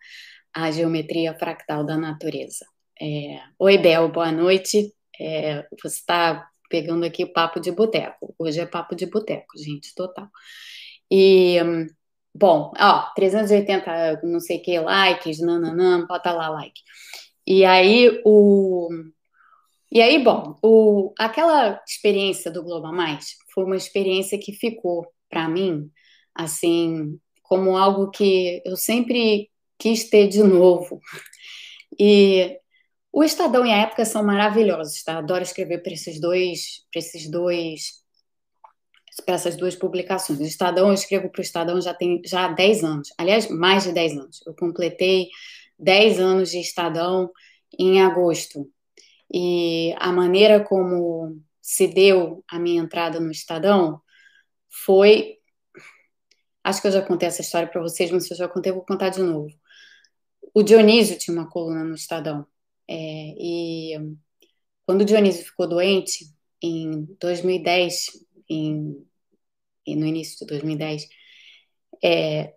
a 0.54 0.72
geometria 0.72 1.38
fractal 1.38 1.86
da 1.86 1.98
natureza. 1.98 2.66
É, 3.00 3.40
Oi, 3.60 3.78
Bel, 3.78 4.10
boa 4.10 4.32
noite. 4.32 4.94
É, 5.20 5.68
você 5.82 5.98
está 5.98 6.50
pegando 6.70 7.06
aqui 7.06 7.26
papo 7.26 7.60
de 7.60 7.72
boteco. 7.72 8.34
Hoje 8.40 8.60
é 8.60 8.66
papo 8.66 8.96
de 8.96 9.06
boteco, 9.06 9.58
gente, 9.58 9.94
total. 9.94 10.30
E 11.12 11.60
Bom, 12.40 12.72
ó, 12.80 13.12
380, 13.16 14.22
não 14.24 14.40
sei 14.40 14.58
o 14.58 14.62
que, 14.62 14.80
likes, 14.80 15.40
nananã, 15.40 16.06
bota 16.06 16.32
lá 16.32 16.50
like. 16.50 16.80
E 17.48 17.66
aí, 17.66 18.22
o... 18.24 18.90
E 19.92 20.02
aí, 20.02 20.24
bom, 20.24 20.56
o... 20.62 21.14
aquela 21.18 21.82
experiência 21.88 22.52
do 22.52 22.64
Globo 22.64 22.92
Mais 22.94 23.36
foi 23.54 23.64
uma 23.64 23.76
experiência 23.76 24.38
que 24.38 24.54
ficou, 24.54 25.08
para 25.28 25.50
mim, 25.50 25.90
assim, 26.36 27.20
como 27.42 27.76
algo 27.76 28.12
que 28.12 28.62
eu 28.64 28.78
sempre 28.78 29.50
quis 29.80 30.08
ter 30.08 30.28
de 30.28 30.44
novo. 30.44 31.02
E 32.00 32.60
o 33.12 33.24
Estadão 33.24 33.66
e 33.66 33.72
a 33.72 33.78
Época 33.78 34.06
são 34.06 34.24
maravilhosos, 34.24 35.02
tá? 35.04 35.18
Adoro 35.18 35.42
escrever 35.42 35.82
para 35.82 35.94
esses 35.94 36.22
dois, 36.22 36.86
para 36.92 37.00
esses 37.00 37.32
dois 37.32 38.06
para 39.26 39.36
essas 39.36 39.56
duas 39.56 39.76
publicações. 39.76 40.40
O 40.40 40.44
Estadão, 40.44 40.88
eu 40.88 40.94
escrevo 40.94 41.30
para 41.30 41.40
o 41.40 41.44
Estadão 41.44 41.82
já 41.82 41.94
tem 41.94 42.22
já 42.26 42.46
há 42.46 42.54
10 42.54 42.84
anos, 42.84 43.10
aliás, 43.18 43.50
mais 43.50 43.84
de 43.84 43.92
10 43.92 44.18
anos. 44.18 44.40
Eu 44.46 44.56
completei 44.56 45.30
10 45.80 46.20
anos 46.20 46.52
de 46.52 46.60
Estadão 46.60 47.32
em 47.78 48.02
agosto. 48.02 48.70
E 49.34 49.94
a 49.98 50.12
maneira 50.12 50.64
como 50.64 51.42
se 51.62 51.88
deu 51.88 52.44
a 52.48 52.60
minha 52.60 52.82
entrada 52.82 53.20
no 53.20 53.32
Estadão 53.32 54.02
foi. 54.70 55.38
Acho 56.64 56.82
que 56.82 56.88
eu 56.88 56.92
já 56.92 57.02
contei 57.02 57.28
essa 57.28 57.42
história 57.42 57.68
para 57.68 57.82
vocês, 57.82 58.12
mas 58.12 58.26
se 58.26 58.34
eu 58.34 58.38
já 58.38 58.48
contei, 58.48 58.72
eu 58.72 58.76
vou 58.76 58.86
contar 58.86 59.10
de 59.10 59.22
novo. 59.22 59.50
O 60.54 60.64
Dionísio 60.64 61.18
tinha 61.18 61.36
uma 61.36 61.50
coluna 61.50 61.84
no 61.84 61.96
Estadão. 61.96 62.46
É, 62.90 62.96
e 63.38 63.94
quando 64.86 65.02
o 65.02 65.06
Dionísio 65.06 65.46
ficou 65.46 65.68
doente, 65.68 66.26
em 66.62 67.06
2010, 67.20 68.26
em, 68.50 69.06
no 69.88 70.06
início 70.06 70.40
de 70.40 70.46
2010, 70.48 71.08
é, 72.04 72.54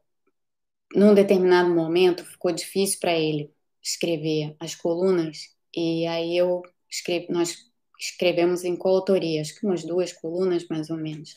num 0.94 1.14
determinado 1.14 1.70
momento 1.74 2.24
ficou 2.24 2.52
difícil 2.52 2.98
para 3.00 3.16
ele 3.16 3.52
escrever 3.82 4.56
as 4.58 4.74
colunas 4.74 5.54
e 5.74 6.06
aí 6.06 6.36
eu 6.36 6.62
escrevi, 6.90 7.26
nós 7.30 7.70
escrevemos 7.98 8.64
em 8.64 8.76
coautoria, 8.76 9.40
acho 9.40 9.54
que 9.58 9.66
umas 9.66 9.84
duas 9.84 10.12
colunas 10.12 10.66
mais 10.68 10.90
ou 10.90 10.96
menos. 10.96 11.36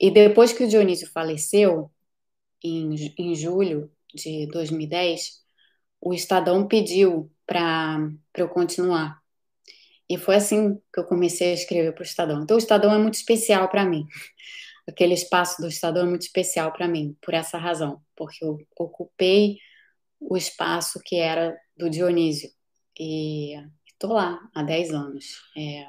E 0.00 0.10
depois 0.10 0.52
que 0.52 0.64
o 0.64 0.68
Dionísio 0.68 1.10
faleceu, 1.10 1.90
em, 2.62 2.94
em 3.18 3.34
julho 3.34 3.90
de 4.14 4.46
2010, 4.46 5.42
o 6.00 6.14
Estadão 6.14 6.66
pediu 6.66 7.30
para 7.46 8.10
eu 8.34 8.48
continuar. 8.48 9.19
E 10.10 10.18
foi 10.18 10.34
assim 10.34 10.74
que 10.92 10.98
eu 10.98 11.04
comecei 11.04 11.52
a 11.52 11.54
escrever 11.54 11.92
para 11.92 12.02
o 12.02 12.04
Estadão. 12.04 12.42
Então, 12.42 12.56
o 12.56 12.58
Estadão 12.58 12.92
é 12.92 12.98
muito 12.98 13.14
especial 13.14 13.68
para 13.68 13.84
mim. 13.84 14.04
Aquele 14.88 15.14
espaço 15.14 15.62
do 15.62 15.68
Estadão 15.68 16.02
é 16.02 16.08
muito 16.08 16.22
especial 16.22 16.72
para 16.72 16.88
mim, 16.88 17.16
por 17.22 17.32
essa 17.32 17.56
razão, 17.56 18.02
porque 18.16 18.44
eu 18.44 18.58
ocupei 18.76 19.58
o 20.18 20.36
espaço 20.36 21.00
que 21.04 21.14
era 21.14 21.56
do 21.76 21.88
Dionísio. 21.88 22.50
E 22.98 23.54
estou 23.86 24.12
lá 24.12 24.40
há 24.52 24.64
10 24.64 24.92
anos. 24.92 25.26
É, 25.56 25.86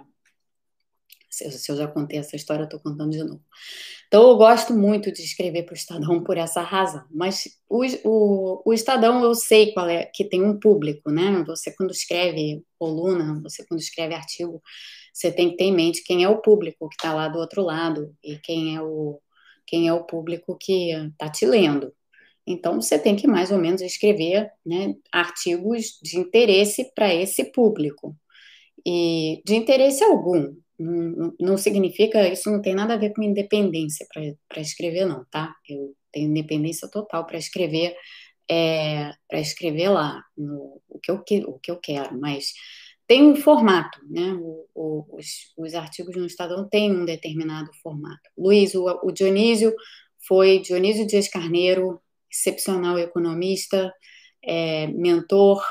se 1.31 1.71
eu 1.71 1.77
já 1.77 1.87
contei 1.87 2.19
essa 2.19 2.35
história, 2.35 2.63
eu 2.63 2.65
estou 2.65 2.79
contando 2.79 3.11
de 3.11 3.23
novo. 3.23 3.41
Então, 4.07 4.29
eu 4.29 4.35
gosto 4.35 4.73
muito 4.73 5.11
de 5.11 5.21
escrever 5.21 5.63
para 5.63 5.71
o 5.71 5.77
Estadão 5.77 6.21
por 6.21 6.37
essa 6.37 6.61
razão. 6.61 7.05
Mas 7.09 7.47
o, 7.69 7.85
o, 8.03 8.61
o, 8.65 8.73
Estadão, 8.73 9.23
eu 9.23 9.33
sei 9.33 9.73
qual 9.73 9.87
é, 9.87 10.03
que 10.05 10.25
tem 10.25 10.43
um 10.43 10.59
público, 10.59 11.09
né? 11.09 11.41
Você, 11.47 11.73
quando 11.73 11.91
escreve 11.91 12.61
coluna, 12.77 13.41
você, 13.41 13.65
quando 13.65 13.79
escreve 13.79 14.13
artigo, 14.13 14.61
você 15.13 15.31
tem 15.31 15.51
que 15.51 15.57
ter 15.57 15.65
em 15.65 15.73
mente 15.73 16.03
quem 16.03 16.23
é 16.23 16.29
o 16.29 16.41
público 16.41 16.89
que 16.89 16.95
está 16.95 17.13
lá 17.13 17.29
do 17.29 17.39
outro 17.39 17.61
lado 17.61 18.13
e 18.21 18.37
quem 18.37 18.75
é 18.75 18.81
o, 18.81 19.21
quem 19.65 19.87
é 19.87 19.93
o 19.93 20.03
público 20.03 20.57
que 20.59 20.91
está 20.91 21.29
te 21.29 21.45
lendo. 21.45 21.93
Então, 22.45 22.81
você 22.81 22.99
tem 22.99 23.15
que 23.15 23.27
mais 23.27 23.51
ou 23.51 23.57
menos 23.57 23.81
escrever 23.81 24.51
né, 24.65 24.95
artigos 25.11 25.97
de 26.03 26.17
interesse 26.19 26.91
para 26.93 27.13
esse 27.13 27.45
público. 27.45 28.15
E 28.85 29.41
de 29.45 29.55
interesse 29.55 30.03
algum. 30.03 30.53
Não, 31.39 31.57
significa, 31.57 32.27
isso 32.27 32.49
não 32.51 32.61
tem 32.61 32.73
nada 32.73 32.95
a 32.95 32.97
ver 32.97 33.13
com 33.13 33.21
independência 33.21 34.07
para 34.47 34.61
escrever, 34.61 35.05
não, 35.05 35.25
tá? 35.29 35.53
Eu 35.67 35.95
tenho 36.11 36.29
independência 36.29 36.89
total 36.89 37.25
para 37.25 37.37
escrever, 37.37 37.95
é, 38.49 39.11
para 39.27 39.39
escrever 39.39 39.89
lá 39.89 40.23
no, 40.37 40.81
o, 40.89 40.99
que 40.99 41.11
eu, 41.11 41.23
o 41.47 41.59
que 41.59 41.71
eu 41.71 41.77
quero, 41.77 42.19
mas 42.19 42.53
tem 43.07 43.23
um 43.23 43.35
formato, 43.35 43.99
né? 44.09 44.33
O, 44.33 44.65
o, 44.73 45.17
os, 45.17 45.53
os, 45.57 45.73
artigos 45.73 46.15
no 46.15 46.25
Estadão 46.25 46.67
têm 46.67 46.91
um 46.91 47.05
determinado 47.05 47.69
formato. 47.83 48.29
Luiz, 48.37 48.73
o, 48.73 48.85
o 49.03 49.11
Dionísio 49.11 49.75
foi 50.27 50.59
Dionísio 50.59 51.05
Dias 51.05 51.27
Carneiro, 51.27 52.01
excepcional 52.31 52.97
economista, 52.97 53.93
é, 54.43 54.87
mentor. 54.87 55.61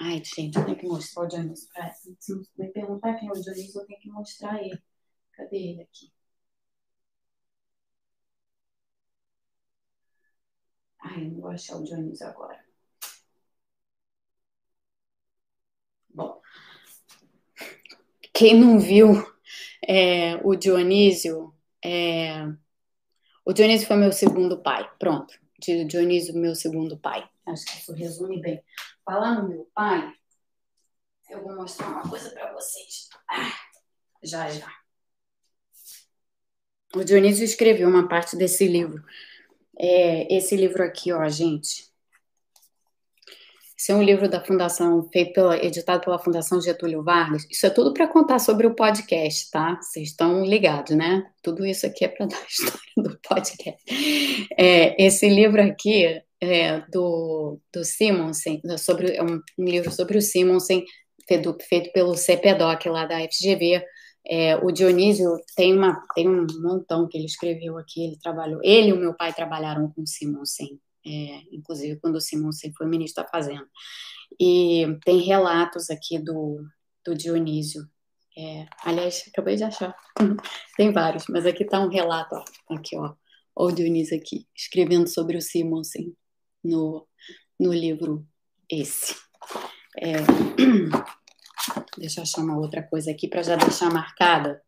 Ai, 0.00 0.20
gente, 0.24 0.56
eu 0.58 0.64
tenho 0.64 0.76
que 0.78 0.86
mostrar 0.86 1.22
o 1.24 1.28
Dionísio. 1.28 1.68
Se 2.18 2.34
me 2.58 2.72
perguntar 2.72 3.14
quem 3.14 3.28
é 3.28 3.32
o 3.32 3.40
Dionísio, 3.40 3.80
eu 3.80 3.86
tenho 3.86 4.00
que 4.00 4.10
mostrar 4.10 4.60
ele. 4.60 4.82
Cadê 5.32 5.56
ele 5.56 5.82
aqui? 5.82 6.12
Ai, 11.02 11.24
não 11.28 11.40
vou 11.42 11.50
achar 11.50 11.76
o 11.76 11.84
Dionísio 11.84 12.26
agora. 12.26 12.64
Bom, 16.14 16.40
quem 18.32 18.58
não 18.58 18.78
viu 18.78 19.12
é, 19.86 20.36
o 20.44 20.54
Dionísio, 20.56 21.54
é, 21.84 22.46
o 23.44 23.52
Dionísio 23.52 23.86
foi 23.86 23.96
meu 23.96 24.12
segundo 24.12 24.58
pai. 24.62 24.88
Pronto 24.98 25.34
Dionísio, 25.60 26.34
meu 26.34 26.54
segundo 26.54 26.96
pai. 26.98 27.28
Acho 27.46 27.66
que 27.66 27.78
isso 27.78 27.92
resume 27.92 28.40
bem. 28.40 28.62
Falar 29.10 29.42
no 29.42 29.48
meu 29.48 29.68
pai, 29.74 30.08
eu 31.28 31.42
vou 31.42 31.56
mostrar 31.56 31.88
uma 31.88 32.08
coisa 32.08 32.30
para 32.30 32.52
vocês. 32.52 33.08
Ah, 33.28 33.52
já, 34.22 34.48
já. 34.48 34.72
O 36.94 37.02
Dionísio 37.02 37.44
escreveu 37.44 37.88
uma 37.88 38.06
parte 38.06 38.36
desse 38.36 38.68
livro. 38.68 39.02
É, 39.76 40.32
esse 40.32 40.54
livro 40.54 40.84
aqui, 40.84 41.12
ó, 41.12 41.28
gente. 41.28 41.90
Esse 43.76 43.90
é 43.90 43.96
um 43.96 44.02
livro 44.04 44.28
da 44.28 44.44
Fundação, 44.44 45.02
feito 45.10 45.32
pela, 45.32 45.56
editado 45.56 46.04
pela 46.04 46.20
Fundação 46.20 46.60
Getúlio 46.60 47.02
Vargas. 47.02 47.44
Isso 47.50 47.66
é 47.66 47.70
tudo 47.70 47.92
para 47.92 48.06
contar 48.06 48.38
sobre 48.38 48.68
o 48.68 48.76
podcast, 48.76 49.50
tá? 49.50 49.74
Vocês 49.82 50.10
estão 50.10 50.44
ligados, 50.44 50.96
né? 50.96 51.28
Tudo 51.42 51.66
isso 51.66 51.84
aqui 51.84 52.04
é 52.04 52.08
para 52.08 52.26
dar 52.30 52.38
a 52.38 52.46
história 52.46 52.78
do 52.96 53.18
podcast. 53.28 53.82
É, 54.56 55.04
esse 55.04 55.28
livro 55.28 55.60
aqui 55.60 56.22
é 56.40 56.80
do, 56.88 57.60
do 57.72 57.84
Simonsen, 57.84 58.60
sobre, 58.78 59.14
é 59.14 59.22
um, 59.22 59.40
um 59.58 59.64
livro 59.64 59.90
sobre 59.92 60.18
o 60.18 60.22
Simonsen, 60.22 60.84
feito, 61.26 61.56
feito 61.68 61.92
pelo 61.92 62.16
CPDOC 62.16 62.88
lá 62.88 63.06
da 63.06 63.18
FGV. 63.20 63.84
É, 64.26 64.56
o 64.56 64.70
Dionísio 64.70 65.30
tem, 65.56 65.76
uma, 65.76 66.02
tem 66.14 66.28
um 66.28 66.46
montão 66.62 67.08
que 67.08 67.16
ele 67.16 67.26
escreveu 67.26 67.78
aqui, 67.78 68.04
ele 68.04 68.18
trabalhou, 68.22 68.60
ele 68.62 68.88
e 68.88 68.92
o 68.92 68.98
meu 68.98 69.14
pai 69.14 69.32
trabalharam 69.32 69.90
com 69.90 70.02
o 70.02 70.06
Simonsen 70.06 70.78
é, 71.06 71.42
inclusive 71.52 71.98
quando 72.00 72.16
o 72.16 72.20
Simonsen 72.20 72.72
foi 72.76 72.86
ministro 72.86 73.22
da 73.22 73.30
Fazenda. 73.30 73.66
E 74.38 74.86
tem 75.04 75.18
relatos 75.18 75.90
aqui 75.90 76.18
do, 76.18 76.62
do 77.04 77.14
Dionísio. 77.14 77.82
É, 78.36 78.66
aliás, 78.84 79.24
acabei 79.28 79.56
de 79.56 79.64
achar. 79.64 79.94
tem 80.76 80.92
vários, 80.92 81.24
mas 81.28 81.46
aqui 81.46 81.64
está 81.64 81.80
um 81.80 81.88
relato. 81.88 82.34
Ó, 82.34 82.74
aqui, 82.74 82.96
ó. 82.96 83.14
O 83.54 83.72
Dionísio 83.72 84.16
aqui, 84.16 84.46
escrevendo 84.56 85.08
sobre 85.08 85.36
o 85.36 85.42
Simonsen 85.42 86.14
no, 86.62 87.06
no 87.58 87.72
livro 87.72 88.26
esse. 88.68 89.14
É, 89.98 90.14
deixa 91.98 92.20
eu 92.20 92.22
achar 92.22 92.42
uma 92.42 92.58
outra 92.58 92.82
coisa 92.82 93.10
aqui 93.10 93.28
para 93.28 93.42
já 93.42 93.56
deixar 93.56 93.92
marcada. 93.92 94.62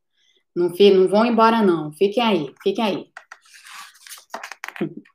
Não, 0.55 0.69
não 0.69 1.09
vão 1.09 1.25
embora, 1.25 1.63
não. 1.63 1.93
Fiquem 1.93 2.23
aí, 2.23 2.55
fiquem 2.63 2.85
aí. 2.85 3.13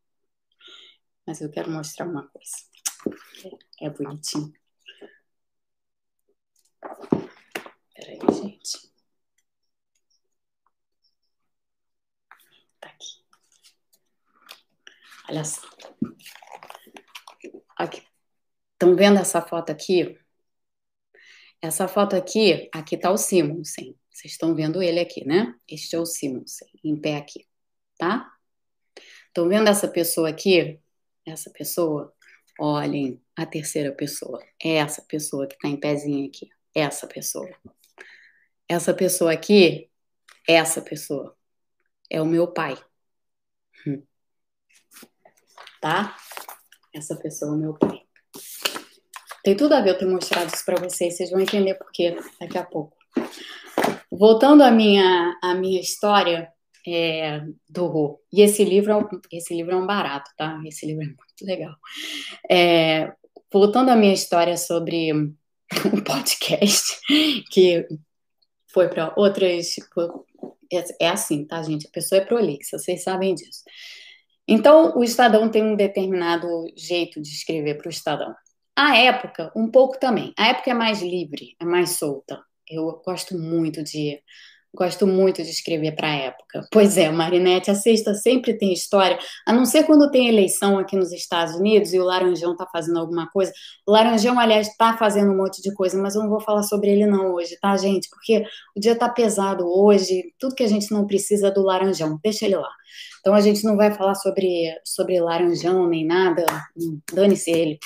Mas 1.28 1.41
eu 1.41 1.51
quero 1.51 1.69
mostrar 1.69 2.07
uma 2.07 2.28
coisa. 2.28 2.55
É 3.82 3.89
bonitinho. 3.89 4.53
Peraí, 7.93 8.19
gente. 8.34 8.91
Tá 12.80 12.89
aqui. 12.89 13.23
Olha 15.30 15.43
só. 15.43 15.61
Estão 17.80 18.95
vendo 18.95 19.19
essa 19.19 19.41
foto 19.41 19.71
aqui? 19.71 20.17
Essa 21.61 21.88
foto 21.88 22.15
aqui, 22.15 22.69
aqui 22.73 22.97
tá 22.97 23.11
o 23.11 23.17
Simonsen. 23.17 23.97
Vocês 24.11 24.34
estão 24.34 24.55
vendo 24.55 24.82
ele 24.82 24.99
aqui, 24.99 25.25
né? 25.25 25.53
Este 25.67 25.95
é 25.95 25.99
o 25.99 26.05
Simonsen, 26.05 26.67
em 26.84 26.99
pé 26.99 27.17
aqui, 27.17 27.47
tá? 27.97 28.32
Estão 29.28 29.47
vendo 29.47 29.67
essa 29.69 29.88
pessoa 29.88 30.30
aqui? 30.30 30.80
essa 31.32 31.49
pessoa, 31.49 32.13
olhem 32.59 33.21
a 33.36 33.45
terceira 33.45 33.91
pessoa. 33.91 34.41
É 34.63 34.75
essa 34.78 35.01
pessoa 35.01 35.47
que 35.47 35.55
está 35.55 35.67
em 35.67 35.80
pezinho 35.80 36.28
aqui. 36.28 36.49
Essa 36.73 37.07
pessoa. 37.07 37.49
Essa 38.67 38.93
pessoa 38.93 39.32
aqui, 39.32 39.89
essa 40.47 40.82
pessoa, 40.82 41.36
é 42.09 42.21
o 42.21 42.25
meu 42.25 42.51
pai. 42.51 42.75
Hum. 43.86 44.03
Tá? 45.82 46.15
Essa 46.98 47.16
pessoa 47.16 47.56
meu 47.56 47.76
pai. 47.76 48.02
Tem 49.43 49.56
tudo 49.56 49.74
a 49.74 49.82
ver 49.82 49.91
eu 49.91 49.98
ter 49.98 50.08
mostrado 50.08 50.54
isso 50.54 50.66
para 50.66 50.82
vocês, 50.82 51.16
vocês 51.16 51.30
vão 51.30 51.39
entender 51.39 51.76
por 51.76 51.91
quê 51.91 52.18
daqui 52.39 52.58
a 52.58 52.66
pouco. 52.66 52.98
Voltando 54.12 54.64
à 54.64 54.72
minha, 54.72 55.38
à 55.43 55.54
minha 55.54 55.80
história, 55.80 56.52
é, 56.88 57.41
do 57.70 58.20
E 58.34 58.41
esse 58.41 58.64
livro, 58.64 58.91
é, 58.93 59.38
esse 59.38 59.54
livro 59.54 59.74
é 59.74 59.76
um 59.76 59.86
barato, 59.86 60.32
tá? 60.36 60.60
Esse 60.66 60.86
livro 60.88 61.04
é 61.04 61.08
muito 61.08 61.43
legal. 61.43 61.76
É, 62.50 63.14
voltando 63.54 63.89
à 63.89 63.95
minha 63.95 64.14
história 64.14 64.58
sobre 64.58 65.12
o 65.93 66.04
podcast, 66.04 67.00
que 67.52 67.86
foi 68.74 68.89
para 68.89 69.14
outras. 69.16 69.76
É, 70.74 71.06
é 71.06 71.10
assim, 71.10 71.45
tá, 71.45 71.62
gente? 71.62 71.88
A 71.88 71.91
pessoa 71.91 72.22
é 72.22 72.26
prolixa, 72.26 72.80
vocês 72.80 73.04
sabem 73.04 73.36
disso. 73.36 73.64
Então, 74.48 74.98
o 74.98 75.04
Estadão 75.04 75.50
tem 75.50 75.64
um 75.64 75.76
determinado 75.76 76.48
jeito 76.76 77.22
de 77.22 77.30
escrever 77.30 77.78
para 77.78 77.88
o 77.88 77.91
Estadão. 77.91 78.34
A 78.76 78.95
época, 78.98 79.52
um 79.56 79.70
pouco 79.70 80.00
também. 80.00 80.34
A 80.38 80.48
época 80.50 80.72
é 80.72 80.74
mais 80.74 81.02
livre, 81.02 81.56
é 81.60 81.66
mais 81.66 81.98
solta. 81.98 82.41
Eu 82.70 83.02
gosto 83.06 83.38
muito 83.38 83.84
de 83.84 84.22
Gosto 84.78 85.07
muito 85.07 85.41
de 85.41 85.49
escrever 85.49 85.95
para 85.95 86.07
a 86.07 86.15
época. 86.15 86.67
Pois 86.71 86.99
é, 86.99 87.09
Marinette, 87.09 87.71
a 87.71 87.75
sexta 87.75 88.13
sempre 88.13 88.55
tem 88.55 88.71
história, 88.71 89.17
a 89.43 89.51
não 89.51 89.65
ser 89.65 89.86
quando 89.86 90.11
tem 90.11 90.30
eleição 90.30 90.78
aqui 90.78 90.95
nos 90.95 91.11
Estados 91.11 91.55
Unidos 91.55 91.93
e 91.93 91.99
o 91.99 92.03
Laranjão 92.03 92.51
está 92.51 92.67
fazendo 92.71 92.99
alguma 92.99 93.28
coisa. 93.32 93.51
O 93.88 93.91
Laranjão, 93.91 94.39
aliás, 94.39 94.67
está 94.67 94.95
fazendo 94.95 95.32
um 95.32 95.38
monte 95.38 95.63
de 95.63 95.73
coisa, 95.73 95.99
mas 95.99 96.13
eu 96.13 96.21
não 96.21 96.30
vou 96.30 96.39
falar 96.39 96.61
sobre 96.61 96.91
ele 96.91 97.07
não 97.07 97.34
hoje, 97.34 97.57
tá, 97.59 97.75
gente? 97.75 98.07
Porque 98.07 98.43
o 98.75 98.80
dia 98.80 98.91
está 98.91 99.09
pesado 99.09 99.65
hoje, 99.67 100.32
tudo 100.38 100.53
que 100.53 100.63
a 100.63 100.67
gente 100.67 100.91
não 100.91 101.07
precisa 101.07 101.47
é 101.47 101.51
do 101.51 101.63
Laranjão, 101.63 102.19
deixa 102.23 102.45
ele 102.45 102.57
lá. 102.57 102.69
Então 103.19 103.34
a 103.34 103.41
gente 103.41 103.63
não 103.63 103.75
vai 103.75 103.91
falar 103.91 104.13
sobre, 104.13 104.80
sobre 104.86 105.19
Laranjão 105.19 105.88
nem 105.88 106.05
nada, 106.05 106.45
dane-se 107.11 107.49
ele. 107.49 107.80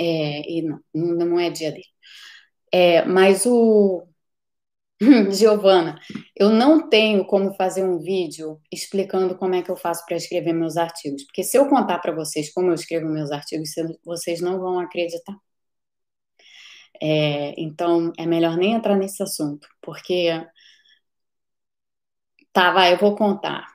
É, 0.00 0.50
e 0.50 0.62
não, 0.62 0.80
não 0.94 1.38
é 1.38 1.50
dia 1.50 1.70
dele. 1.70 1.84
É, 2.72 3.04
mas 3.04 3.44
o, 3.44 4.06
Giovana, 5.32 5.98
eu 6.36 6.50
não 6.50 6.88
tenho 6.88 7.24
como 7.26 7.54
fazer 7.54 7.82
um 7.84 7.98
vídeo 7.98 8.60
explicando 8.70 9.36
como 9.36 9.54
é 9.54 9.62
que 9.62 9.70
eu 9.70 9.76
faço 9.76 10.04
para 10.06 10.16
escrever 10.16 10.52
meus 10.52 10.76
artigos, 10.76 11.24
porque 11.24 11.42
se 11.42 11.56
eu 11.56 11.68
contar 11.68 11.98
para 12.00 12.14
vocês 12.14 12.52
como 12.52 12.68
eu 12.70 12.74
escrevo 12.74 13.08
meus 13.08 13.30
artigos, 13.30 13.70
vocês 14.04 14.40
não 14.40 14.60
vão 14.60 14.78
acreditar. 14.78 15.36
É, 17.02 17.54
então, 17.58 18.12
é 18.18 18.26
melhor 18.26 18.56
nem 18.56 18.74
entrar 18.74 18.96
nesse 18.96 19.22
assunto, 19.22 19.66
porque. 19.80 20.30
Tá, 22.52 22.72
vai, 22.72 22.92
eu 22.92 22.98
vou 22.98 23.14
contar 23.16 23.66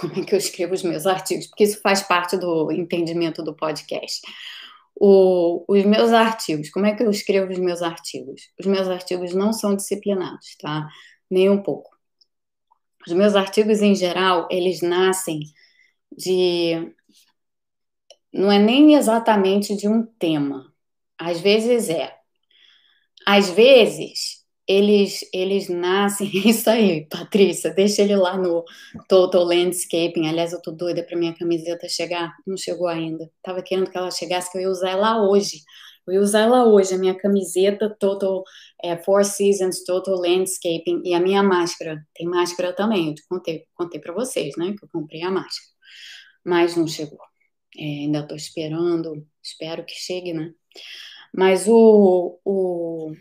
como 0.00 0.14
é 0.20 0.24
que 0.24 0.34
eu 0.34 0.38
escrevo 0.38 0.74
os 0.74 0.82
meus 0.82 1.06
artigos, 1.06 1.46
porque 1.46 1.64
isso 1.64 1.80
faz 1.80 2.02
parte 2.02 2.36
do 2.36 2.70
entendimento 2.72 3.42
do 3.42 3.54
podcast. 3.54 4.20
O, 5.02 5.64
os 5.66 5.84
meus 5.86 6.12
artigos, 6.12 6.70
como 6.70 6.84
é 6.84 6.94
que 6.94 7.02
eu 7.02 7.10
escrevo 7.10 7.50
os 7.50 7.58
meus 7.58 7.80
artigos? 7.80 8.50
Os 8.60 8.66
meus 8.66 8.86
artigos 8.86 9.34
não 9.34 9.50
são 9.52 9.74
disciplinados, 9.74 10.56
tá? 10.60 10.88
Nem 11.30 11.48
um 11.48 11.62
pouco. 11.62 11.90
Os 13.06 13.14
meus 13.14 13.34
artigos, 13.34 13.80
em 13.80 13.94
geral, 13.94 14.46
eles 14.50 14.82
nascem 14.82 15.40
de. 16.12 16.94
Não 18.32 18.52
é 18.52 18.58
nem 18.58 18.94
exatamente 18.94 19.74
de 19.74 19.88
um 19.88 20.04
tema. 20.04 20.70
Às 21.18 21.40
vezes 21.40 21.88
é. 21.88 22.14
Às 23.26 23.50
vezes 23.50 24.39
eles, 24.70 25.28
eles 25.32 25.68
nascem. 25.68 26.30
Isso 26.46 26.70
aí, 26.70 27.04
Patrícia, 27.06 27.74
deixa 27.74 28.02
ele 28.02 28.14
lá 28.14 28.36
no 28.36 28.64
Total 29.08 29.42
Landscaping. 29.42 30.28
Aliás, 30.28 30.52
eu 30.52 30.62
tô 30.62 30.70
doida 30.70 31.02
para 31.02 31.18
minha 31.18 31.34
camiseta 31.34 31.88
chegar. 31.88 32.32
Não 32.46 32.56
chegou 32.56 32.86
ainda. 32.86 33.28
Tava 33.42 33.62
querendo 33.62 33.90
que 33.90 33.98
ela 33.98 34.12
chegasse, 34.12 34.50
que 34.52 34.58
eu 34.58 34.62
ia 34.62 34.70
usar 34.70 34.90
ela 34.90 35.28
hoje. 35.28 35.62
Eu 36.06 36.14
ia 36.14 36.20
usar 36.20 36.42
ela 36.42 36.64
hoje, 36.64 36.94
a 36.94 36.98
minha 36.98 37.16
camiseta 37.16 37.90
Total 37.98 38.44
é, 38.82 38.96
Four 38.96 39.24
Seasons 39.24 39.84
Total 39.84 40.14
Landscaping 40.14 41.02
e 41.04 41.14
a 41.14 41.20
minha 41.20 41.42
máscara. 41.42 42.06
Tem 42.14 42.26
máscara 42.26 42.72
também, 42.72 43.08
eu 43.08 43.14
te 43.14 43.26
contei, 43.28 43.64
contei 43.74 44.00
para 44.00 44.14
vocês, 44.14 44.56
né? 44.56 44.74
Que 44.78 44.84
eu 44.84 44.88
comprei 44.92 45.22
a 45.22 45.30
máscara. 45.30 45.68
Mas 46.44 46.76
não 46.76 46.86
chegou. 46.86 47.18
É, 47.76 47.82
ainda 47.82 48.20
estou 48.20 48.36
esperando, 48.36 49.26
espero 49.42 49.84
que 49.84 49.94
chegue, 49.94 50.32
né? 50.32 50.52
Mas 51.34 51.66
o, 51.68 52.40
o, 52.44 53.12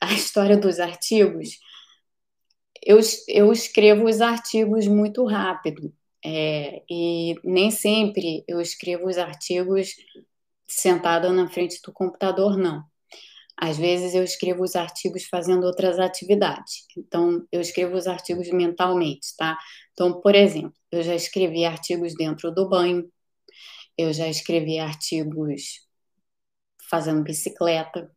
a 0.00 0.12
história 0.12 0.56
dos 0.56 0.78
artigos, 0.80 1.58
eu, 2.82 2.98
eu 3.28 3.52
escrevo 3.52 4.06
os 4.06 4.20
artigos 4.20 4.86
muito 4.86 5.24
rápido. 5.26 5.92
É, 6.24 6.82
e 6.90 7.34
nem 7.44 7.70
sempre 7.70 8.44
eu 8.48 8.60
escrevo 8.60 9.06
os 9.08 9.18
artigos 9.18 9.94
sentada 10.66 11.32
na 11.32 11.48
frente 11.48 11.80
do 11.82 11.92
computador, 11.92 12.56
não. 12.56 12.82
Às 13.56 13.76
vezes 13.76 14.14
eu 14.14 14.22
escrevo 14.22 14.62
os 14.62 14.76
artigos 14.76 15.24
fazendo 15.24 15.64
outras 15.66 15.98
atividades. 15.98 16.86
Então, 16.96 17.44
eu 17.50 17.60
escrevo 17.60 17.96
os 17.96 18.06
artigos 18.06 18.48
mentalmente, 18.50 19.34
tá? 19.36 19.58
Então, 19.92 20.20
por 20.20 20.34
exemplo, 20.34 20.74
eu 20.92 21.02
já 21.02 21.14
escrevi 21.14 21.64
artigos 21.64 22.14
dentro 22.14 22.52
do 22.52 22.68
banho, 22.68 23.10
eu 23.96 24.12
já 24.12 24.28
escrevi 24.28 24.78
artigos 24.78 25.80
fazendo 26.88 27.22
bicicleta, 27.22 28.10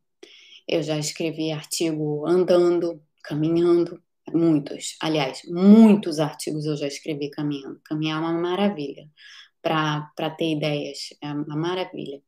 eu 0.72 0.82
já 0.82 0.97
escrevi 0.97 1.51
artigo 1.51 2.26
andando, 2.26 3.03
caminhando, 3.24 4.01
muitos, 4.34 4.95
aliás, 5.01 5.41
muitos 5.45 6.17
artigos 6.17 6.65
eu 6.65 6.78
já 6.78 6.88
escrevi 6.88 7.30
caminhando. 7.30 7.82
Caminhar 7.84 8.17
é 8.17 8.26
uma 8.26 8.34
maravilha 8.34 9.09
para 9.61 10.30
ter 10.38 10.53
ideias, 10.53 11.09
é 11.22 11.32
uma 11.32 11.57
maravilha. 11.57 12.22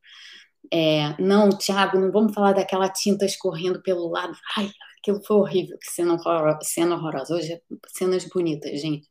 É, 0.70 1.20
não, 1.20 1.48
Tiago, 1.50 1.98
não 1.98 2.12
vamos 2.12 2.34
falar 2.34 2.52
daquela 2.52 2.88
tinta 2.90 3.24
escorrendo 3.24 3.82
pelo 3.82 4.08
lado. 4.10 4.36
Ai, 4.56 4.70
aquilo 4.98 5.24
foi 5.24 5.36
horrível, 5.36 5.78
que 5.78 5.90
cena, 5.90 6.14
horror, 6.14 6.58
cena 6.62 6.96
horrorosa. 6.96 7.34
Hoje 7.34 7.54
é 7.54 7.60
cenas 7.88 8.26
bonitas, 8.28 8.78
gente. 8.80 9.08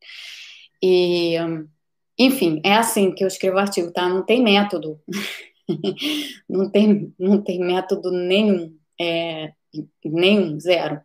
E, 0.81 1.35
enfim, 2.19 2.61
é 2.63 2.75
assim 2.75 3.13
que 3.13 3.23
eu 3.23 3.27
escrevo 3.27 3.57
artigo, 3.57 3.91
tá? 3.91 4.07
Não 4.07 4.23
tem 4.23 4.43
método. 4.43 5.01
não, 6.47 6.69
tem, 6.69 7.13
não 7.17 7.41
tem 7.41 7.59
método 7.59 8.11
nenhum 8.11 8.77
é, 9.03 9.53
nenhum, 10.05 10.59
zero, 10.59 11.01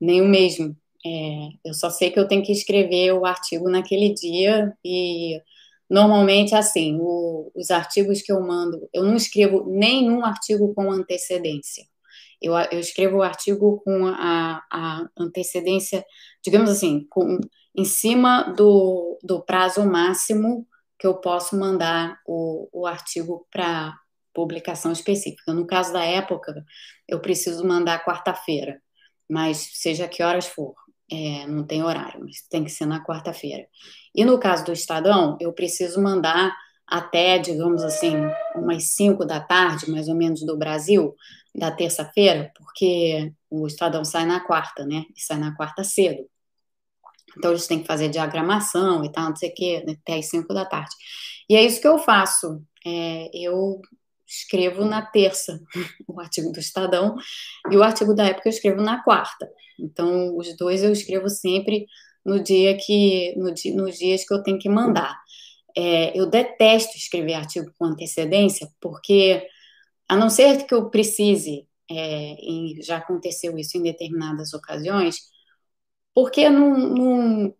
nenhum 0.00 0.28
mesmo. 0.28 0.76
É, 1.04 1.48
eu 1.64 1.74
só 1.74 1.90
sei 1.90 2.10
que 2.10 2.18
eu 2.18 2.28
tenho 2.28 2.44
que 2.44 2.52
escrever 2.52 3.12
o 3.12 3.26
artigo 3.26 3.68
naquele 3.68 4.14
dia 4.14 4.72
e 4.84 5.40
normalmente 5.90 6.54
assim, 6.54 6.98
o, 7.00 7.50
os 7.54 7.70
artigos 7.70 8.22
que 8.22 8.32
eu 8.32 8.40
mando, 8.40 8.88
eu 8.92 9.04
não 9.04 9.16
escrevo 9.16 9.64
nenhum 9.68 10.24
artigo 10.24 10.74
com 10.74 10.90
antecedência. 10.90 11.84
Eu, 12.40 12.54
eu 12.72 12.80
escrevo 12.80 13.18
o 13.18 13.22
artigo 13.22 13.80
com 13.84 14.06
a, 14.06 14.62
a 14.70 15.06
antecedência, 15.18 16.04
digamos 16.44 16.70
assim, 16.70 17.06
com, 17.08 17.38
em 17.76 17.84
cima 17.84 18.52
do, 18.56 19.18
do 19.22 19.42
prazo 19.42 19.84
máximo 19.84 20.66
que 20.98 21.06
eu 21.06 21.14
posso 21.16 21.56
mandar 21.58 22.18
o, 22.26 22.68
o 22.72 22.86
artigo 22.86 23.46
para 23.50 23.96
publicação 24.34 24.92
específica. 24.92 25.52
No 25.52 25.66
caso 25.66 25.92
da 25.92 26.04
época, 26.04 26.64
eu 27.08 27.20
preciso 27.20 27.66
mandar 27.66 28.04
quarta-feira, 28.04 28.80
mas 29.28 29.70
seja 29.74 30.08
que 30.08 30.22
horas 30.22 30.46
for, 30.46 30.74
é, 31.10 31.46
não 31.46 31.64
tem 31.64 31.82
horário, 31.82 32.20
mas 32.24 32.42
tem 32.48 32.64
que 32.64 32.70
ser 32.70 32.86
na 32.86 33.04
quarta-feira. 33.04 33.66
E 34.14 34.24
no 34.24 34.38
caso 34.38 34.64
do 34.64 34.72
Estadão, 34.72 35.36
eu 35.40 35.52
preciso 35.52 36.00
mandar 36.02 36.54
até, 36.86 37.38
digamos 37.38 37.82
assim, 37.82 38.14
umas 38.54 38.94
5 38.94 39.24
da 39.24 39.40
tarde, 39.40 39.90
mais 39.90 40.08
ou 40.08 40.14
menos, 40.14 40.44
do 40.44 40.58
Brasil, 40.58 41.14
da 41.54 41.70
terça-feira, 41.70 42.50
porque 42.56 43.32
o 43.50 43.66
Estadão 43.66 44.04
sai 44.04 44.26
na 44.26 44.40
quarta, 44.40 44.84
né? 44.84 45.04
E 45.16 45.20
sai 45.20 45.38
na 45.38 45.54
quarta 45.54 45.84
cedo. 45.84 46.26
Então, 47.36 47.50
eles 47.50 47.66
têm 47.66 47.80
que 47.80 47.86
fazer 47.86 48.08
diagramação 48.08 49.04
e 49.04 49.10
tal, 49.10 49.30
não 49.30 49.36
sei 49.36 49.50
o 49.50 49.54
quê, 49.54 49.84
até 49.88 50.18
as 50.18 50.26
5 50.26 50.52
da 50.52 50.66
tarde. 50.66 50.94
E 51.48 51.56
é 51.56 51.62
isso 51.62 51.80
que 51.80 51.88
eu 51.88 51.98
faço. 51.98 52.62
É, 52.84 53.30
eu 53.32 53.80
escrevo 54.32 54.84
na 54.84 55.02
terça 55.02 55.60
o 56.08 56.20
artigo 56.20 56.50
do 56.52 56.58
Estadão 56.58 57.16
e 57.70 57.76
o 57.76 57.82
artigo 57.82 58.14
da 58.14 58.26
época 58.26 58.48
eu 58.48 58.52
escrevo 58.52 58.82
na 58.82 59.02
quarta. 59.02 59.50
Então, 59.78 60.36
os 60.36 60.56
dois 60.56 60.82
eu 60.82 60.92
escrevo 60.92 61.28
sempre 61.28 61.86
no 62.24 62.42
dia 62.42 62.76
que, 62.76 63.34
no 63.36 63.52
dia, 63.52 63.74
nos 63.74 63.98
dias 63.98 64.24
que 64.26 64.32
eu 64.32 64.42
tenho 64.42 64.58
que 64.58 64.68
mandar. 64.68 65.16
É, 65.76 66.16
eu 66.18 66.26
detesto 66.26 66.96
escrever 66.96 67.34
artigo 67.34 67.72
com 67.78 67.86
antecedência, 67.86 68.68
porque, 68.80 69.46
a 70.08 70.16
não 70.16 70.30
ser 70.30 70.66
que 70.66 70.74
eu 70.74 70.90
precise, 70.90 71.66
é, 71.90 72.36
já 72.82 72.98
aconteceu 72.98 73.58
isso 73.58 73.76
em 73.78 73.82
determinadas 73.82 74.52
ocasiões, 74.54 75.16
porque 76.14 76.48
não, 76.48 76.76
não 76.78 77.54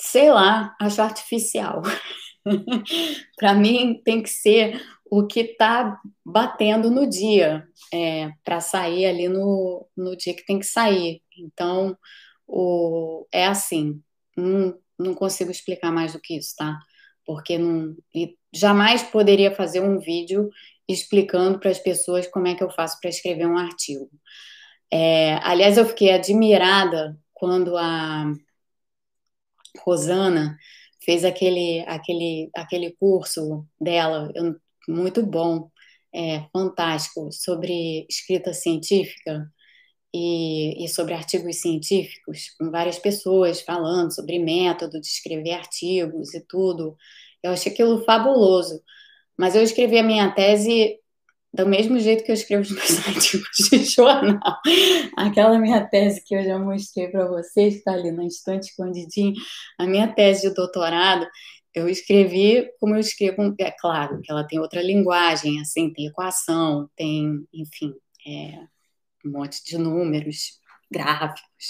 sei 0.00 0.30
lá, 0.30 0.76
acho 0.80 1.00
artificial. 1.00 1.82
Para 3.36 3.54
mim, 3.54 4.00
tem 4.04 4.22
que 4.22 4.28
ser 4.28 4.80
o 5.14 5.26
que 5.26 5.40
está 5.40 6.00
batendo 6.24 6.90
no 6.90 7.06
dia, 7.06 7.68
é, 7.92 8.30
para 8.42 8.62
sair 8.62 9.04
ali 9.04 9.28
no, 9.28 9.86
no 9.94 10.16
dia 10.16 10.32
que 10.34 10.46
tem 10.46 10.58
que 10.58 10.64
sair. 10.64 11.20
Então, 11.36 11.94
o, 12.46 13.26
é 13.30 13.44
assim, 13.46 14.02
não, 14.34 14.74
não 14.98 15.14
consigo 15.14 15.50
explicar 15.50 15.92
mais 15.92 16.14
do 16.14 16.18
que 16.18 16.38
isso, 16.38 16.54
tá? 16.56 16.78
Porque 17.26 17.58
não, 17.58 17.94
jamais 18.54 19.02
poderia 19.02 19.54
fazer 19.54 19.80
um 19.80 19.98
vídeo 19.98 20.48
explicando 20.88 21.58
para 21.58 21.70
as 21.70 21.78
pessoas 21.78 22.26
como 22.26 22.46
é 22.46 22.54
que 22.54 22.64
eu 22.64 22.70
faço 22.70 22.98
para 22.98 23.10
escrever 23.10 23.46
um 23.46 23.58
artigo. 23.58 24.08
É, 24.90 25.34
aliás, 25.42 25.76
eu 25.76 25.84
fiquei 25.84 26.10
admirada 26.10 27.18
quando 27.34 27.76
a 27.76 28.32
Rosana 29.84 30.56
fez 31.04 31.22
aquele, 31.22 31.80
aquele, 31.86 32.50
aquele 32.56 32.96
curso 32.98 33.66
dela, 33.78 34.32
eu 34.34 34.56
muito 34.88 35.24
bom, 35.24 35.70
é, 36.14 36.44
fantástico, 36.52 37.30
sobre 37.32 38.06
escrita 38.08 38.52
científica 38.52 39.50
e, 40.14 40.84
e, 40.84 40.88
sobre 40.88 41.14
artigos 41.14 41.60
científicos, 41.60 42.50
com 42.58 42.70
várias 42.70 42.98
pessoas 42.98 43.62
falando 43.62 44.14
sobre 44.14 44.38
método 44.38 45.00
de 45.00 45.06
escrever 45.06 45.52
artigos 45.52 46.34
e 46.34 46.40
tudo. 46.46 46.96
Eu 47.42 47.52
achei 47.52 47.72
aquilo 47.72 48.04
fabuloso. 48.04 48.82
Mas 49.38 49.54
eu 49.56 49.62
escrevi 49.62 49.98
a 49.98 50.02
minha 50.02 50.30
tese 50.30 50.98
do 51.52 51.66
mesmo 51.66 51.98
jeito 51.98 52.24
que 52.24 52.30
eu 52.30 52.34
escrevo 52.34 52.62
os 52.62 52.70
meus 52.70 52.98
artigos 53.08 53.68
de 53.70 53.84
jornal. 53.84 54.58
Aquela 55.16 55.58
minha 55.58 55.84
tese 55.86 56.22
que 56.24 56.34
eu 56.34 56.42
já 56.44 56.58
mostrei 56.58 57.08
para 57.08 57.26
vocês, 57.28 57.74
que 57.74 57.78
está 57.80 57.92
ali 57.92 58.10
na 58.10 58.24
estante 58.24 58.70
escondidinho, 58.70 59.34
a 59.78 59.86
minha 59.86 60.08
tese 60.08 60.48
de 60.48 60.54
doutorado, 60.54 61.26
eu 61.74 61.88
escrevi 61.88 62.70
como 62.78 62.94
eu 62.94 63.00
escrevo, 63.00 63.54
é 63.58 63.70
claro 63.72 64.20
que 64.22 64.30
ela 64.30 64.46
tem 64.46 64.58
outra 64.58 64.82
linguagem, 64.82 65.60
assim, 65.60 65.92
tem 65.92 66.06
equação, 66.06 66.90
tem, 66.96 67.46
enfim, 67.52 67.94
é, 68.26 68.58
um 69.24 69.32
monte 69.32 69.64
de 69.64 69.78
números, 69.78 70.60
gráficos, 70.90 71.68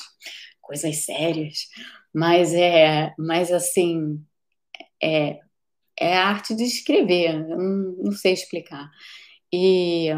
coisas 0.61 1.05
sérias, 1.05 1.68
mas 2.14 2.55
é, 2.55 3.14
mas 3.18 3.53
assim, 3.53 4.24
é, 5.03 5.40
é 5.98 6.16
a 6.16 6.26
arte 6.28 6.55
de 6.55 6.64
escrever, 6.64 7.46
não, 7.48 7.96
não 8.05 8.12
sei 8.12 8.32
explicar. 8.32 8.90
E 9.53 10.09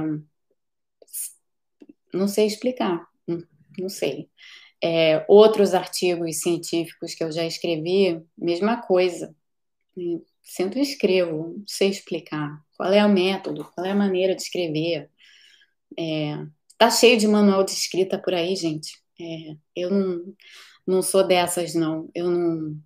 não 2.12 2.28
sei 2.28 2.47
explicar, 2.47 3.07
não, 3.26 3.43
não 3.78 3.89
sei. 3.89 4.30
É, 4.82 5.24
outros 5.28 5.74
artigos 5.74 6.41
científicos 6.41 7.14
que 7.14 7.24
eu 7.24 7.32
já 7.32 7.45
escrevi, 7.45 8.22
mesma 8.37 8.80
coisa. 8.82 9.35
Sempre 10.42 10.80
escrevo, 10.80 11.55
não 11.59 11.64
sei 11.66 11.88
explicar 11.88 12.62
qual 12.76 12.92
é 12.92 13.05
o 13.05 13.09
método, 13.09 13.64
qual 13.74 13.86
é 13.86 13.90
a 13.92 13.95
maneira 13.95 14.34
de 14.34 14.42
escrever. 14.42 15.11
É, 15.99 16.36
tá 16.78 16.90
cheio 16.90 17.18
de 17.18 17.26
manual 17.28 17.64
de 17.64 17.72
escrita 17.72 18.18
por 18.18 18.34
aí, 18.34 18.57
gente. 18.57 18.99
É, 19.20 19.57
eu 19.76 19.90
não, 19.90 20.34
não 20.86 21.03
sou 21.03 21.26
dessas, 21.26 21.74
não. 21.74 22.11
Eu 22.14 22.30
não, 22.30 22.80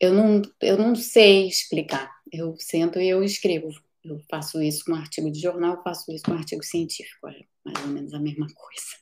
eu 0.00 0.12
não, 0.12 0.42
eu 0.60 0.76
não 0.76 0.94
sei 0.96 1.46
explicar. 1.46 2.10
Eu 2.32 2.56
sento 2.58 2.98
e 3.00 3.08
eu 3.08 3.22
escrevo. 3.22 3.68
Eu 4.04 4.20
faço 4.30 4.60
isso 4.60 4.84
com 4.84 4.94
artigo 4.94 5.30
de 5.30 5.40
jornal, 5.40 5.82
faço 5.84 6.10
isso 6.12 6.24
com 6.24 6.32
artigo 6.32 6.64
científico, 6.64 7.28
é 7.28 7.44
mais 7.64 7.86
ou 7.86 7.92
menos 7.92 8.14
a 8.14 8.18
mesma 8.18 8.46
coisa. 8.52 8.96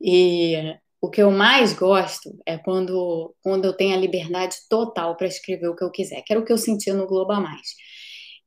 E 0.00 0.76
o 1.00 1.10
que 1.10 1.22
eu 1.22 1.30
mais 1.30 1.72
gosto 1.72 2.38
é 2.46 2.56
quando, 2.58 3.34
quando 3.42 3.64
eu 3.64 3.72
tenho 3.72 3.94
a 3.94 4.00
liberdade 4.00 4.56
total 4.68 5.16
para 5.16 5.26
escrever 5.26 5.68
o 5.68 5.76
que 5.76 5.84
eu 5.84 5.90
quiser, 5.90 6.22
que 6.22 6.32
era 6.32 6.40
o 6.40 6.44
que 6.44 6.52
eu 6.52 6.58
sentia 6.58 6.94
no 6.94 7.06
Globo 7.06 7.34
Mais. 7.40 7.74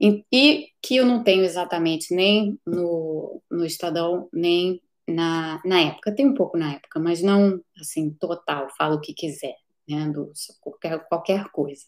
E, 0.01 0.25
e, 0.31 0.67
que 0.81 0.95
eu 0.95 1.05
não 1.05 1.23
tenho 1.23 1.43
exatamente 1.43 2.13
nem 2.15 2.57
no, 2.65 3.41
no 3.51 3.65
Estadão, 3.65 4.29
nem 4.33 4.81
na, 5.07 5.61
na 5.65 5.81
época. 5.81 6.15
Tem 6.15 6.25
um 6.25 6.33
pouco 6.33 6.57
na 6.57 6.73
época, 6.73 6.99
mas 6.99 7.21
não 7.21 7.61
assim, 7.79 8.11
total, 8.11 8.69
falo 8.77 8.95
o 8.95 9.01
que 9.01 9.13
quiser, 9.13 9.55
né? 9.87 10.07
Do, 10.09 10.31
qualquer, 10.61 10.99
qualquer 11.07 11.49
coisa. 11.51 11.83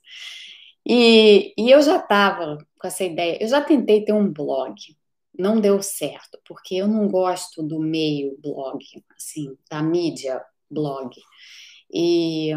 E, 0.86 1.54
e 1.58 1.72
eu 1.72 1.82
já 1.82 1.98
estava 1.98 2.58
com 2.78 2.88
essa 2.88 3.04
ideia, 3.04 3.38
eu 3.42 3.48
já 3.48 3.62
tentei 3.62 4.04
ter 4.04 4.14
um 4.14 4.32
blog, 4.32 4.76
não 5.38 5.62
deu 5.62 5.82
certo, 5.82 6.40
porque 6.46 6.76
eu 6.76 6.88
não 6.88 7.08
gosto 7.08 7.64
do 7.64 7.80
meio 7.80 8.38
blog, 8.42 8.84
assim, 9.16 9.56
da 9.70 9.82
mídia 9.82 10.44
blog. 10.72 11.16
E 11.94 12.52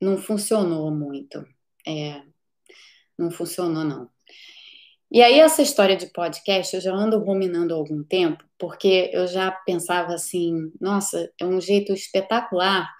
não 0.00 0.18
funcionou 0.18 0.90
muito. 0.90 1.46
É, 1.86 2.22
não 3.18 3.30
funcionou, 3.30 3.84
não. 3.84 4.08
E 5.10 5.22
aí, 5.22 5.38
essa 5.38 5.62
história 5.62 5.96
de 5.96 6.06
podcast, 6.06 6.74
eu 6.74 6.82
já 6.82 6.92
ando 6.92 7.18
ruminando 7.20 7.72
há 7.72 7.76
algum 7.76 8.02
tempo, 8.02 8.42
porque 8.58 9.10
eu 9.12 9.26
já 9.28 9.50
pensava 9.50 10.14
assim: 10.14 10.72
nossa, 10.80 11.30
é 11.40 11.44
um 11.46 11.60
jeito 11.60 11.92
espetacular 11.92 12.90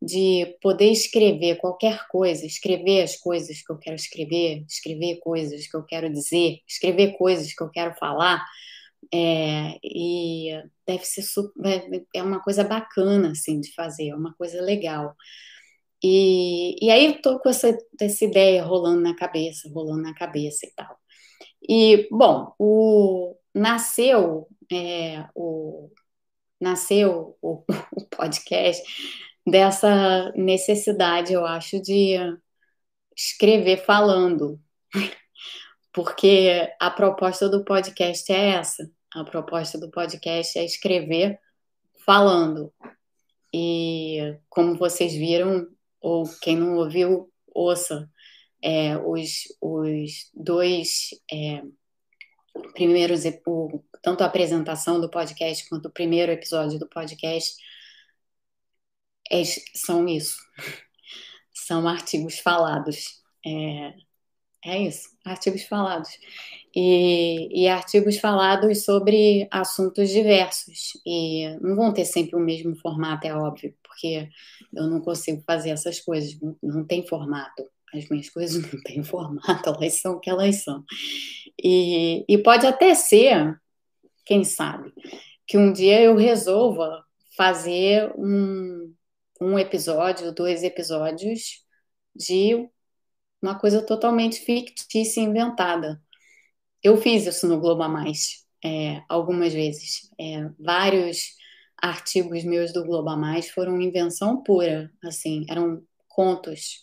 de 0.00 0.56
poder 0.62 0.90
escrever 0.90 1.56
qualquer 1.56 2.06
coisa, 2.08 2.46
escrever 2.46 3.02
as 3.02 3.16
coisas 3.16 3.62
que 3.62 3.72
eu 3.72 3.78
quero 3.78 3.96
escrever, 3.96 4.64
escrever 4.68 5.18
coisas 5.20 5.66
que 5.66 5.76
eu 5.76 5.82
quero 5.84 6.12
dizer, 6.12 6.58
escrever 6.68 7.16
coisas 7.16 7.52
que 7.52 7.62
eu 7.62 7.70
quero 7.70 7.94
falar. 7.96 8.44
É, 9.16 9.78
e 9.84 10.50
deve 10.84 11.04
ser 11.04 11.22
super, 11.22 11.88
é 12.12 12.22
uma 12.22 12.42
coisa 12.42 12.64
bacana 12.64 13.30
assim 13.30 13.60
de 13.60 13.72
fazer, 13.72 14.08
é 14.08 14.16
uma 14.16 14.34
coisa 14.34 14.60
legal. 14.60 15.14
E, 16.02 16.76
e 16.84 16.90
aí 16.90 17.06
eu 17.06 17.22
tô 17.22 17.38
com 17.40 17.48
essa, 17.48 17.76
essa 18.00 18.24
ideia 18.24 18.64
rolando 18.64 19.00
na 19.02 19.14
cabeça, 19.16 19.70
rolando 19.72 20.02
na 20.02 20.14
cabeça 20.14 20.66
e 20.66 20.72
tal. 20.74 20.98
E, 21.68 22.08
bom, 22.10 22.54
o, 22.58 23.36
nasceu, 23.54 24.48
é, 24.72 25.26
o, 25.34 25.90
nasceu 26.60 27.36
o, 27.42 27.64
o 27.96 28.06
podcast 28.10 28.82
dessa 29.46 30.32
necessidade, 30.36 31.32
eu 31.32 31.46
acho, 31.46 31.80
de 31.80 32.16
escrever 33.16 33.84
falando. 33.84 34.60
Porque 35.92 36.68
a 36.80 36.90
proposta 36.90 37.48
do 37.48 37.64
podcast 37.64 38.32
é 38.32 38.50
essa. 38.56 38.90
A 39.14 39.24
proposta 39.24 39.78
do 39.78 39.90
podcast 39.90 40.58
é 40.58 40.64
escrever 40.64 41.38
falando. 42.04 42.72
E 43.52 44.36
como 44.48 44.76
vocês 44.76 45.14
viram, 45.14 45.68
ou 46.00 46.24
quem 46.40 46.56
não 46.56 46.76
ouviu, 46.76 47.32
ouça 47.54 48.10
é, 48.60 48.96
os, 48.96 49.44
os 49.60 50.30
dois 50.34 51.10
é, 51.30 51.62
primeiros, 52.72 53.22
o, 53.46 53.84
tanto 54.02 54.22
a 54.22 54.26
apresentação 54.26 55.00
do 55.00 55.08
podcast 55.08 55.68
quanto 55.68 55.86
o 55.86 55.92
primeiro 55.92 56.32
episódio 56.32 56.78
do 56.78 56.88
podcast 56.88 57.54
é, 59.30 59.42
são 59.74 60.08
isso. 60.08 60.36
São 61.56 61.88
artigos 61.88 62.40
falados. 62.40 63.22
É, 63.46 63.94
é 64.64 64.78
isso, 64.82 65.08
artigos 65.24 65.62
falados. 65.62 66.10
E, 66.76 67.62
e, 67.62 67.68
artigos 67.68 68.18
falados 68.18 68.84
sobre 68.84 69.46
assuntos 69.50 70.10
diversos. 70.10 70.92
E 71.06 71.48
não 71.60 71.76
vão 71.76 71.92
ter 71.92 72.04
sempre 72.04 72.36
o 72.36 72.40
mesmo 72.40 72.74
formato, 72.76 73.26
é 73.26 73.34
óbvio, 73.34 73.74
porque 73.82 74.28
eu 74.74 74.88
não 74.88 75.00
consigo 75.00 75.42
fazer 75.46 75.70
essas 75.70 76.00
coisas, 76.00 76.38
não, 76.40 76.56
não 76.62 76.84
tem 76.84 77.06
formato. 77.06 77.64
As 77.94 78.08
minhas 78.08 78.28
coisas 78.28 78.60
não 78.72 78.82
têm 78.82 79.04
formato, 79.04 79.70
elas 79.70 80.00
são 80.00 80.14
o 80.14 80.20
que 80.20 80.28
elas 80.28 80.64
são. 80.64 80.84
E, 81.62 82.24
e 82.28 82.38
pode 82.38 82.66
até 82.66 82.94
ser, 82.94 83.56
quem 84.26 84.42
sabe, 84.44 84.92
que 85.46 85.56
um 85.56 85.72
dia 85.72 86.02
eu 86.02 86.16
resolva 86.16 87.04
fazer 87.36 88.12
um, 88.16 88.92
um 89.40 89.58
episódio, 89.58 90.32
dois 90.32 90.62
episódios 90.62 91.62
de 92.14 92.68
uma 93.42 93.58
coisa 93.58 93.82
totalmente 93.82 94.40
fictícia 94.40 95.20
inventada. 95.20 96.00
Eu 96.84 96.98
fiz 96.98 97.26
isso 97.26 97.48
no 97.48 97.58
Globo 97.58 97.82
a 97.82 97.88
Mais 97.88 98.44
é, 98.62 99.02
algumas 99.08 99.54
vezes. 99.54 100.10
É, 100.20 100.50
vários 100.60 101.30
artigos 101.82 102.44
meus 102.44 102.74
do 102.74 102.84
Globo 102.84 103.08
a 103.08 103.16
Mais 103.16 103.48
foram 103.48 103.80
invenção 103.80 104.42
pura, 104.42 104.92
assim, 105.02 105.46
eram 105.48 105.82
contos. 106.06 106.80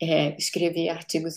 É, 0.00 0.34
escrevi 0.36 0.88
artigos 0.88 1.36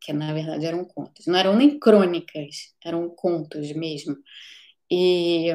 que 0.00 0.12
na 0.12 0.32
verdade 0.32 0.66
eram 0.66 0.84
contos, 0.84 1.26
não 1.26 1.38
eram 1.38 1.54
nem 1.56 1.78
crônicas, 1.78 2.74
eram 2.84 3.08
contos 3.10 3.72
mesmo. 3.72 4.16
E 4.90 5.48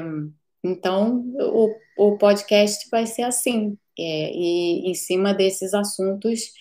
então, 0.64 1.24
o, 1.40 1.76
o 1.98 2.18
podcast 2.18 2.90
vai 2.90 3.06
ser 3.06 3.24
assim, 3.24 3.78
é, 3.98 4.32
e 4.34 4.90
em 4.90 4.94
cima 4.94 5.34
desses 5.34 5.74
assuntos 5.74 6.52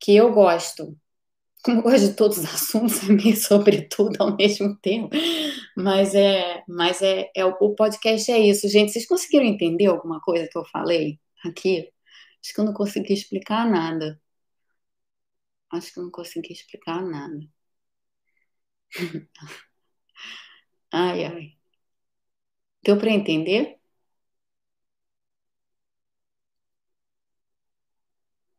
que 0.00 0.16
eu 0.16 0.32
gosto. 0.32 0.96
Como 1.64 1.82
de 1.96 2.14
todos 2.14 2.38
os 2.38 2.44
assuntos, 2.44 3.02
meio 3.08 3.36
sobre 3.36 3.82
tudo 3.88 4.16
ao 4.20 4.36
mesmo 4.36 4.76
tempo. 4.78 5.10
Mas 5.76 6.14
é, 6.14 6.62
mas 6.68 7.00
é, 7.02 7.30
é 7.36 7.44
o 7.44 7.74
podcast 7.74 8.30
é 8.32 8.38
isso, 8.40 8.68
gente. 8.68 8.92
Vocês 8.92 9.06
conseguiram 9.06 9.46
entender 9.46 9.86
alguma 9.86 10.20
coisa 10.20 10.48
que 10.50 10.58
eu 10.58 10.64
falei 10.66 11.20
aqui? 11.44 11.88
Acho 12.42 12.54
que 12.54 12.60
eu 12.60 12.64
não 12.64 12.72
consegui 12.74 13.14
explicar 13.14 13.68
nada. 13.70 14.20
Acho 15.72 15.92
que 15.92 15.98
eu 15.98 16.04
não 16.04 16.10
consegui 16.12 16.52
explicar 16.52 17.02
nada. 17.02 17.40
Ai, 20.90 21.24
ai. 21.24 21.58
Deu 22.84 22.96
para 22.98 23.10
entender? 23.18 23.62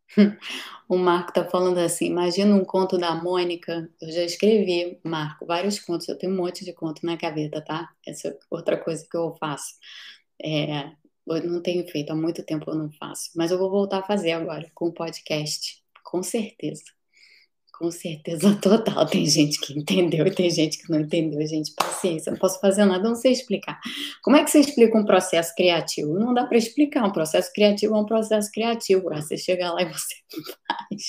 O 0.94 0.98
Marco 0.98 1.30
está 1.30 1.44
falando 1.44 1.80
assim: 1.80 2.06
imagina 2.06 2.54
um 2.54 2.64
conto 2.64 3.00
da 3.00 3.16
Mônica. 3.16 3.90
Eu 4.00 4.12
já 4.12 4.24
escrevi, 4.24 5.00
Marco, 5.04 5.44
vários 5.44 5.80
contos. 5.80 6.08
Eu 6.08 6.16
tenho 6.16 6.32
um 6.32 6.36
monte 6.36 6.64
de 6.64 6.72
conto 6.72 7.04
na 7.04 7.16
gaveta, 7.16 7.62
tá? 7.62 7.90
Essa 8.06 8.28
é 8.28 8.38
outra 8.52 8.78
coisa 8.78 9.04
que 9.10 9.18
eu 9.18 9.36
faço. 9.40 9.74
É, 10.40 10.92
eu 11.28 11.50
não 11.50 11.64
tenho 11.64 11.88
feito, 11.88 12.12
há 12.12 12.16
muito 12.16 12.44
tempo 12.44 12.70
eu 12.70 12.76
não 12.76 12.92
faço. 12.92 13.32
Mas 13.36 13.50
eu 13.50 13.58
vou 13.58 13.72
voltar 13.72 14.00
a 14.00 14.04
fazer 14.04 14.34
agora 14.34 14.70
com 14.76 14.90
o 14.90 14.94
podcast, 14.94 15.84
com 16.04 16.22
certeza. 16.22 16.84
Com 17.84 17.92
certeza 17.92 18.56
total. 18.64 19.06
Tem 19.06 19.26
gente 19.26 19.60
que 19.60 19.78
entendeu 19.78 20.26
e 20.26 20.32
tem 20.34 20.50
gente 20.50 20.78
que 20.78 20.90
não 20.90 21.02
entendeu. 21.02 21.46
Gente, 21.46 21.74
paciência, 21.76 22.32
não 22.32 22.40
posso 22.40 22.58
fazer 22.62 22.86
nada, 22.86 23.04
não 23.04 23.14
sei 23.14 23.34
explicar. 23.34 23.78
Como 24.24 24.38
é 24.38 24.44
que 24.46 24.50
você 24.50 24.62
explica 24.62 24.98
um 24.98 25.04
processo 25.04 25.54
criativo? 25.54 26.18
Não 26.18 26.34
dá 26.34 26.46
para 26.46 26.58
explicar. 26.58 27.04
Um 27.04 27.12
processo 27.12 27.52
criativo 27.52 27.94
é 27.94 28.00
um 28.00 28.06
processo 28.06 28.50
criativo. 28.54 29.10
Você 29.10 29.36
chega 29.36 29.70
lá 29.74 29.82
e 29.82 29.92
você 29.92 30.16
faz. 30.66 31.04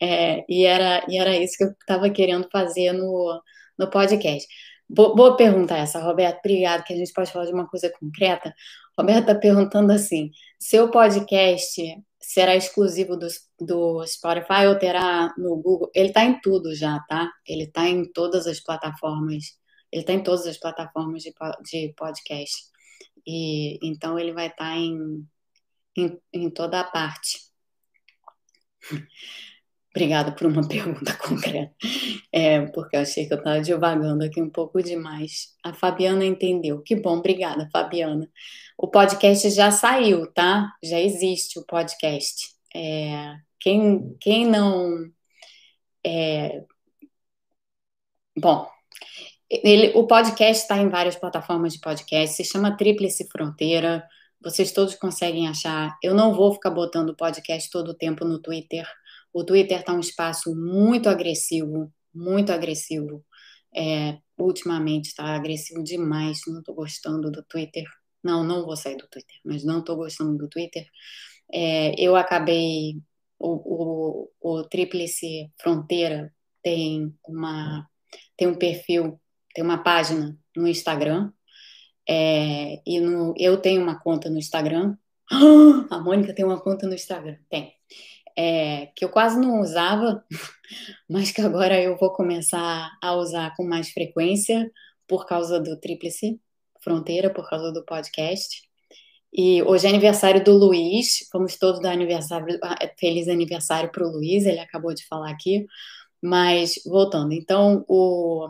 É, 0.00 0.44
e, 0.48 0.64
era, 0.64 1.04
e 1.08 1.18
era 1.18 1.36
isso 1.36 1.56
que 1.58 1.64
eu 1.64 1.70
estava 1.70 2.08
querendo 2.10 2.48
fazer 2.48 2.92
no, 2.92 3.42
no 3.76 3.90
podcast. 3.90 4.46
Boa 4.88 5.36
pergunta 5.36 5.76
essa, 5.76 6.00
Roberto. 6.00 6.38
Obrigado, 6.38 6.84
que 6.84 6.92
a 6.92 6.96
gente 6.96 7.12
pode 7.12 7.32
falar 7.32 7.46
de 7.46 7.52
uma 7.52 7.66
coisa 7.66 7.92
concreta. 7.98 8.54
Roberto 8.96 9.22
está 9.22 9.34
perguntando 9.34 9.92
assim: 9.92 10.30
seu 10.60 10.92
podcast 10.92 11.82
será 12.28 12.54
exclusivo 12.54 13.16
do, 13.16 13.26
do 13.58 14.06
Spotify 14.06 14.66
ou 14.68 14.78
terá 14.78 15.34
no 15.38 15.56
Google? 15.56 15.90
Ele 15.94 16.08
está 16.08 16.24
em 16.24 16.38
tudo 16.42 16.74
já, 16.74 17.00
tá? 17.08 17.26
Ele 17.46 17.64
está 17.64 17.88
em 17.88 18.04
todas 18.12 18.46
as 18.46 18.60
plataformas. 18.60 19.58
Ele 19.90 20.02
está 20.02 20.12
em 20.12 20.22
todas 20.22 20.46
as 20.46 20.58
plataformas 20.58 21.22
de, 21.22 21.32
de 21.64 21.94
podcast. 21.96 22.54
E 23.26 23.78
então 23.82 24.18
ele 24.18 24.34
vai 24.34 24.48
estar 24.48 24.74
tá 24.74 24.76
em, 24.76 25.26
em, 25.96 26.20
em 26.30 26.50
toda 26.50 26.80
a 26.80 26.84
parte. 26.84 27.38
Obrigada 29.98 30.30
por 30.30 30.46
uma 30.46 30.62
pergunta 30.68 31.12
concreta. 31.16 31.74
É, 32.32 32.60
porque 32.66 32.96
eu 32.96 33.00
achei 33.00 33.26
que 33.26 33.34
eu 33.34 33.38
estava 33.38 33.60
divagando 33.60 34.22
aqui 34.22 34.40
um 34.40 34.48
pouco 34.48 34.80
demais. 34.80 35.56
A 35.64 35.74
Fabiana 35.74 36.24
entendeu. 36.24 36.80
Que 36.82 36.94
bom, 36.94 37.18
obrigada, 37.18 37.68
Fabiana. 37.72 38.30
O 38.76 38.86
podcast 38.86 39.50
já 39.50 39.72
saiu, 39.72 40.32
tá? 40.32 40.72
Já 40.84 41.00
existe 41.00 41.58
o 41.58 41.66
podcast. 41.66 42.54
É, 42.72 43.34
quem, 43.58 44.16
quem 44.20 44.46
não. 44.46 45.10
É, 46.06 46.62
bom, 48.40 48.68
ele, 49.50 49.90
o 49.96 50.06
podcast 50.06 50.62
está 50.62 50.76
em 50.78 50.88
várias 50.88 51.16
plataformas 51.16 51.72
de 51.72 51.80
podcast, 51.80 52.36
se 52.36 52.44
chama 52.44 52.76
Tríplice 52.76 53.28
Fronteira. 53.28 54.06
Vocês 54.40 54.70
todos 54.70 54.94
conseguem 54.94 55.48
achar. 55.48 55.98
Eu 56.00 56.14
não 56.14 56.32
vou 56.32 56.52
ficar 56.52 56.70
botando 56.70 57.10
o 57.10 57.16
podcast 57.16 57.68
todo 57.68 57.88
o 57.88 57.94
tempo 57.94 58.24
no 58.24 58.38
Twitter 58.38 58.86
o 59.38 59.44
Twitter 59.44 59.78
está 59.78 59.94
um 59.94 60.00
espaço 60.00 60.54
muito 60.56 61.08
agressivo, 61.08 61.92
muito 62.12 62.50
agressivo. 62.52 63.24
É, 63.74 64.18
ultimamente 64.36 65.06
está 65.06 65.36
agressivo 65.36 65.82
demais. 65.84 66.40
Não 66.48 66.58
estou 66.58 66.74
gostando 66.74 67.30
do 67.30 67.42
Twitter. 67.44 67.84
Não, 68.22 68.42
não 68.42 68.64
vou 68.64 68.76
sair 68.76 68.96
do 68.96 69.06
Twitter, 69.08 69.36
mas 69.44 69.64
não 69.64 69.78
estou 69.78 69.96
gostando 69.96 70.36
do 70.36 70.48
Twitter. 70.48 70.86
É, 71.52 71.94
eu 72.00 72.16
acabei. 72.16 73.00
O, 73.38 74.28
o, 74.42 74.58
o 74.58 74.64
Tríplice 74.64 75.52
Fronteira 75.60 76.34
tem 76.60 77.14
uma 77.24 77.88
tem 78.36 78.48
um 78.48 78.56
perfil, 78.56 79.20
tem 79.54 79.62
uma 79.62 79.78
página 79.78 80.36
no 80.56 80.66
Instagram. 80.66 81.32
É, 82.08 82.80
e 82.84 82.98
no, 83.00 83.34
eu 83.36 83.58
tenho 83.58 83.82
uma 83.82 84.00
conta 84.00 84.28
no 84.28 84.38
Instagram. 84.38 84.96
A 85.90 86.00
Mônica 86.00 86.34
tem 86.34 86.44
uma 86.44 86.60
conta 86.60 86.88
no 86.88 86.94
Instagram. 86.94 87.36
Tem 87.48 87.72
é, 88.38 88.86
que 88.94 89.04
eu 89.04 89.08
quase 89.08 89.36
não 89.36 89.60
usava, 89.60 90.24
mas 91.10 91.32
que 91.32 91.40
agora 91.40 91.82
eu 91.82 91.96
vou 91.96 92.12
começar 92.12 92.96
a 93.02 93.14
usar 93.16 93.52
com 93.56 93.64
mais 93.64 93.90
frequência 93.90 94.70
por 95.08 95.26
causa 95.26 95.58
do 95.58 95.76
Tríplice 95.76 96.40
Fronteira, 96.80 97.30
por 97.30 97.50
causa 97.50 97.72
do 97.72 97.84
podcast. 97.84 98.62
E 99.32 99.60
hoje 99.64 99.86
é 99.86 99.90
aniversário 99.90 100.42
do 100.44 100.52
Luiz, 100.56 101.28
vamos 101.32 101.56
todos 101.56 101.82
dar 101.82 101.90
aniversário, 101.90 102.58
ah, 102.62 102.78
feliz 102.96 103.26
aniversário 103.26 103.90
para 103.90 104.06
o 104.06 104.10
Luiz, 104.10 104.46
ele 104.46 104.60
acabou 104.60 104.94
de 104.94 105.04
falar 105.06 105.30
aqui. 105.30 105.66
Mas 106.22 106.80
voltando, 106.86 107.32
então 107.32 107.84
o, 107.88 108.48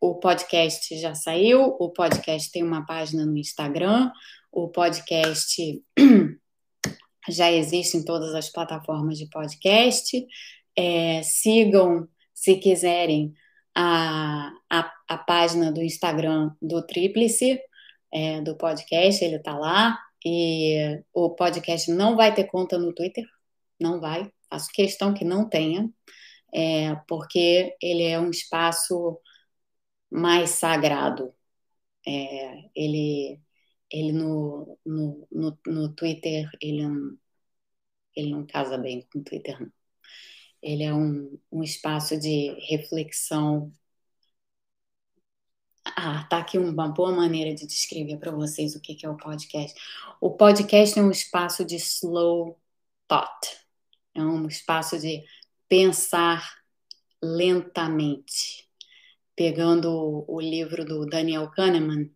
o 0.00 0.14
podcast 0.16 0.98
já 0.98 1.14
saiu, 1.14 1.76
o 1.78 1.90
podcast 1.90 2.50
tem 2.50 2.62
uma 2.62 2.86
página 2.86 3.26
no 3.26 3.36
Instagram, 3.36 4.10
o 4.50 4.68
podcast 4.68 5.82
já 7.28 7.50
existe 7.50 7.96
em 7.96 8.04
todas 8.04 8.34
as 8.34 8.50
plataformas 8.50 9.18
de 9.18 9.28
podcast. 9.28 10.26
É, 10.76 11.22
sigam, 11.22 12.08
se 12.34 12.56
quiserem, 12.56 13.34
a, 13.74 14.52
a, 14.70 14.92
a, 15.08 15.18
página 15.18 15.72
do 15.72 15.82
Instagram 15.82 16.50
do 16.62 16.86
Tríplice, 16.86 17.60
é, 18.12 18.40
do 18.42 18.56
podcast, 18.56 19.24
ele 19.24 19.36
está 19.36 19.56
lá. 19.58 19.98
E 20.24 21.02
o 21.12 21.30
podcast 21.30 21.90
não 21.92 22.16
vai 22.16 22.34
ter 22.34 22.44
conta 22.44 22.78
no 22.78 22.94
Twitter, 22.94 23.24
não 23.80 24.00
vai. 24.00 24.30
Faço 24.48 24.70
questão 24.72 25.12
que 25.12 25.24
não 25.24 25.48
tenha, 25.48 25.90
é, 26.54 26.94
porque 27.08 27.76
ele 27.82 28.04
é 28.04 28.18
um 28.18 28.30
espaço 28.30 29.20
mais 30.10 30.50
sagrado. 30.50 31.34
É, 32.06 32.70
ele 32.74 33.40
ele 33.90 34.12
no, 34.12 34.78
no, 34.84 35.26
no, 35.30 35.58
no 35.66 35.88
Twitter, 35.94 36.48
ele 36.60 36.86
não, 36.86 37.18
ele 38.16 38.30
não 38.30 38.46
casa 38.46 38.78
bem 38.78 39.06
com 39.12 39.20
o 39.20 39.24
Twitter, 39.24 39.60
não. 39.60 39.72
Ele 40.62 40.82
é 40.82 40.94
um, 40.94 41.38
um 41.52 41.62
espaço 41.62 42.18
de 42.18 42.52
reflexão. 42.68 43.72
Ah, 45.84 46.24
tá 46.24 46.38
aqui 46.38 46.56
uma 46.58 46.88
boa 46.88 47.12
maneira 47.12 47.54
de 47.54 47.66
descrever 47.66 48.18
para 48.18 48.32
vocês 48.32 48.74
o 48.74 48.80
que, 48.80 48.94
que 48.94 49.04
é 49.04 49.10
o 49.10 49.16
podcast. 49.16 49.78
O 50.20 50.30
podcast 50.30 50.98
é 50.98 51.02
um 51.02 51.10
espaço 51.10 51.64
de 51.64 51.76
slow 51.76 52.58
thought. 53.06 53.58
É 54.14 54.22
um 54.22 54.46
espaço 54.48 54.98
de 54.98 55.22
pensar 55.68 56.64
lentamente. 57.22 58.68
Pegando 59.36 60.24
o 60.28 60.40
livro 60.40 60.84
do 60.84 61.04
Daniel 61.06 61.50
Kahneman, 61.50 62.10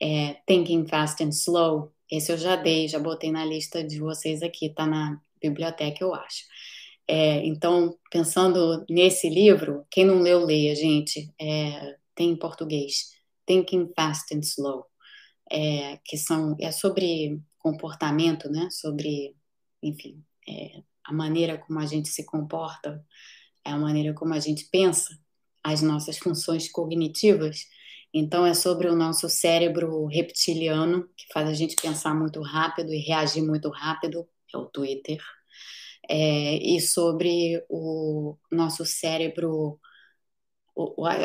é, 0.00 0.34
Thinking 0.46 0.86
Fast 0.86 1.22
and 1.22 1.30
Slow. 1.30 1.92
Esse 2.10 2.32
eu 2.32 2.38
já 2.38 2.56
dei, 2.56 2.88
já 2.88 2.98
botei 2.98 3.30
na 3.30 3.44
lista 3.44 3.82
de 3.82 3.98
vocês 3.98 4.42
aqui, 4.42 4.68
tá 4.68 4.86
na 4.86 5.20
biblioteca, 5.40 6.02
eu 6.02 6.14
acho. 6.14 6.44
É, 7.06 7.44
então, 7.46 7.98
pensando 8.10 8.84
nesse 8.88 9.28
livro, 9.28 9.84
quem 9.90 10.04
não 10.04 10.20
leu, 10.20 10.44
leia, 10.44 10.74
gente. 10.74 11.32
É, 11.40 11.96
tem 12.14 12.30
em 12.30 12.36
português. 12.36 13.12
Thinking 13.46 13.92
Fast 13.94 14.34
and 14.34 14.40
Slow. 14.40 14.86
É, 15.50 15.98
que 16.04 16.16
são, 16.16 16.56
é 16.60 16.72
sobre 16.72 17.40
comportamento, 17.58 18.50
né? 18.50 18.68
Sobre, 18.70 19.36
enfim, 19.82 20.24
é, 20.48 20.82
a 21.04 21.12
maneira 21.12 21.58
como 21.58 21.78
a 21.78 21.86
gente 21.86 22.08
se 22.08 22.24
comporta, 22.24 23.04
é 23.64 23.70
a 23.70 23.78
maneira 23.78 24.14
como 24.14 24.32
a 24.34 24.40
gente 24.40 24.66
pensa, 24.70 25.18
as 25.62 25.82
nossas 25.82 26.18
funções 26.18 26.70
cognitivas 26.70 27.66
então, 28.14 28.46
é 28.46 28.54
sobre 28.54 28.88
o 28.88 28.94
nosso 28.94 29.28
cérebro 29.28 30.06
reptiliano, 30.06 31.08
que 31.16 31.26
faz 31.32 31.48
a 31.48 31.52
gente 31.52 31.74
pensar 31.74 32.14
muito 32.14 32.40
rápido 32.40 32.92
e 32.92 32.98
reagir 32.98 33.42
muito 33.42 33.68
rápido, 33.70 34.28
é 34.54 34.56
o 34.56 34.66
Twitter. 34.66 35.18
É, 36.08 36.56
e 36.56 36.80
sobre 36.80 37.64
o 37.68 38.36
nosso 38.52 38.84
cérebro, 38.84 39.80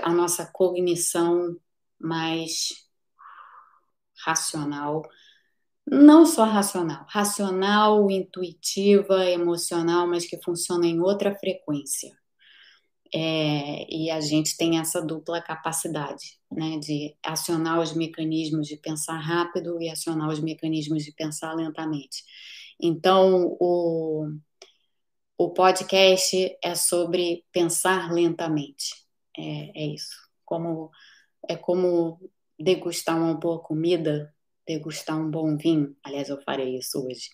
a 0.03 0.11
nossa 0.13 0.47
cognição 0.51 1.55
mais 1.99 2.69
racional, 4.25 5.03
não 5.85 6.25
só 6.25 6.45
racional, 6.45 7.05
racional, 7.07 8.09
intuitiva, 8.09 9.25
emocional, 9.25 10.07
mas 10.07 10.25
que 10.25 10.41
funciona 10.43 10.87
em 10.87 10.99
outra 11.01 11.35
frequência. 11.35 12.17
É, 13.13 13.85
e 13.93 14.11
a 14.11 14.21
gente 14.21 14.55
tem 14.55 14.79
essa 14.79 15.01
dupla 15.01 15.41
capacidade, 15.41 16.37
né, 16.51 16.77
de 16.77 17.15
acionar 17.23 17.79
os 17.79 17.93
mecanismos 17.93 18.67
de 18.67 18.77
pensar 18.77 19.17
rápido 19.17 19.81
e 19.81 19.89
acionar 19.89 20.29
os 20.29 20.39
mecanismos 20.39 21.03
de 21.03 21.11
pensar 21.11 21.53
lentamente. 21.55 22.23
Então, 22.79 23.57
o, 23.59 24.31
o 25.37 25.49
podcast 25.49 26.57
é 26.63 26.75
sobre 26.75 27.45
pensar 27.51 28.11
lentamente. 28.11 28.93
É, 29.37 29.83
é 29.83 29.85
isso. 29.87 30.15
Como, 30.45 30.91
é 31.47 31.55
como 31.55 32.19
degustar 32.59 33.17
uma 33.17 33.33
boa 33.33 33.59
comida, 33.59 34.33
degustar 34.67 35.17
um 35.17 35.31
bom 35.31 35.57
vinho. 35.57 35.95
Aliás, 36.03 36.29
eu 36.29 36.41
farei 36.41 36.77
isso 36.77 37.05
hoje. 37.05 37.29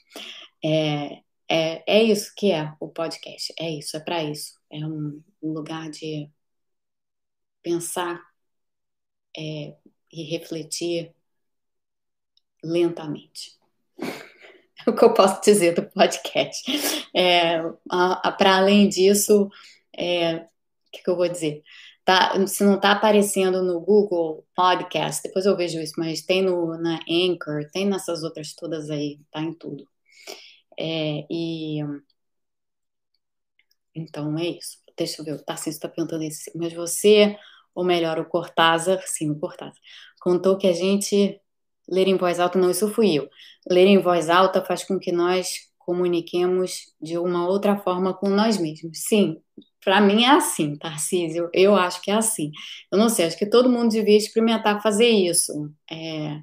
É, 0.64 1.22
é, 1.50 1.84
é 2.00 2.04
isso 2.04 2.34
que 2.36 2.52
é 2.52 2.74
o 2.80 2.90
podcast. 2.90 3.54
É 3.60 3.70
isso, 3.70 3.96
é 3.98 4.00
para 4.00 4.24
isso. 4.24 4.60
É 4.72 4.86
um, 4.86 5.22
um 5.42 5.54
lugar 5.54 5.90
de 5.90 6.30
pensar 7.62 8.22
é, 9.38 9.76
e 10.12 10.24
refletir 10.24 11.14
lentamente. 12.64 13.56
É 14.86 14.90
o 14.90 14.96
que 14.96 15.04
eu 15.04 15.14
posso 15.14 15.42
dizer 15.42 15.74
do 15.74 15.84
podcast. 15.84 16.64
É, 17.16 17.62
Para 18.38 18.58
além 18.58 18.90
disso, 18.90 19.50
é, 19.98 20.36
o 20.36 20.48
que, 20.92 21.04
que, 21.04 21.10
eu 21.10 21.16
vou 21.16 21.28
dizer? 21.30 21.64
Tá, 22.04 22.46
se 22.46 22.64
não 22.64 22.76
está 22.76 22.92
aparecendo 22.92 23.64
no 23.64 23.80
Google 23.80 24.46
Podcast, 24.56 25.24
depois 25.24 25.46
eu 25.46 25.56
vejo 25.58 25.80
isso, 25.80 25.94
mas 25.98 26.22
tem 26.22 26.44
no, 26.44 26.78
na 26.78 27.00
Anchor, 27.10 27.70
tem 27.72 27.88
nessas 27.88 28.22
outras 28.24 28.54
todas 28.54 28.90
aí, 28.90 29.20
tá 29.32 29.42
em 29.42 29.54
tudo. 29.54 29.88
É, 30.80 31.26
e 31.30 31.82
então 33.94 34.38
é 34.38 34.48
isso. 34.48 34.78
Deixa 34.98 35.22
eu 35.22 35.26
ver, 35.26 35.34
o 35.34 35.44
Tarcísio 35.44 35.72
está 35.78 35.90
perguntando 35.90 36.24
isso. 36.24 36.52
Mas 36.56 36.74
você, 36.74 37.38
ou 37.74 37.84
melhor, 37.84 38.20
o 38.20 38.26
Cortázar, 38.26 39.02
sim, 39.08 39.30
o 39.32 39.40
Cortázar, 39.40 39.80
contou 40.22 40.58
que 40.58 40.68
a 40.68 40.74
gente 40.74 41.40
ler 41.88 42.08
em 42.08 42.18
voz 42.18 42.40
alta, 42.40 42.58
não, 42.60 42.72
isso 42.72 42.90
fui 42.94 43.14
eu. 43.14 43.30
Ler 43.70 43.88
em 43.88 44.00
voz 44.00 44.30
alta 44.30 44.64
faz 44.64 44.84
com 44.84 45.00
que 45.00 45.12
nós 45.12 45.48
comuniquemos 45.80 46.94
de 47.02 47.18
uma 47.18 47.48
outra 47.48 47.78
forma 47.78 48.14
com 48.14 48.30
nós 48.30 48.58
mesmos. 48.58 49.00
Sim, 49.08 49.38
para 49.84 50.02
mim 50.02 50.24
é 50.24 50.32
assim, 50.32 50.76
Tarcísio, 50.78 51.50
eu, 51.54 51.76
acho 51.76 52.02
que 52.02 52.10
é 52.10 52.16
assim. 52.16 52.52
Eu 52.92 52.98
não 52.98 53.08
sei, 53.10 53.26
acho 53.26 53.38
que 53.38 53.46
todo 53.50 53.70
mundo 53.70 53.92
devia 53.92 54.18
experimentar 54.18 54.82
fazer 54.82 55.10
isso. 55.10 55.72
É, 55.92 56.42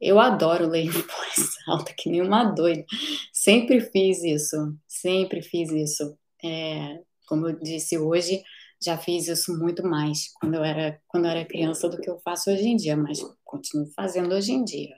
eu 0.00 0.18
adoro 0.18 0.66
ler 0.68 0.84
em 0.84 0.90
voz 0.90 1.56
alta, 1.68 1.92
que 1.96 2.08
nem 2.08 2.22
uma 2.22 2.44
doida. 2.44 2.84
Sempre 3.32 3.80
fiz 3.80 4.22
isso, 4.22 4.56
sempre 4.88 5.42
fiz 5.42 5.70
isso. 5.70 6.16
É, 6.42 6.98
como 7.26 7.48
eu 7.48 7.58
disse 7.60 7.98
hoje, 7.98 8.42
já 8.82 8.96
fiz 8.96 9.28
isso 9.28 9.56
muito 9.58 9.86
mais 9.86 10.32
quando 10.40 10.54
eu 10.54 10.64
era 10.64 10.98
quando 11.06 11.26
eu 11.26 11.30
era 11.30 11.44
criança 11.44 11.88
do 11.88 12.00
que 12.00 12.08
eu 12.08 12.18
faço 12.24 12.50
hoje 12.50 12.66
em 12.66 12.76
dia, 12.76 12.96
mas 12.96 13.20
continuo 13.44 13.86
fazendo 13.94 14.34
hoje 14.34 14.52
em 14.52 14.64
dia, 14.64 14.94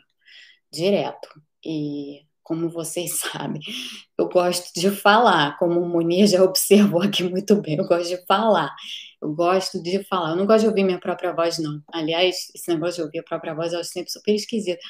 direto. 0.72 1.28
E 1.64 2.24
como 2.42 2.70
vocês 2.70 3.18
sabem, 3.32 3.61
eu 4.18 4.28
gosto 4.28 4.72
de 4.74 4.90
falar, 4.90 5.59
como 5.59 5.80
o 5.80 5.88
Munir 5.88 6.26
já 6.26 6.42
observou 6.42 7.03
aqui 7.03 7.24
muito 7.24 7.61
bem, 7.61 7.76
eu 7.76 7.86
gosto 7.86 8.09
de 8.09 8.24
falar. 8.26 8.74
Eu 9.23 9.33
gosto 9.35 9.81
de 9.81 10.03
falar. 10.05 10.31
Eu 10.31 10.37
não 10.37 10.47
gosto 10.47 10.62
de 10.62 10.68
ouvir 10.68 10.83
minha 10.83 10.99
própria 10.99 11.33
voz, 11.33 11.59
não. 11.59 11.81
Aliás, 11.93 12.51
esse 12.55 12.68
negócio 12.73 12.97
de 12.97 13.03
ouvir 13.03 13.20
a 13.20 13.23
própria 13.23 13.55
voz 13.55 13.73
eu 13.73 13.79
acho 13.79 13.91
sempre 13.91 14.11
super 14.11 14.35
esquisito. 14.35 14.81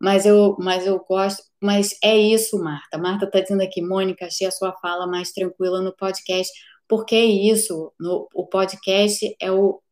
Mas 0.00 0.24
eu, 0.24 0.56
mas 0.58 0.86
eu 0.86 0.98
gosto. 1.00 1.42
Mas 1.60 1.96
é 2.02 2.16
isso, 2.16 2.58
Marta. 2.58 2.96
Marta 2.98 3.26
está 3.26 3.40
dizendo 3.40 3.62
aqui, 3.62 3.82
Mônica, 3.82 4.26
achei 4.26 4.46
a 4.46 4.50
sua 4.50 4.72
fala 4.80 5.06
mais 5.06 5.32
tranquila 5.32 5.82
no 5.82 5.94
podcast. 5.94 6.50
Porque 6.88 7.14
é 7.14 7.24
isso. 7.24 7.92
No, 8.00 8.28
o 8.34 8.46
podcast 8.46 9.36
é 9.40 9.52
o 9.52 9.82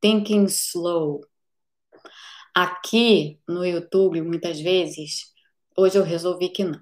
thinking 0.00 0.44
slow. 0.46 1.20
Aqui 2.54 3.38
no 3.48 3.64
YouTube, 3.66 4.22
muitas 4.22 4.60
vezes, 4.60 5.32
hoje 5.76 5.98
eu 5.98 6.04
resolvi 6.04 6.48
que 6.50 6.64
não. 6.64 6.80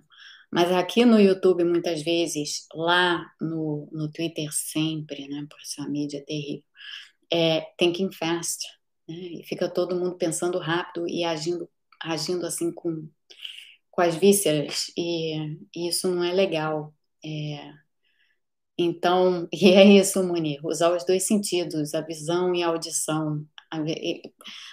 Mas 0.51 0.73
aqui 0.73 1.05
no 1.05 1.21
YouTube, 1.21 1.65
muitas 1.65 2.03
vezes, 2.03 2.67
lá 2.75 3.25
no, 3.41 3.89
no 3.93 4.11
Twitter, 4.11 4.49
sempre, 4.53 5.29
né, 5.29 5.47
por 5.49 5.59
essa 5.61 5.89
mídia 5.89 6.25
terrível, 6.27 6.65
é 7.33 7.63
thinking 7.79 8.13
fast. 8.13 8.67
Né, 9.09 9.15
e 9.17 9.45
fica 9.45 9.69
todo 9.69 9.97
mundo 9.97 10.17
pensando 10.19 10.59
rápido 10.59 11.07
e 11.09 11.25
agindo, 11.25 11.69
agindo 12.03 12.47
assim 12.47 12.73
com, 12.73 13.09
com 13.91 14.03
as 14.03 14.17
vísceras. 14.17 14.93
E, 14.97 15.37
e 15.77 15.89
isso 15.89 16.09
não 16.11 16.25
é 16.25 16.33
legal. 16.33 16.95
É, 17.25 17.73
então, 18.79 19.49
e 19.53 19.71
é 19.73 19.85
isso, 19.85 20.23
Munir, 20.25 20.61
usar 20.65 20.91
os 20.95 21.05
dois 21.05 21.27
sentidos, 21.27 21.95
a 21.95 22.01
visão 22.01 22.55
e 22.55 22.63
a 22.63 22.69
audição. 22.69 23.47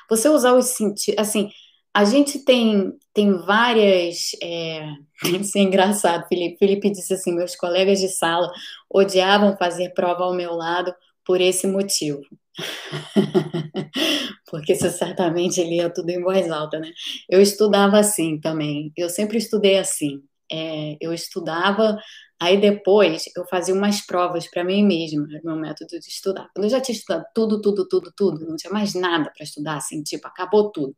Você 0.10 0.30
usar 0.30 0.54
os 0.54 0.66
sentidos, 0.68 1.20
assim, 1.20 1.52
a 1.98 2.06
gente 2.06 2.38
tem, 2.46 2.94
tem 3.12 3.34
várias. 3.40 4.30
É... 4.44 4.88
Isso 5.42 5.58
é 5.58 5.62
engraçado, 5.62 6.28
Felipe. 6.28 6.60
Felipe 6.60 6.92
disse 6.92 7.16
assim: 7.16 7.34
meus 7.34 7.56
colegas 7.56 8.00
de 8.00 8.08
sala 8.08 8.52
odiavam 8.88 9.58
fazer 9.58 9.96
prova 9.96 10.26
ao 10.26 10.36
meu 10.36 10.54
lado 10.54 10.94
por 11.26 11.42
esse 11.42 11.66
motivo. 11.66 12.22
Porque 14.46 14.76
você 14.76 14.92
certamente 14.92 15.64
lia 15.64 15.90
tudo 15.90 16.12
em 16.12 16.22
voz 16.22 16.52
alta, 16.52 16.80
né? 16.80 16.92
Eu 17.28 17.42
estudava 17.42 17.98
assim 17.98 18.40
também. 18.40 18.92
Eu 18.96 19.10
sempre 19.10 19.40
estudei 19.40 19.80
assim. 19.80 20.22
É, 20.52 20.98
eu 21.02 21.12
estudava 21.12 21.98
Aí 22.40 22.60
depois 22.60 23.24
eu 23.36 23.46
fazia 23.48 23.74
umas 23.74 24.06
provas 24.06 24.48
para 24.50 24.64
mim 24.64 24.86
mesma, 24.86 25.28
era 25.32 25.42
meu 25.44 25.56
método 25.56 26.00
de 26.00 26.08
estudar. 26.08 26.50
Quando 26.54 26.66
eu 26.66 26.70
já 26.70 26.80
tinha 26.80 26.96
estudado 26.96 27.26
tudo, 27.34 27.60
tudo, 27.62 27.88
tudo, 27.88 28.14
tudo, 28.16 28.46
não 28.48 28.56
tinha 28.56 28.72
mais 28.72 28.94
nada 28.94 29.32
para 29.36 29.44
estudar, 29.44 29.78
assim, 29.78 30.04
tipo, 30.04 30.28
acabou 30.28 30.72
tudo. 30.72 30.96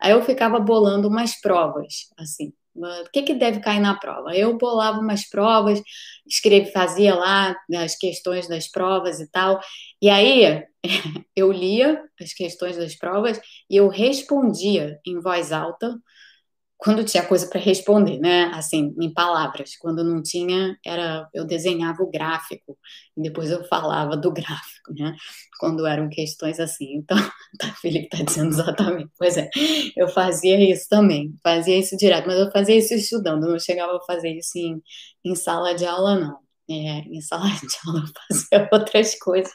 Aí 0.00 0.12
eu 0.12 0.22
ficava 0.22 0.60
bolando 0.60 1.08
umas 1.08 1.40
provas, 1.40 2.06
assim, 2.18 2.52
o 2.76 3.10
que, 3.10 3.22
que 3.22 3.34
deve 3.34 3.60
cair 3.60 3.80
na 3.80 3.98
prova? 3.98 4.36
Eu 4.36 4.56
bolava 4.58 5.00
umas 5.00 5.28
provas, 5.28 5.80
escrevia, 6.26 6.72
fazia 6.72 7.14
lá 7.14 7.56
as 7.76 7.96
questões 7.96 8.48
das 8.48 8.68
provas 8.70 9.18
e 9.20 9.30
tal, 9.30 9.60
e 10.00 10.08
aí 10.10 10.62
eu 11.34 11.50
lia 11.50 12.02
as 12.20 12.32
questões 12.32 12.76
das 12.76 12.94
provas 12.94 13.40
e 13.70 13.76
eu 13.76 13.88
respondia 13.88 14.98
em 15.06 15.20
voz 15.20 15.52
alta 15.52 15.96
quando 16.78 17.04
tinha 17.04 17.24
coisa 17.26 17.48
para 17.48 17.60
responder, 17.60 18.18
né? 18.18 18.50
Assim, 18.54 18.94
em 19.00 19.12
palavras. 19.12 19.76
Quando 19.76 20.04
não 20.04 20.22
tinha, 20.22 20.76
era 20.84 21.28
eu 21.34 21.44
desenhava 21.44 22.02
o 22.02 22.10
gráfico 22.10 22.78
e 23.16 23.22
depois 23.22 23.50
eu 23.50 23.64
falava 23.64 24.16
do 24.16 24.30
gráfico, 24.32 24.92
né? 24.94 25.16
Quando 25.58 25.86
eram 25.86 26.08
questões 26.08 26.60
assim. 26.60 26.96
Então, 26.96 27.16
tá, 27.58 27.68
Felipe 27.80 28.08
está 28.12 28.24
dizendo 28.24 28.50
exatamente. 28.50 29.10
Pois 29.18 29.36
é, 29.36 29.48
eu 29.96 30.08
fazia 30.08 30.58
isso 30.70 30.88
também, 30.88 31.34
fazia 31.42 31.78
isso 31.78 31.96
direto, 31.96 32.26
mas 32.26 32.38
eu 32.38 32.50
fazia 32.50 32.76
isso 32.76 32.94
estudando, 32.94 33.48
não 33.48 33.58
chegava 33.58 33.96
a 33.96 34.00
fazer 34.02 34.30
isso 34.30 34.58
em, 34.58 34.82
em 35.24 35.34
sala 35.34 35.74
de 35.74 35.86
aula, 35.86 36.18
não 36.18 36.45
é, 36.68 37.00
em 37.00 37.20
sala 37.20 37.48
de 37.48 37.76
aula 37.86 38.04
fazia 38.28 38.68
outras 38.72 39.18
coisas 39.18 39.52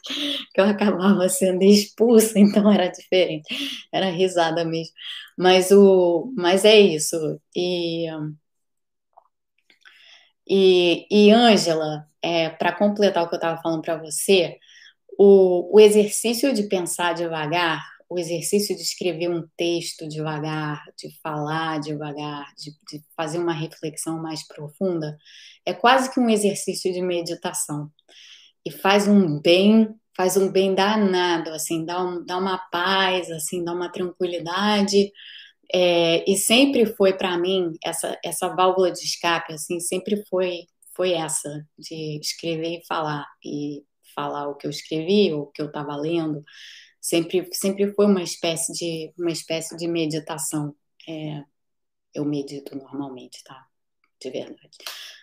que 0.54 0.62
eu 0.62 0.66
acabava 0.66 1.28
sendo 1.30 1.64
expulsa, 1.64 2.38
então 2.40 2.72
era 2.72 2.88
diferente, 2.88 3.48
era 3.92 4.10
risada 4.10 4.64
mesmo. 4.66 4.94
Mas, 5.38 5.72
o, 5.72 6.34
mas 6.36 6.66
é 6.66 6.80
isso. 6.80 7.40
E, 7.56 8.08
e, 10.48 11.08
e 11.10 11.32
Ângela, 11.32 12.08
é, 12.22 12.50
para 12.50 12.74
completar 12.74 13.24
o 13.24 13.30
que 13.30 13.36
eu 13.36 13.38
estava 13.38 13.62
falando 13.62 13.82
para 13.82 13.98
você, 13.98 14.58
o, 15.18 15.76
o 15.76 15.80
exercício 15.80 16.54
de 16.54 16.64
pensar 16.64 17.14
devagar 17.14 17.82
o 18.12 18.20
exercício 18.20 18.76
de 18.76 18.82
escrever 18.82 19.30
um 19.30 19.48
texto 19.56 20.06
devagar, 20.06 20.84
de 20.98 21.18
falar 21.24 21.80
devagar, 21.80 22.46
de, 22.58 22.72
de, 22.90 23.02
fazer 23.16 23.40
uma 23.40 23.54
reflexão 23.54 24.22
mais 24.22 24.46
profunda, 24.46 25.18
é 25.66 25.74
quase 25.74 26.14
que 26.14 26.20
um 26.20 26.30
exercício 26.30 26.92
de 26.92 27.02
meditação. 27.02 27.90
E 28.66 28.70
faz 28.70 29.08
um 29.08 29.40
bem, 29.40 29.88
faz 30.16 30.36
um 30.36 30.52
bem 30.52 30.76
danado, 30.76 31.52
assim, 31.52 31.86
dá, 31.86 32.04
um, 32.04 32.26
dá 32.26 32.38
uma 32.38 32.58
paz, 32.70 33.32
assim, 33.32 33.64
dá 33.64 33.72
uma 33.72 33.90
tranquilidade. 33.90 35.10
É, 35.74 36.30
e 36.30 36.36
sempre 36.36 36.86
foi 36.86 37.14
para 37.14 37.38
mim 37.38 37.72
essa, 37.82 38.20
essa 38.26 38.50
válvula 38.50 38.92
de 38.92 39.00
escape, 39.00 39.54
assim, 39.54 39.80
sempre 39.80 40.22
foi, 40.30 40.66
foi 40.94 41.14
essa, 41.14 41.66
de 41.80 42.20
escrever 42.20 42.80
e 42.80 42.86
falar. 42.86 43.26
E 43.42 43.86
falar 44.14 44.50
o 44.50 44.56
que 44.56 44.68
eu 44.68 44.70
escrevi, 44.70 45.34
o 45.34 45.48
que 45.48 45.62
eu 45.62 45.68
estava 45.68 45.96
lendo, 45.96 46.44
sempre 47.02 47.50
sempre 47.52 47.92
foi 47.94 48.06
uma 48.06 48.22
espécie 48.22 48.72
de 48.74 49.12
uma 49.18 49.32
espécie 49.32 49.76
de 49.76 49.88
meditação. 49.88 50.76
É, 51.10 51.44
eu 52.14 52.24
medito 52.26 52.78
normalmente, 52.78 53.44
tá? 53.44 53.66
De 54.22 54.30
verdade. 54.30 54.78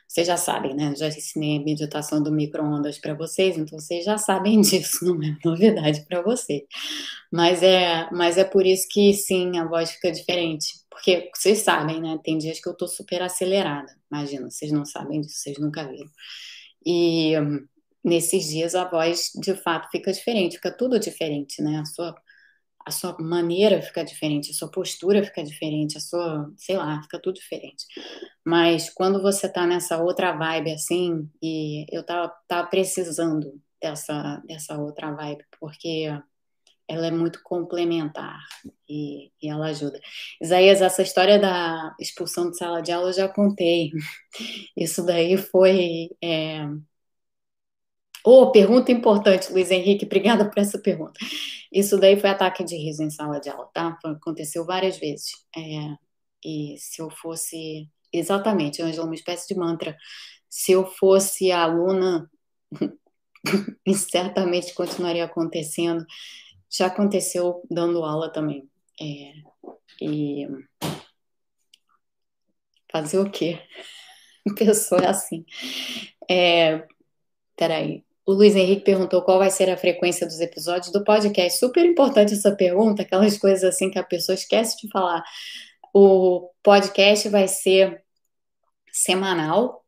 Vocês 0.08 0.26
já 0.26 0.38
sabem, 0.38 0.74
né? 0.74 0.94
já 0.96 1.08
ensinei 1.08 1.58
a 1.58 1.62
meditação 1.62 2.22
do 2.22 2.32
micro-ondas 2.32 2.98
para 2.98 3.12
vocês, 3.12 3.58
então 3.58 3.78
vocês 3.78 4.06
já 4.06 4.16
sabem 4.16 4.58
disso, 4.62 5.04
não 5.04 5.22
é 5.22 5.36
novidade 5.44 6.04
para 6.06 6.22
vocês. 6.22 6.62
Mas 7.30 7.62
é, 7.62 8.08
mas 8.10 8.38
é 8.38 8.44
por 8.44 8.64
isso 8.66 8.88
que 8.90 9.12
sim, 9.12 9.58
a 9.58 9.66
voz 9.66 9.90
fica 9.90 10.10
diferente. 10.10 10.78
Porque 10.90 11.30
vocês 11.34 11.58
sabem, 11.58 12.00
né? 12.00 12.18
Tem 12.24 12.38
dias 12.38 12.58
que 12.58 12.68
eu 12.68 12.74
tô 12.74 12.88
super 12.88 13.22
acelerada. 13.22 13.94
Imagina, 14.10 14.50
vocês 14.50 14.72
não 14.72 14.84
sabem 14.84 15.20
disso, 15.20 15.36
vocês 15.36 15.58
nunca 15.58 15.86
viram. 15.86 16.10
E 16.84 17.34
nesses 18.04 18.48
dias 18.48 18.74
a 18.74 18.84
voz 18.84 19.30
de 19.40 19.54
fato 19.54 19.88
fica 19.90 20.12
diferente, 20.12 20.56
fica 20.56 20.70
tudo 20.76 20.98
diferente, 20.98 21.62
né? 21.62 21.78
A 21.78 21.84
sua, 21.84 22.14
a 22.86 22.90
sua 22.90 23.16
maneira 23.20 23.82
fica 23.82 24.04
diferente, 24.04 24.50
a 24.50 24.54
sua 24.54 24.70
postura 24.70 25.22
fica 25.24 25.42
diferente, 25.42 25.98
a 25.98 26.00
sua, 26.00 26.52
sei 26.56 26.76
lá, 26.76 27.02
fica 27.02 27.20
tudo 27.20 27.34
diferente. 27.36 27.84
Mas 28.44 28.90
quando 28.90 29.22
você 29.22 29.48
tá 29.48 29.66
nessa 29.66 30.02
outra 30.02 30.32
vibe 30.32 30.72
assim, 30.72 31.30
e 31.42 31.86
eu 31.90 32.04
tava, 32.04 32.32
tava 32.48 32.68
precisando 32.68 33.60
dessa, 33.80 34.42
dessa 34.46 34.78
outra 34.78 35.12
vibe, 35.12 35.44
porque 35.60 36.08
ela 36.88 37.06
é 37.06 37.10
muito 37.10 37.40
complementar 37.42 38.40
e, 38.88 39.30
e, 39.42 39.48
ela 39.48 39.66
ajuda. 39.66 40.00
Isaías, 40.40 40.80
essa 40.80 41.02
história 41.02 41.38
da 41.38 41.94
expulsão 42.00 42.50
de 42.50 42.56
sala 42.56 42.80
de 42.80 42.90
aula 42.90 43.10
eu 43.10 43.12
já 43.12 43.28
contei. 43.28 43.90
Isso 44.76 45.04
daí 45.04 45.36
foi. 45.36 46.08
É, 46.22 46.66
Oh, 48.24 48.50
pergunta 48.50 48.92
importante, 48.92 49.52
Luiz 49.52 49.70
Henrique, 49.70 50.04
obrigada 50.04 50.48
por 50.48 50.58
essa 50.58 50.78
pergunta. 50.78 51.18
Isso 51.72 51.98
daí 51.98 52.18
foi 52.18 52.30
ataque 52.30 52.64
de 52.64 52.76
riso 52.76 53.02
em 53.02 53.10
sala 53.10 53.40
de 53.40 53.48
aula, 53.48 53.68
tá? 53.72 53.98
Aconteceu 54.04 54.64
várias 54.64 54.98
vezes. 54.98 55.32
É, 55.56 55.96
e 56.44 56.76
se 56.78 57.00
eu 57.02 57.10
fosse. 57.10 57.88
Exatamente, 58.12 58.82
Angela, 58.82 59.06
uma 59.06 59.14
espécie 59.14 59.46
de 59.48 59.58
mantra. 59.58 59.96
Se 60.48 60.72
eu 60.72 60.86
fosse 60.86 61.52
aluna, 61.52 62.30
certamente 63.94 64.74
continuaria 64.74 65.24
acontecendo. 65.24 66.04
Já 66.70 66.86
aconteceu 66.86 67.62
dando 67.70 68.02
aula 68.04 68.32
também. 68.32 68.68
É, 69.00 69.32
e 70.00 70.46
fazer 72.90 73.18
o 73.18 73.30
quê? 73.30 73.60
Pessoa 74.56 75.02
é 75.02 75.08
assim. 75.08 75.44
É, 76.30 76.86
peraí. 77.56 78.07
O 78.28 78.34
Luiz 78.34 78.54
Henrique 78.54 78.84
perguntou 78.84 79.22
qual 79.22 79.38
vai 79.38 79.50
ser 79.50 79.70
a 79.70 79.76
frequência 79.78 80.26
dos 80.26 80.38
episódios 80.38 80.92
do 80.92 81.02
podcast. 81.02 81.58
Super 81.58 81.86
importante 81.86 82.34
essa 82.34 82.54
pergunta, 82.54 83.00
aquelas 83.00 83.38
coisas 83.38 83.64
assim 83.64 83.90
que 83.90 83.98
a 83.98 84.04
pessoa 84.04 84.34
esquece 84.34 84.76
de 84.76 84.86
falar. 84.90 85.24
O 85.94 86.50
podcast 86.62 87.26
vai 87.30 87.48
ser 87.48 88.04
semanal 88.92 89.82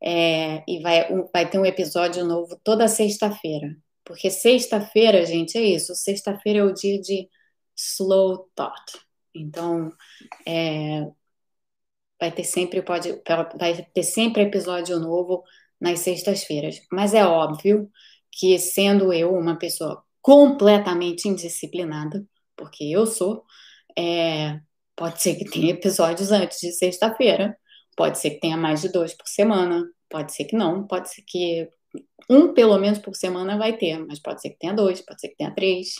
é, 0.00 0.62
e 0.68 0.80
vai, 0.80 1.12
um, 1.12 1.28
vai 1.32 1.50
ter 1.50 1.58
um 1.58 1.66
episódio 1.66 2.24
novo 2.24 2.56
toda 2.62 2.86
sexta-feira. 2.86 3.76
Porque 4.04 4.30
sexta-feira, 4.30 5.26
gente, 5.26 5.58
é 5.58 5.62
isso. 5.62 5.92
Sexta-feira 5.96 6.60
é 6.60 6.62
o 6.62 6.72
dia 6.72 7.00
de 7.00 7.28
slow 7.76 8.48
thought. 8.54 9.00
Então, 9.34 9.92
é, 10.46 11.08
vai 12.20 12.30
ter 12.30 12.44
sempre 12.44 12.82
pode, 12.82 13.20
vai 13.58 13.84
ter 13.92 14.04
sempre 14.04 14.42
episódio 14.42 15.00
novo 15.00 15.42
nas 15.80 16.00
sextas-feiras. 16.00 16.80
Mas 16.92 17.14
é 17.14 17.24
óbvio 17.24 17.90
que, 18.32 18.58
sendo 18.58 19.12
eu 19.12 19.34
uma 19.34 19.56
pessoa 19.58 20.02
completamente 20.22 21.28
indisciplinada, 21.28 22.24
porque 22.56 22.84
eu 22.84 23.06
sou, 23.06 23.44
é, 23.98 24.60
pode 24.94 25.22
ser 25.22 25.34
que 25.36 25.44
tenha 25.46 25.70
episódios 25.72 26.30
antes 26.30 26.58
de 26.60 26.72
sexta-feira, 26.72 27.56
pode 27.96 28.18
ser 28.18 28.30
que 28.30 28.40
tenha 28.40 28.56
mais 28.56 28.82
de 28.82 28.90
dois 28.90 29.14
por 29.14 29.26
semana, 29.26 29.84
pode 30.08 30.34
ser 30.34 30.44
que 30.44 30.56
não, 30.56 30.86
pode 30.86 31.08
ser 31.10 31.22
que 31.26 31.68
um 32.28 32.52
pelo 32.52 32.78
menos 32.78 32.98
por 32.98 33.14
semana 33.14 33.56
vai 33.58 33.76
ter, 33.76 33.98
mas 34.06 34.20
pode 34.20 34.40
ser 34.40 34.50
que 34.50 34.58
tenha 34.58 34.72
dois, 34.72 35.00
pode 35.00 35.20
ser 35.20 35.28
que 35.28 35.36
tenha 35.36 35.54
três. 35.54 35.94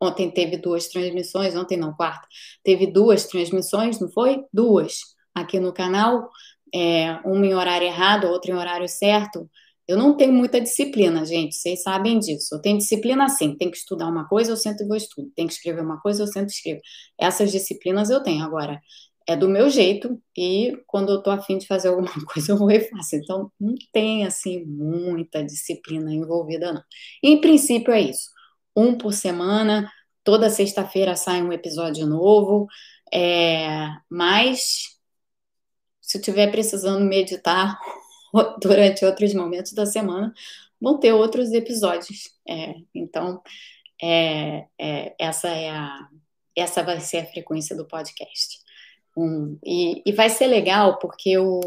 Ontem 0.00 0.30
teve 0.30 0.56
duas 0.56 0.88
transmissões, 0.88 1.54
ontem 1.56 1.76
não, 1.76 1.94
quarta, 1.94 2.26
teve 2.62 2.86
duas 2.86 3.26
transmissões, 3.26 4.00
não 4.00 4.10
foi? 4.10 4.44
Duas 4.52 5.00
aqui 5.34 5.58
no 5.58 5.72
canal, 5.72 6.30
é, 6.74 7.20
uma 7.24 7.46
em 7.46 7.54
horário 7.54 7.86
errado, 7.86 8.26
outra 8.26 8.50
em 8.50 8.54
horário 8.54 8.88
certo. 8.88 9.48
Eu 9.86 9.96
não 9.98 10.16
tenho 10.16 10.32
muita 10.32 10.60
disciplina, 10.60 11.24
gente, 11.24 11.54
vocês 11.54 11.82
sabem 11.82 12.18
disso. 12.18 12.54
Eu 12.54 12.60
tenho 12.60 12.78
disciplina 12.78 13.24
assim, 13.26 13.56
tem 13.56 13.70
que 13.70 13.76
estudar 13.76 14.08
uma 14.08 14.26
coisa, 14.26 14.50
eu 14.52 14.56
sento 14.56 14.82
e 14.82 14.86
vou 14.86 14.96
estudo. 14.96 15.30
Tem 15.36 15.46
que 15.46 15.52
escrever 15.52 15.82
uma 15.82 16.00
coisa, 16.00 16.22
eu 16.22 16.26
sento 16.26 16.48
e 16.50 16.52
escrevo. 16.52 16.80
Essas 17.18 17.52
disciplinas 17.52 18.10
eu 18.10 18.22
tenho. 18.22 18.42
Agora, 18.44 18.80
é 19.26 19.36
do 19.36 19.48
meu 19.48 19.70
jeito 19.70 20.20
e 20.36 20.76
quando 20.86 21.12
eu 21.12 21.22
tô 21.22 21.30
afim 21.30 21.58
de 21.58 21.66
fazer 21.66 21.88
alguma 21.88 22.08
coisa, 22.26 22.52
eu 22.52 22.56
vou 22.58 22.70
e 22.70 22.80
faço. 22.80 23.16
Então, 23.16 23.52
não 23.60 23.74
tem, 23.92 24.26
assim, 24.26 24.64
muita 24.64 25.44
disciplina 25.44 26.12
envolvida, 26.12 26.72
não. 26.72 26.82
Em 27.22 27.40
princípio, 27.40 27.92
é 27.92 28.00
isso. 28.00 28.30
Um 28.76 28.96
por 28.98 29.12
semana, 29.12 29.90
toda 30.24 30.50
sexta-feira 30.50 31.14
sai 31.16 31.42
um 31.42 31.52
episódio 31.52 32.06
novo, 32.06 32.66
é... 33.12 33.88
mas 34.10 34.93
se 36.04 36.18
estiver 36.18 36.50
precisando 36.50 37.02
meditar 37.04 37.78
durante 38.60 39.04
outros 39.04 39.32
momentos 39.32 39.72
da 39.72 39.86
semana, 39.86 40.32
vão 40.80 40.98
ter 40.98 41.12
outros 41.12 41.50
episódios. 41.52 42.30
É, 42.46 42.74
então, 42.94 43.42
é, 44.02 44.66
é, 44.78 45.14
essa 45.18 45.48
é 45.48 45.70
a, 45.70 46.08
essa 46.54 46.82
vai 46.82 47.00
ser 47.00 47.18
a 47.18 47.26
frequência 47.26 47.74
do 47.74 47.86
podcast. 47.86 48.58
Um, 49.16 49.58
e, 49.64 50.02
e, 50.04 50.12
vai 50.12 50.28
ser 50.28 50.46
legal 50.46 50.98
porque 50.98 51.38
o, 51.38 51.60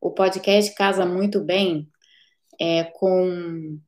o 0.00 0.10
podcast 0.10 0.74
casa 0.74 1.06
muito 1.06 1.40
bem 1.40 1.88
é, 2.60 2.84
com 2.84 3.78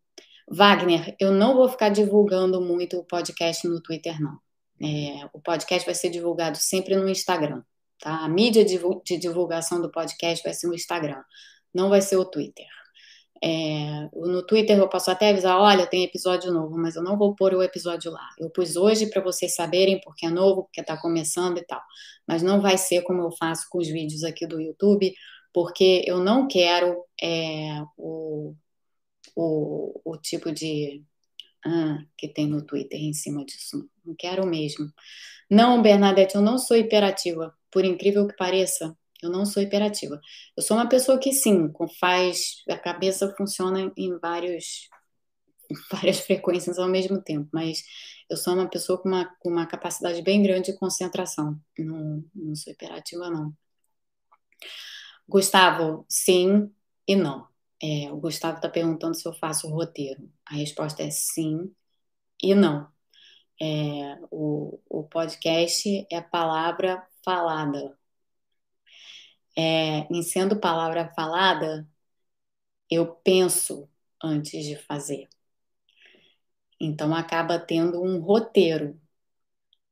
Wagner. 0.48 1.14
Eu 1.20 1.32
não 1.32 1.54
vou 1.54 1.68
ficar 1.68 1.90
divulgando 1.90 2.60
muito 2.60 2.98
o 2.98 3.04
podcast 3.04 3.66
no 3.68 3.82
Twitter, 3.82 4.20
não. 4.20 4.38
É, 4.80 5.28
o 5.32 5.40
podcast 5.40 5.84
vai 5.84 5.94
ser 5.94 6.10
divulgado 6.10 6.56
sempre 6.56 6.96
no 6.96 7.08
Instagram. 7.08 7.62
Tá? 8.02 8.24
A 8.24 8.28
mídia 8.28 8.64
de, 8.64 8.78
divulgação 9.18 9.80
do 9.80 9.90
podcast 9.90 10.42
vai 10.42 10.52
ser 10.52 10.68
o 10.68 10.74
Instagram 10.74 11.22
não 11.74 11.88
vai 11.88 12.00
ser 12.02 12.16
o 12.16 12.24
Twitter. 12.24 12.66
É, 13.44 14.08
no 14.14 14.44
Twitter 14.46 14.78
eu 14.78 14.88
posso 14.88 15.10
até 15.10 15.30
avisar, 15.30 15.58
olha, 15.58 15.86
tem 15.86 16.04
episódio 16.04 16.52
novo, 16.52 16.78
mas 16.78 16.94
eu 16.94 17.02
não 17.02 17.18
vou 17.18 17.34
pôr 17.34 17.54
o 17.54 17.62
episódio 17.62 18.12
lá. 18.12 18.28
Eu 18.38 18.50
pus 18.50 18.76
hoje 18.76 19.10
para 19.10 19.22
vocês 19.22 19.54
saberem 19.54 20.00
porque 20.00 20.26
é 20.26 20.30
novo, 20.30 20.64
porque 20.64 20.80
está 20.80 20.96
começando 20.96 21.58
e 21.58 21.64
tal. 21.64 21.80
Mas 22.26 22.42
não 22.42 22.60
vai 22.60 22.78
ser 22.78 23.02
como 23.02 23.22
eu 23.22 23.32
faço 23.32 23.66
com 23.70 23.78
os 23.78 23.88
vídeos 23.88 24.22
aqui 24.22 24.46
do 24.46 24.60
YouTube, 24.60 25.12
porque 25.52 26.04
eu 26.06 26.18
não 26.20 26.46
quero 26.46 27.04
é, 27.20 27.82
o, 27.96 28.54
o, 29.36 30.00
o 30.04 30.16
tipo 30.18 30.52
de 30.52 31.02
ah, 31.66 31.98
que 32.16 32.28
tem 32.28 32.46
no 32.46 32.64
Twitter 32.64 33.00
em 33.00 33.12
cima 33.12 33.44
disso. 33.44 33.88
Não 34.04 34.14
quero 34.16 34.46
mesmo. 34.46 34.86
Não, 35.50 35.82
Bernadette, 35.82 36.36
eu 36.36 36.42
não 36.42 36.58
sou 36.58 36.76
hiperativa. 36.76 37.54
Por 37.72 37.84
incrível 37.84 38.28
que 38.28 38.36
pareça, 38.36 38.96
eu 39.22 39.30
não 39.30 39.46
sou 39.46 39.62
hiperativa. 39.62 40.20
Eu 40.56 40.62
sou 40.62 40.76
uma 40.76 40.88
pessoa 40.88 41.18
que, 41.18 41.32
sim, 41.32 41.72
faz. 42.00 42.62
A 42.68 42.78
cabeça 42.78 43.34
funciona 43.36 43.92
em 43.96 44.18
vários, 44.18 44.88
várias 45.90 46.20
frequências 46.20 46.78
ao 46.78 46.88
mesmo 46.88 47.22
tempo, 47.22 47.48
mas 47.52 47.82
eu 48.30 48.36
sou 48.36 48.54
uma 48.54 48.68
pessoa 48.68 49.00
com 49.00 49.08
uma, 49.08 49.26
com 49.40 49.50
uma 49.50 49.66
capacidade 49.66 50.22
bem 50.22 50.42
grande 50.42 50.72
de 50.72 50.78
concentração. 50.78 51.58
Não, 51.78 52.24
não 52.34 52.54
sou 52.56 52.72
hiperativa, 52.72 53.30
não. 53.30 53.54
Gustavo, 55.28 56.04
sim 56.08 56.70
e 57.06 57.16
não. 57.16 57.48
É, 57.82 58.12
o 58.12 58.16
Gustavo 58.18 58.56
está 58.56 58.68
perguntando 58.68 59.14
se 59.14 59.26
eu 59.26 59.32
faço 59.34 59.68
roteiro. 59.68 60.30
A 60.46 60.54
resposta 60.54 61.02
é 61.02 61.10
sim 61.10 61.74
e 62.42 62.54
não. 62.54 62.91
É, 63.60 64.18
o, 64.30 64.80
o 64.88 65.04
podcast 65.04 66.06
é 66.10 66.20
palavra 66.20 67.06
falada 67.24 67.96
é, 69.56 70.06
em 70.12 70.22
sendo 70.22 70.58
palavra 70.58 71.12
falada, 71.14 71.88
eu 72.90 73.06
penso 73.16 73.88
antes 74.22 74.64
de 74.64 74.76
fazer. 74.76 75.28
Então 76.80 77.14
acaba 77.14 77.58
tendo 77.58 78.02
um 78.02 78.20
roteiro, 78.20 79.00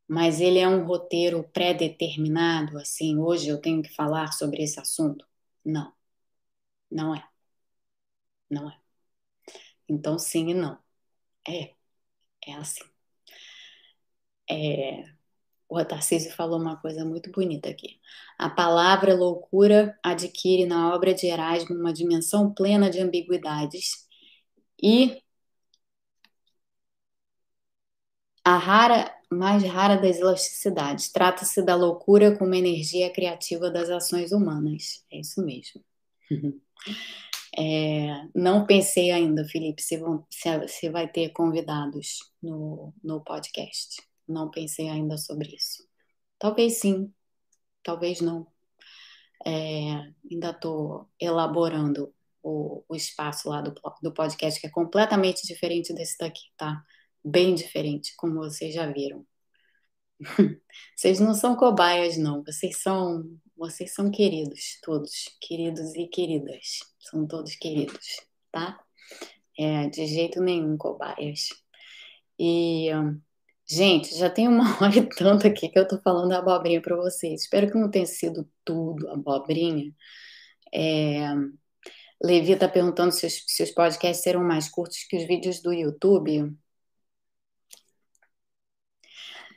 mas 0.08 0.40
ele 0.40 0.58
é 0.58 0.68
um 0.68 0.84
roteiro 0.84 1.42
pré-determinado, 1.52 2.78
assim, 2.78 3.18
hoje 3.18 3.48
eu 3.48 3.60
tenho 3.60 3.82
que 3.82 3.94
falar 3.94 4.32
sobre 4.32 4.62
esse 4.62 4.78
assunto? 4.80 5.26
Não, 5.64 5.92
não 6.90 7.14
é. 7.14 7.28
Não 8.50 8.68
é. 8.70 8.78
Então 9.88 10.18
sim 10.18 10.50
e 10.50 10.54
não. 10.54 10.78
É, 11.48 11.74
é 12.46 12.54
assim. 12.56 12.89
É, 14.50 15.04
o 15.68 15.84
Tarcísio 15.84 16.32
falou 16.32 16.60
uma 16.60 16.76
coisa 16.76 17.04
muito 17.04 17.30
bonita 17.30 17.70
aqui. 17.70 18.00
A 18.38 18.50
palavra 18.50 19.14
loucura 19.14 19.98
adquire 20.02 20.66
na 20.66 20.94
obra 20.94 21.14
de 21.14 21.26
Erasmo 21.26 21.76
uma 21.76 21.92
dimensão 21.92 22.52
plena 22.52 22.90
de 22.90 23.00
ambiguidades 23.00 24.08
e 24.82 25.22
a 28.44 28.56
rara, 28.58 29.14
mais 29.30 29.62
rara 29.64 29.96
das 29.96 30.18
elasticidades. 30.18 31.10
Trata-se 31.12 31.62
da 31.62 31.74
loucura 31.76 32.36
como 32.36 32.54
energia 32.54 33.12
criativa 33.12 33.70
das 33.70 33.90
ações 33.90 34.32
humanas. 34.32 35.04
É 35.12 35.20
isso 35.20 35.44
mesmo. 35.44 35.82
É, 37.58 38.28
não 38.32 38.64
pensei 38.64 39.10
ainda, 39.10 39.44
Felipe, 39.44 39.82
se, 39.82 39.98
vão, 39.98 40.24
se, 40.30 40.68
se 40.68 40.88
vai 40.88 41.08
ter 41.08 41.30
convidados 41.30 42.20
no, 42.40 42.94
no 43.02 43.20
podcast. 43.22 44.00
Não 44.30 44.50
pensei 44.50 44.88
ainda 44.88 45.18
sobre 45.18 45.54
isso. 45.54 45.86
Talvez 46.38 46.78
sim, 46.80 47.12
talvez 47.82 48.20
não. 48.20 48.46
É, 49.44 50.12
ainda 50.30 50.50
estou 50.50 51.08
elaborando 51.18 52.14
o, 52.42 52.84
o, 52.88 52.94
espaço 52.96 53.48
lá 53.48 53.60
do, 53.60 53.74
do 54.02 54.12
podcast, 54.12 54.60
que 54.60 54.66
é 54.66 54.70
completamente 54.70 55.46
diferente 55.46 55.92
desse 55.94 56.16
daqui, 56.18 56.42
tá? 56.56 56.82
Bem 57.24 57.54
diferente, 57.54 58.14
como 58.16 58.34
vocês 58.36 58.74
já 58.74 58.86
viram. 58.90 59.26
Vocês 60.94 61.18
não 61.18 61.32
são 61.34 61.56
cobaias, 61.56 62.18
não. 62.18 62.44
Vocês 62.44 62.76
são, 62.82 63.24
vocês 63.56 63.94
são 63.94 64.10
queridos, 64.10 64.78
todos, 64.82 65.10
queridos 65.40 65.94
e 65.94 66.06
queridas. 66.08 66.80
São 66.98 67.26
todos 67.26 67.56
queridos, 67.56 68.20
tá? 68.52 68.78
É, 69.58 69.88
de 69.88 70.06
jeito 70.06 70.42
nenhum 70.42 70.76
cobaias. 70.76 71.48
E 72.38 72.88
Gente, 73.70 74.16
já 74.18 74.28
tem 74.28 74.48
uma 74.48 74.64
hora 74.82 74.96
e 74.98 75.08
tanto 75.08 75.46
aqui 75.46 75.68
que 75.68 75.78
eu 75.78 75.86
tô 75.86 76.00
falando 76.00 76.32
abobrinha 76.32 76.82
para 76.82 76.96
vocês. 76.96 77.42
Espero 77.42 77.70
que 77.70 77.78
não 77.78 77.90
tenha 77.90 78.06
sido 78.06 78.50
tudo 78.64 79.08
abobrinha. 79.10 79.94
É... 80.74 81.20
Levi 82.22 82.56
tá 82.56 82.68
perguntando 82.68 83.12
se 83.12 83.26
os, 83.26 83.44
se 83.46 83.62
os 83.62 83.70
podcasts 83.72 84.22
serão 84.24 84.42
mais 84.42 84.68
curtos 84.68 85.04
que 85.04 85.16
os 85.16 85.24
vídeos 85.26 85.60
do 85.62 85.72
YouTube. 85.72 86.56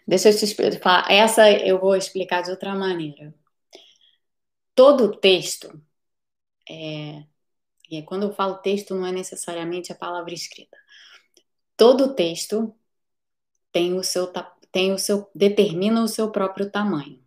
Deixa 0.07 0.29
eu 0.29 0.37
te 0.37 0.45
explicar. 0.45 1.09
Essa 1.09 1.51
eu 1.51 1.79
vou 1.79 1.95
explicar 1.95 2.41
de 2.43 2.51
outra 2.51 2.75
maneira. 2.75 3.33
Todo 4.75 5.17
texto, 5.19 5.81
é... 6.69 7.23
e 7.89 8.03
quando 8.03 8.23
eu 8.23 8.33
falo 8.33 8.57
texto, 8.59 8.95
não 8.95 9.05
é 9.07 9.11
necessariamente 9.11 9.91
a 9.91 9.95
palavra 9.95 10.33
escrita. 10.33 10.77
Todo 11.77 12.15
texto 12.15 12.75
tem 13.73 13.93
o 13.95 14.03
seu 14.03 14.31
tem 14.71 14.93
o 14.93 14.97
seu 14.99 15.29
determina 15.35 16.03
o 16.03 16.07
seu 16.07 16.31
próprio 16.31 16.71
tamanho. 16.71 17.21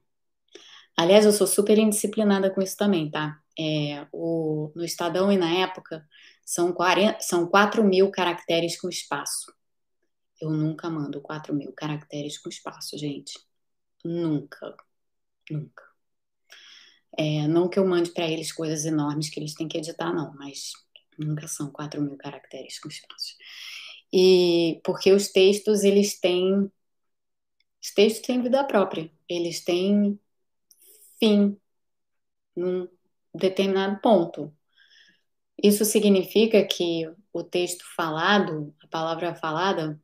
Aliás, 0.96 1.26
eu 1.26 1.32
sou 1.32 1.46
super 1.46 1.78
indisciplinada 1.78 2.50
com 2.50 2.62
isso 2.62 2.76
também, 2.76 3.10
tá? 3.10 3.40
É, 3.58 4.06
o, 4.12 4.72
no 4.74 4.84
Estadão 4.84 5.30
e 5.30 5.36
na 5.36 5.50
época 5.50 6.06
são, 6.44 6.72
40, 6.72 7.20
são 7.20 7.46
4 7.48 7.84
mil 7.84 8.10
caracteres 8.10 8.80
com 8.80 8.88
espaço. 8.88 9.52
Eu 10.40 10.50
nunca 10.50 10.88
mando 10.90 11.20
4 11.20 11.54
mil 11.54 11.72
caracteres 11.72 12.38
com 12.38 12.48
espaço, 12.48 12.96
gente. 12.98 13.38
Nunca. 14.04 14.74
Nunca. 15.50 15.82
É, 17.18 17.46
não 17.48 17.68
que 17.68 17.78
eu 17.78 17.86
mande 17.86 18.10
para 18.10 18.28
eles 18.28 18.52
coisas 18.52 18.84
enormes 18.84 19.30
que 19.30 19.40
eles 19.40 19.54
têm 19.54 19.68
que 19.68 19.78
editar, 19.78 20.12
não, 20.12 20.34
mas 20.34 20.72
nunca 21.18 21.48
são 21.48 21.70
4 21.70 22.00
mil 22.00 22.16
caracteres 22.16 22.78
com 22.78 22.88
espaço. 22.88 23.34
E 24.12 24.80
porque 24.84 25.12
os 25.12 25.28
textos 25.28 25.84
eles 25.84 26.18
têm 26.18 26.70
os 27.82 27.92
textos 27.94 28.26
têm 28.26 28.42
vida 28.42 28.64
própria, 28.64 29.10
eles 29.28 29.62
têm 29.62 30.18
fim 31.20 31.58
num 32.56 32.88
determinado 33.34 34.00
ponto. 34.00 34.52
Isso 35.62 35.84
significa 35.84 36.66
que 36.66 37.08
o 37.32 37.44
texto 37.44 37.84
falado, 37.94 38.74
a 38.82 38.88
palavra 38.88 39.34
falada, 39.34 40.00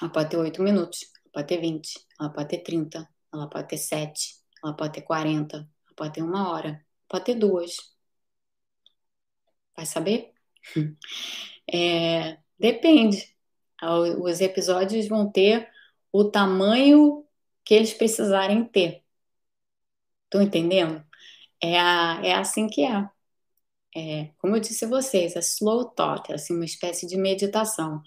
ela 0.00 0.10
pode 0.10 0.30
ter 0.30 0.36
oito 0.36 0.62
minutos, 0.62 1.10
ela 1.24 1.32
pode 1.32 1.46
ter 1.48 1.60
vinte, 1.60 1.98
ela 2.18 2.30
pode 2.30 2.48
ter 2.48 2.58
trinta, 2.58 3.08
ela 3.32 3.48
pode 3.48 3.68
ter 3.68 3.78
sete, 3.78 4.36
ela 4.62 4.74
pode 4.74 4.92
ter 4.92 5.02
quarenta, 5.02 5.56
ela 5.56 5.94
pode 5.96 6.12
ter 6.14 6.22
uma 6.22 6.50
hora, 6.50 6.84
pode 7.08 7.24
ter 7.24 7.34
duas, 7.34 7.76
Vai 9.76 9.86
saber? 9.86 10.34
É, 11.72 12.36
depende. 12.60 13.34
Os 14.22 14.40
episódios 14.40 15.08
vão 15.08 15.30
ter 15.30 15.68
o 16.12 16.24
tamanho 16.24 17.26
que 17.64 17.74
eles 17.74 17.94
precisarem 17.94 18.64
ter. 18.64 19.02
Estão 20.24 20.42
entendendo? 20.42 21.04
É, 21.62 21.78
a, 21.80 22.20
é 22.24 22.34
assim 22.34 22.68
que 22.68 22.82
é. 22.84 23.08
é. 23.96 24.32
Como 24.38 24.56
eu 24.56 24.60
disse 24.60 24.84
a 24.84 24.88
vocês, 24.88 25.36
é 25.36 25.40
slow 25.40 25.84
thought, 25.86 26.30
é 26.32 26.34
assim, 26.36 26.54
uma 26.54 26.64
espécie 26.64 27.06
de 27.06 27.16
meditação. 27.16 28.02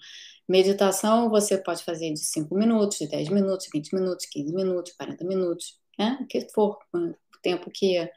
Meditação 0.48 1.30
você 1.30 1.58
pode 1.58 1.84
fazer 1.84 2.12
de 2.12 2.20
5 2.20 2.54
minutos, 2.54 2.98
de 2.98 3.08
10 3.08 3.30
minutos, 3.30 3.68
20 3.72 3.94
minutos, 3.94 4.26
15 4.26 4.54
minutos, 4.54 4.92
40 4.92 5.24
minutos, 5.24 5.80
né? 5.98 6.18
O 6.20 6.26
que 6.26 6.42
for, 6.50 6.78
o 6.92 7.14
tempo 7.42 7.70
que 7.70 8.10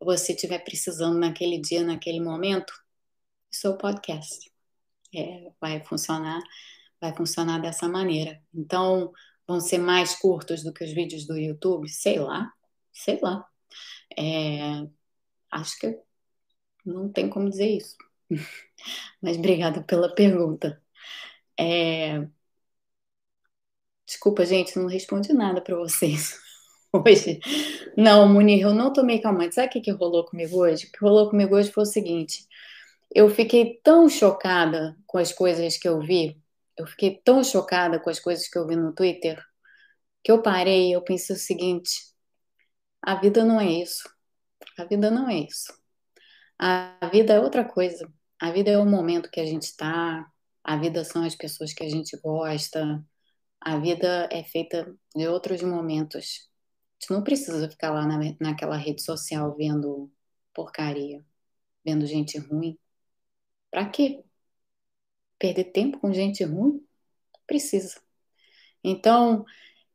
você 0.00 0.32
estiver 0.32 0.60
precisando 0.60 1.18
naquele 1.18 1.60
dia, 1.60 1.82
naquele 1.84 2.20
momento, 2.20 2.72
seu 3.50 3.76
podcast. 3.76 4.53
É, 5.16 5.52
vai 5.60 5.82
funcionar, 5.84 6.40
vai 7.00 7.14
funcionar 7.14 7.60
dessa 7.60 7.88
maneira. 7.88 8.42
Então, 8.54 9.12
vão 9.46 9.60
ser 9.60 9.78
mais 9.78 10.14
curtos 10.16 10.62
do 10.62 10.72
que 10.72 10.84
os 10.84 10.92
vídeos 10.92 11.26
do 11.26 11.36
YouTube? 11.36 11.88
Sei 11.88 12.18
lá, 12.18 12.52
sei 12.92 13.18
lá. 13.22 13.46
É, 14.18 14.86
acho 15.50 15.78
que 15.78 15.98
não 16.84 17.10
tem 17.10 17.28
como 17.30 17.48
dizer 17.50 17.68
isso. 17.68 17.96
Mas 19.22 19.36
obrigada 19.38 19.82
pela 19.82 20.14
pergunta. 20.14 20.82
É... 21.58 22.26
Desculpa, 24.06 24.44
gente, 24.44 24.78
não 24.78 24.86
respondi 24.86 25.32
nada 25.32 25.60
para 25.60 25.76
vocês 25.76 26.38
hoje. 26.92 27.40
Não, 27.96 28.28
Munir, 28.28 28.62
eu 28.62 28.74
não 28.74 28.92
tomei 28.92 29.18
calmante. 29.20 29.54
Sabe 29.54 29.68
o 29.68 29.70
que, 29.70 29.80
que 29.80 29.90
rolou 29.90 30.24
comigo 30.24 30.58
hoje? 30.58 30.86
O 30.86 30.92
que 30.92 30.98
rolou 31.00 31.30
comigo 31.30 31.56
hoje 31.56 31.72
foi 31.72 31.82
o 31.84 31.86
seguinte: 31.86 32.46
eu 33.14 33.30
fiquei 33.30 33.80
tão 33.82 34.08
chocada 34.08 34.96
com 35.06 35.18
as 35.18 35.32
coisas 35.32 35.76
que 35.78 35.88
eu 35.88 36.00
vi, 36.00 36.42
eu 36.76 36.86
fiquei 36.86 37.20
tão 37.24 37.44
chocada 37.44 38.00
com 38.00 38.10
as 38.10 38.18
coisas 38.18 38.48
que 38.48 38.58
eu 38.58 38.66
vi 38.66 38.76
no 38.76 38.92
Twitter, 38.92 39.42
que 40.22 40.32
eu 40.32 40.42
parei 40.42 40.90
e 40.90 40.92
eu 40.92 41.02
pensei 41.02 41.36
o 41.36 41.38
seguinte: 41.38 42.14
a 43.00 43.14
vida 43.14 43.44
não 43.44 43.60
é 43.60 43.70
isso. 43.70 44.08
A 44.78 44.84
vida 44.84 45.10
não 45.10 45.28
é 45.28 45.36
isso. 45.40 45.72
A 46.58 47.08
vida 47.12 47.34
é 47.34 47.40
outra 47.40 47.64
coisa. 47.64 48.10
A 48.40 48.50
vida 48.50 48.70
é 48.70 48.78
o 48.78 48.86
momento 48.86 49.30
que 49.30 49.40
a 49.40 49.46
gente 49.46 49.64
está, 49.64 50.26
a 50.64 50.76
vida 50.76 51.04
são 51.04 51.24
as 51.24 51.34
pessoas 51.36 51.72
que 51.72 51.84
a 51.84 51.88
gente 51.88 52.16
gosta, 52.20 53.04
a 53.60 53.78
vida 53.78 54.28
é 54.32 54.42
feita 54.44 54.94
de 55.14 55.28
outros 55.28 55.62
momentos. 55.62 56.48
A 57.00 57.04
gente 57.04 57.10
não 57.12 57.22
precisa 57.22 57.70
ficar 57.70 57.90
lá 57.92 58.06
na, 58.06 58.18
naquela 58.40 58.76
rede 58.76 59.02
social 59.02 59.56
vendo 59.56 60.10
porcaria, 60.54 61.24
vendo 61.84 62.06
gente 62.06 62.38
ruim. 62.38 62.78
Pra 63.74 63.86
quê? 63.86 64.22
Perder 65.36 65.64
tempo 65.64 65.98
com 65.98 66.12
gente 66.12 66.44
ruim? 66.44 66.80
Precisa. 67.44 68.00
Então, 68.84 69.44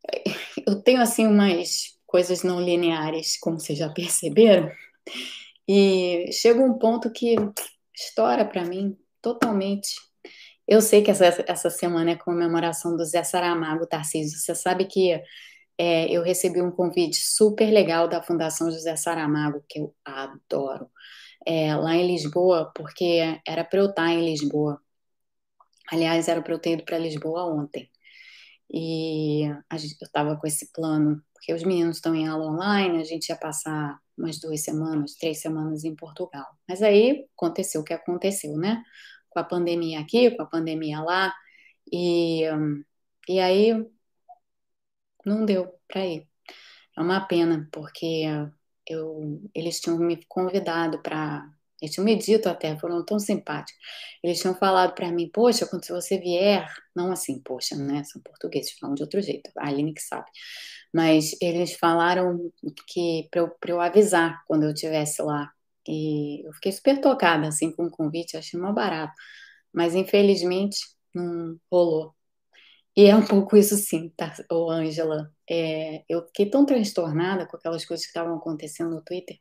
eu 0.68 0.84
tenho 0.84 1.02
assim 1.02 1.26
umas 1.26 1.98
coisas 2.06 2.44
não 2.44 2.60
lineares, 2.60 3.40
como 3.40 3.58
vocês 3.58 3.80
já 3.80 3.88
perceberam, 3.90 4.70
e 5.66 6.30
chega 6.34 6.60
um 6.62 6.78
ponto 6.78 7.10
que 7.10 7.38
estoura 7.96 8.44
para 8.44 8.66
mim 8.66 8.98
totalmente. 9.22 9.96
Eu 10.68 10.82
sei 10.82 11.02
que 11.02 11.12
essa, 11.12 11.46
essa 11.48 11.70
semana 11.70 12.12
é 12.12 12.16
comemoração 12.18 12.98
do 12.98 13.06
Zé 13.06 13.24
Saramago, 13.24 13.88
Tarcísio. 13.88 14.38
Você 14.38 14.54
sabe 14.54 14.88
que 14.88 15.24
é, 15.78 16.12
eu 16.12 16.22
recebi 16.22 16.62
um 16.62 16.70
convite 16.70 17.16
super 17.16 17.72
legal 17.72 18.10
da 18.10 18.22
Fundação 18.22 18.70
José 18.70 18.98
Saramago, 18.98 19.64
que 19.70 19.80
eu 19.80 19.96
adoro, 20.04 20.92
é, 21.46 21.76
lá 21.76 21.96
em 21.96 22.08
Lisboa, 22.08 22.72
porque 22.76 23.40
era 23.46 23.64
para 23.64 23.80
eu 23.80 23.90
estar 23.90 24.10
em 24.12 24.26
Lisboa. 24.26 24.82
Aliás, 25.92 26.28
era 26.28 26.42
para 26.42 26.54
eu 26.54 26.60
ter 26.60 26.74
ido 26.74 26.86
para 26.86 26.98
Lisboa 26.98 27.46
ontem. 27.46 27.90
E 28.72 29.44
eu 29.46 29.58
estava 30.02 30.38
com 30.38 30.48
esse 30.48 30.72
plano, 30.72 31.24
porque 31.34 31.54
os 31.54 31.64
meninos 31.64 31.98
estão 31.98 32.16
em 32.16 32.28
aula 32.28 32.46
online, 32.52 33.02
a 33.02 33.04
gente 33.04 33.30
ia 33.30 33.36
passar 33.38 34.00
umas 34.18 34.40
duas 34.40 34.62
semanas, 34.64 35.16
três 35.16 35.42
semanas 35.42 35.84
em 35.84 35.96
Portugal. 35.96 36.46
Mas 36.68 36.82
aí 36.84 37.28
aconteceu 37.36 37.82
o 37.82 37.84
que 37.84 37.94
aconteceu, 37.94 38.56
né? 38.58 38.84
Com 39.30 39.40
a 39.40 39.44
pandemia 39.44 40.00
aqui, 40.00 40.32
com 40.32 40.44
a 40.44 40.46
pandemia 40.46 41.02
lá, 41.02 41.34
e, 41.92 42.44
e 43.28 43.40
aí 43.40 43.74
não 45.26 45.46
deu 45.46 45.74
para 45.88 46.06
ir. 46.06 46.28
É 46.98 47.02
uma 47.02 47.22
pena, 47.28 47.68
porque 47.72 48.26
eu, 48.90 49.42
eles 49.56 49.80
tinham 49.80 49.98
me 50.00 50.20
convidado 50.28 51.02
para 51.02 51.48
eles 51.82 51.94
tinham 51.96 52.06
me 52.06 52.16
dito 52.18 52.50
até, 52.50 52.78
foram 52.78 53.06
tão 53.06 53.18
simpáticos. 53.20 53.82
Eles 54.24 54.40
tinham 54.42 54.54
falado 54.56 54.94
para 54.94 55.12
mim, 55.12 55.30
poxa, 55.34 55.66
quando 55.66 55.86
você 55.88 56.20
vier, 56.20 56.68
não 56.96 57.12
assim, 57.12 57.42
poxa, 57.42 57.76
né? 57.76 58.04
São 58.04 58.22
portugueses, 58.22 58.74
falam 58.80 58.96
de 58.96 59.02
outro 59.04 59.22
jeito, 59.22 59.50
a 59.58 59.68
Aline 59.68 59.94
que 59.94 60.02
sabe. 60.02 60.30
Mas 60.94 61.36
eles 61.42 61.74
falaram 61.76 62.52
que 62.88 63.28
para 63.32 63.42
eu, 63.42 63.56
eu 63.68 63.82
avisar 63.82 64.44
quando 64.48 64.64
eu 64.64 64.72
estivesse 64.74 65.22
lá. 65.22 65.50
E 65.88 66.46
eu 66.48 66.54
fiquei 66.54 66.72
super 66.72 67.00
tocada, 67.02 67.48
assim, 67.48 67.72
com 67.72 67.86
o 67.86 67.92
convite, 67.92 68.36
achei 68.38 68.60
mal 68.60 68.74
barato. 68.74 69.14
Mas 69.74 69.96
infelizmente 69.96 70.80
não 71.14 71.58
rolou. 71.72 72.14
E 72.96 73.06
é 73.06 73.16
um 73.16 73.26
pouco 73.26 73.56
isso 73.58 73.76
sim, 73.78 74.10
tá, 74.18 74.34
ô 74.52 74.70
Ângela. 74.70 75.32
É, 75.50 76.04
eu 76.08 76.26
fiquei 76.28 76.50
tão 76.50 76.66
transtornada 76.66 77.48
com 77.48 77.58
aquelas 77.58 77.86
coisas 77.86 78.06
que 78.06 78.12
estavam 78.12 78.38
acontecendo 78.38 78.92
no 78.92 79.02
Twitter 79.02 79.38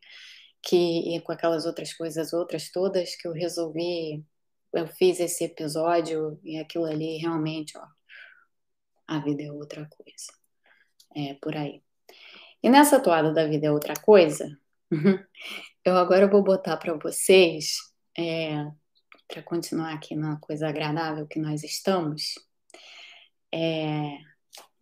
que 0.62 1.16
e 1.16 1.20
com 1.20 1.32
aquelas 1.32 1.66
outras 1.66 1.92
coisas 1.92 2.32
outras 2.32 2.70
todas 2.70 3.14
que 3.16 3.28
eu 3.28 3.32
resolvi 3.32 4.24
eu 4.72 4.86
fiz 4.86 5.20
esse 5.20 5.44
episódio 5.44 6.40
e 6.42 6.58
aquilo 6.58 6.84
ali 6.86 7.18
realmente 7.18 7.76
ó 7.78 7.84
a 9.06 9.18
vida 9.20 9.42
é 9.42 9.50
outra 9.50 9.88
coisa. 9.88 10.26
É 11.16 11.34
por 11.40 11.56
aí. 11.56 11.82
E 12.62 12.68
nessa 12.68 13.00
toada 13.00 13.32
da 13.32 13.46
vida 13.46 13.66
é 13.66 13.72
outra 13.72 13.94
coisa 13.94 14.46
eu 15.84 15.96
agora 15.96 16.26
vou 16.26 16.42
botar 16.42 16.76
para 16.76 16.94
vocês 16.94 17.76
é, 18.16 18.64
para 19.26 19.42
continuar 19.42 19.94
aqui 19.94 20.14
na 20.14 20.38
coisa 20.38 20.68
agradável 20.68 21.26
que 21.26 21.38
nós 21.38 21.62
estamos 21.62 22.34
é, 23.52 24.18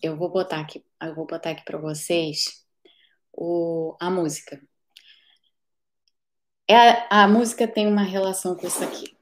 eu 0.02 0.16
vou 0.16 0.30
botar 0.30 0.60
aqui 0.60 0.84
eu 1.02 1.14
vou 1.14 1.26
botar 1.26 1.50
aqui 1.50 1.64
para 1.64 1.78
vocês 1.78 2.64
o, 3.32 3.96
a 4.00 4.10
música 4.10 4.60
é, 6.68 7.06
a 7.14 7.28
música 7.28 7.68
tem 7.68 7.86
uma 7.86 8.02
relação 8.02 8.56
com 8.56 8.66
isso 8.66 8.82
aqui. 8.82 9.16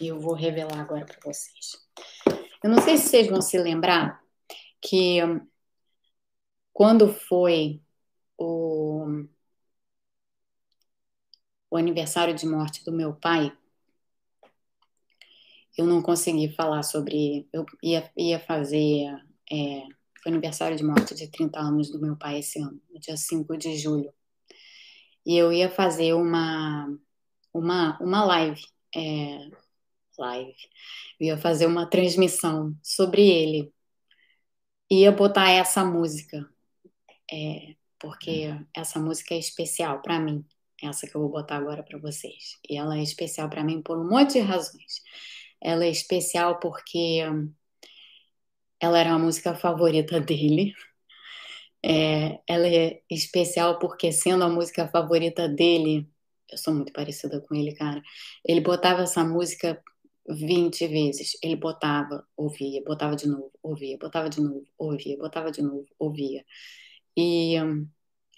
E 0.00 0.06
eu 0.06 0.20
vou 0.20 0.32
revelar 0.32 0.78
agora 0.78 1.04
para 1.04 1.18
vocês. 1.24 1.76
Eu 2.62 2.70
não 2.70 2.80
sei 2.80 2.96
se 2.96 3.08
vocês 3.08 3.28
vão 3.28 3.42
se 3.42 3.58
lembrar 3.58 4.22
que 4.80 5.18
quando 6.72 7.12
foi 7.12 7.82
o, 8.36 9.24
o 11.68 11.76
aniversário 11.76 12.32
de 12.32 12.46
morte 12.46 12.84
do 12.84 12.92
meu 12.92 13.12
pai, 13.12 13.52
eu 15.78 15.86
não 15.86 16.02
consegui 16.02 16.48
falar 16.50 16.82
sobre. 16.82 17.48
Eu 17.52 17.64
ia, 17.82 18.10
ia 18.16 18.40
fazer 18.40 19.06
é, 19.50 19.82
aniversário 20.26 20.76
de 20.76 20.84
morte 20.84 21.14
de 21.14 21.28
30 21.28 21.58
anos 21.58 21.90
do 21.90 22.00
meu 22.00 22.16
pai 22.16 22.40
esse 22.40 22.60
ano, 22.60 22.80
no 22.90 23.00
dia 23.00 23.16
5 23.16 23.56
de 23.56 23.76
julho 23.76 24.12
e 25.28 25.36
eu 25.36 25.52
ia 25.52 25.68
fazer 25.68 26.14
uma, 26.14 26.88
uma, 27.52 27.98
uma 28.00 28.24
live, 28.24 28.62
é, 28.96 29.50
live, 30.18 30.56
eu 31.20 31.26
ia 31.26 31.36
fazer 31.36 31.66
uma 31.66 31.84
transmissão 31.84 32.74
sobre 32.82 33.28
ele. 33.28 33.70
Ia 34.90 35.12
botar 35.12 35.50
essa 35.50 35.84
música, 35.84 36.48
é, 37.30 37.74
porque 37.98 38.48
essa 38.74 38.98
música 38.98 39.34
é 39.34 39.38
especial 39.38 40.00
para 40.00 40.18
mim, 40.18 40.42
essa 40.82 41.06
que 41.06 41.14
eu 41.14 41.20
vou 41.20 41.30
botar 41.30 41.56
agora 41.56 41.82
para 41.82 41.98
vocês. 41.98 42.58
E 42.66 42.78
ela 42.78 42.96
é 42.96 43.02
especial 43.02 43.50
para 43.50 43.62
mim 43.62 43.82
por 43.82 43.98
um 43.98 44.08
monte 44.08 44.34
de 44.34 44.40
razões. 44.40 45.02
Ela 45.60 45.84
é 45.84 45.90
especial 45.90 46.58
porque 46.60 47.22
ela 48.80 48.98
era 48.98 49.12
a 49.12 49.18
música 49.18 49.54
favorita 49.54 50.20
dele. 50.20 50.74
É, 51.84 52.40
ela 52.46 52.66
é 52.68 53.00
especial 53.10 53.78
porque, 53.78 54.12
sendo 54.12 54.44
a 54.44 54.48
música 54.48 54.88
favorita 54.88 55.48
dele, 55.48 56.08
eu 56.50 56.58
sou 56.58 56.74
muito 56.74 56.92
parecida 56.92 57.40
com 57.40 57.54
ele, 57.54 57.74
cara. 57.74 58.02
Ele 58.44 58.60
botava 58.60 59.02
essa 59.02 59.24
música 59.24 59.80
20 60.28 60.86
vezes. 60.86 61.36
Ele 61.42 61.56
botava, 61.56 62.26
ouvia, 62.36 62.82
botava 62.84 63.14
de 63.16 63.28
novo, 63.28 63.52
ouvia, 63.62 63.96
botava 63.98 64.28
de 64.28 64.40
novo, 64.40 64.64
ouvia, 64.78 65.16
botava 65.16 65.50
de 65.50 65.62
novo, 65.62 65.86
ouvia. 65.98 66.44
E 67.16 67.60
hum, 67.62 67.88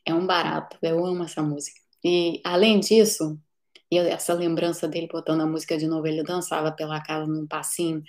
é 0.06 0.14
um 0.14 0.26
barato, 0.26 0.78
eu 0.82 1.04
amo 1.04 1.24
essa 1.24 1.42
música. 1.42 1.80
E 2.04 2.40
além 2.44 2.80
disso, 2.80 3.40
e 3.90 3.98
essa 3.98 4.34
lembrança 4.34 4.88
dele 4.88 5.08
botando 5.10 5.40
a 5.42 5.46
música 5.46 5.76
de 5.76 5.86
novo, 5.86 6.06
ele 6.06 6.22
dançava 6.22 6.72
pela 6.72 7.02
casa 7.02 7.26
num 7.26 7.46
passinho 7.46 8.02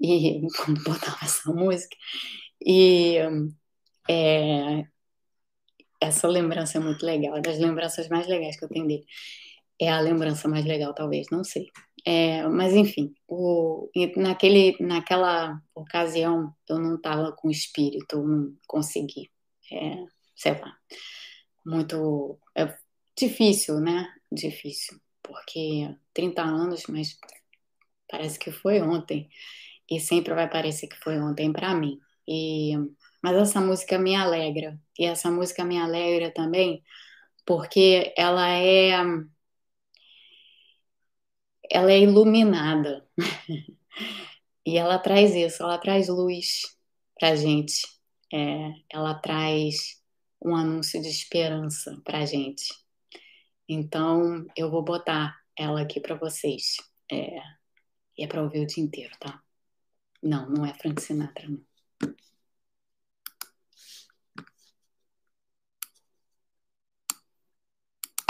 e 0.00 0.40
quando 0.56 0.82
botava 0.84 1.18
essa 1.22 1.52
música. 1.52 1.96
E 2.64 3.18
é, 4.08 4.84
essa 6.00 6.28
lembrança 6.28 6.78
é 6.78 6.80
muito 6.80 7.04
legal, 7.04 7.36
é 7.36 7.40
das 7.40 7.58
lembranças 7.58 8.08
mais 8.08 8.26
legais 8.26 8.58
que 8.58 8.64
eu 8.64 8.68
tenho 8.68 8.86
dele. 8.86 9.06
é 9.80 9.90
a 9.90 10.00
lembrança 10.00 10.48
mais 10.48 10.64
legal, 10.66 10.94
talvez, 10.94 11.28
não 11.30 11.44
sei. 11.44 11.70
É, 12.04 12.46
mas 12.48 12.74
enfim, 12.74 13.14
o, 13.28 13.90
naquele, 14.16 14.76
naquela 14.80 15.60
ocasião 15.74 16.54
eu 16.68 16.78
não 16.78 16.96
estava 16.96 17.32
com 17.32 17.50
espírito, 17.50 18.22
não 18.22 18.56
consegui, 18.68 19.30
é, 19.72 20.04
sei 20.36 20.52
lá, 20.60 20.76
muito 21.64 22.38
é 22.56 22.74
difícil, 23.18 23.80
né? 23.80 24.08
Difícil, 24.30 25.00
porque 25.26 25.94
30 26.14 26.42
anos, 26.42 26.84
mas 26.88 27.18
parece 28.08 28.38
que 28.38 28.52
foi 28.52 28.80
ontem 28.80 29.28
e 29.90 30.00
sempre 30.00 30.34
vai 30.34 30.48
parecer 30.48 30.88
que 30.88 30.96
foi 30.96 31.18
ontem 31.20 31.52
para 31.52 31.74
mim. 31.74 32.00
E 32.28 32.74
mas 33.22 33.36
essa 33.36 33.60
música 33.60 33.98
me 33.98 34.14
alegra 34.14 34.78
e 34.98 35.04
essa 35.06 35.30
música 35.30 35.64
me 35.64 35.78
alegra 35.78 36.30
também 36.32 36.82
porque 37.44 38.12
ela 38.16 38.48
é 38.50 38.92
ela 41.70 41.92
é 41.92 42.00
iluminada. 42.00 43.06
e 44.66 44.76
ela 44.78 44.98
traz 44.98 45.34
isso, 45.34 45.62
ela 45.62 45.78
traz 45.78 46.08
luz 46.08 46.62
pra 47.18 47.36
gente. 47.36 47.86
É, 48.32 48.72
ela 48.92 49.14
traz 49.14 50.02
um 50.42 50.54
anúncio 50.54 51.00
de 51.00 51.08
esperança 51.08 52.00
pra 52.04 52.26
gente. 52.26 52.66
Então, 53.68 54.46
eu 54.56 54.70
vou 54.70 54.82
botar 54.82 55.36
ela 55.56 55.80
aqui 55.80 56.00
para 56.00 56.14
vocês. 56.14 56.76
É, 57.10 57.38
e 58.18 58.24
é 58.24 58.26
para 58.26 58.42
ouvir 58.42 58.60
o 58.60 58.66
dia 58.66 58.82
inteiro, 58.82 59.12
tá? 59.18 59.42
Não, 60.22 60.48
não 60.48 60.64
é 60.64 60.72
Frank 60.74 61.00
Sinatra, 61.02 61.48
não. 61.48 61.64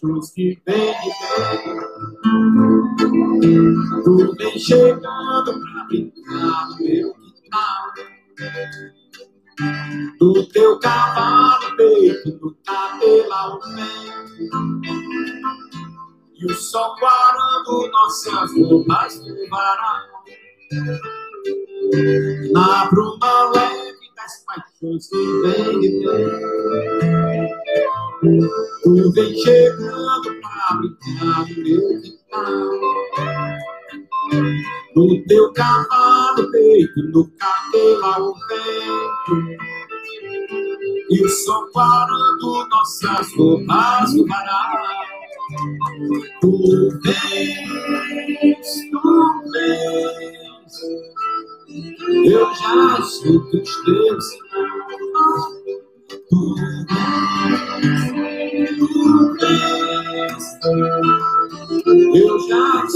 paixões 0.01 0.31
que 0.33 0.61
vem 0.67 0.95
de 1.01 1.11
dentro. 1.37 1.91
Tu 4.05 4.35
vem 4.37 4.59
chegando 4.59 5.61
pra 5.61 5.85
brincar 5.89 6.69
no 6.69 6.77
meu 6.79 7.15
quintal. 7.15 7.93
Do 10.19 10.47
teu 10.49 10.79
cavalo 10.79 11.77
peito, 11.77 12.31
do 12.39 12.57
cabelo 12.65 13.33
ao 13.33 13.61
vento. 13.61 14.81
E 16.35 16.47
o 16.47 16.55
sol 16.55 16.97
guarando 16.99 17.91
nossas 17.91 18.51
roupas 18.57 19.19
do 19.21 19.49
varal. 19.51 20.01
Na 22.53 22.87
bruma 22.87 23.51
leve 23.51 24.09
das 24.17 24.45
paixões 24.47 25.09
que 25.09 25.17
vem 25.43 25.81
de 25.81 25.89
dentro. 28.23 28.70
Vem 29.15 29.35
chegando 29.35 30.41
pra 30.41 30.77
brincar 30.77 31.49
no 31.49 31.57
meu 31.65 32.03
quintal. 32.03 32.71
No 34.95 35.25
teu 35.27 35.53
cavalo 35.53 36.51
peito, 36.51 37.03
no 37.13 37.31
cabelo 37.39 38.05
ao 38.05 38.35
vento. 38.35 39.35
E 41.11 41.25
o 41.25 41.29
sol 41.29 41.71
parando 41.73 42.69
nossas 42.69 43.35
roupas 43.35 44.15
no 44.15 44.27
varal. 44.27 44.79
Tu 46.41 46.91
vens, 47.03 48.69
tu 48.91 49.01
vens. 49.53 50.75
Eu 52.27 52.55
já 52.55 52.99
escuto 53.01 53.57
os 53.57 53.85
teus 53.85 54.25
sinais. 54.25 55.45
Tu 56.29 56.55
vens, 56.55 58.30
Eu 62.15 62.39
já. 62.49 62.87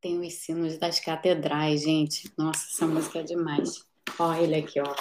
Tem 0.00 0.20
os 0.20 0.34
sinos 0.34 0.78
das 0.78 1.00
catedrais, 1.00 1.82
gente. 1.82 2.30
Nossa, 2.36 2.66
essa 2.70 2.86
música 2.86 3.20
é 3.20 3.22
demais. 3.22 3.84
Ó, 4.18 4.34
ele 4.34 4.56
aqui, 4.56 4.78
ó. 4.80 4.94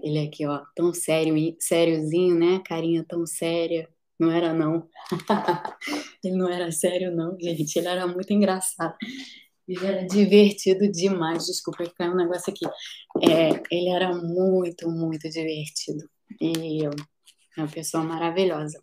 Ele 0.00 0.20
aqui, 0.20 0.46
ó, 0.46 0.62
tão 0.76 0.94
sério, 0.94 1.34
sériozinho, 1.58 2.38
né? 2.38 2.60
Carinha 2.64 3.04
tão 3.06 3.26
séria. 3.26 3.88
Não 4.18 4.30
era, 4.30 4.52
não. 4.52 4.88
ele 6.24 6.36
não 6.36 6.48
era 6.48 6.70
sério, 6.70 7.10
não, 7.14 7.36
gente. 7.40 7.76
Ele 7.76 7.88
era 7.88 8.06
muito 8.06 8.32
engraçado. 8.32 8.96
Ele 9.68 9.86
era 9.86 10.06
divertido 10.06 10.90
demais. 10.90 11.46
Desculpa, 11.46 11.84
caiu 11.96 12.12
um 12.12 12.16
negócio 12.16 12.52
aqui. 12.52 12.66
É, 13.22 13.62
ele 13.70 13.90
era 13.90 14.14
muito, 14.14 14.88
muito 14.90 15.28
divertido. 15.28 16.08
E 16.40 16.84
é 16.84 17.60
uma 17.60 17.68
pessoa 17.68 18.02
maravilhosa. 18.02 18.82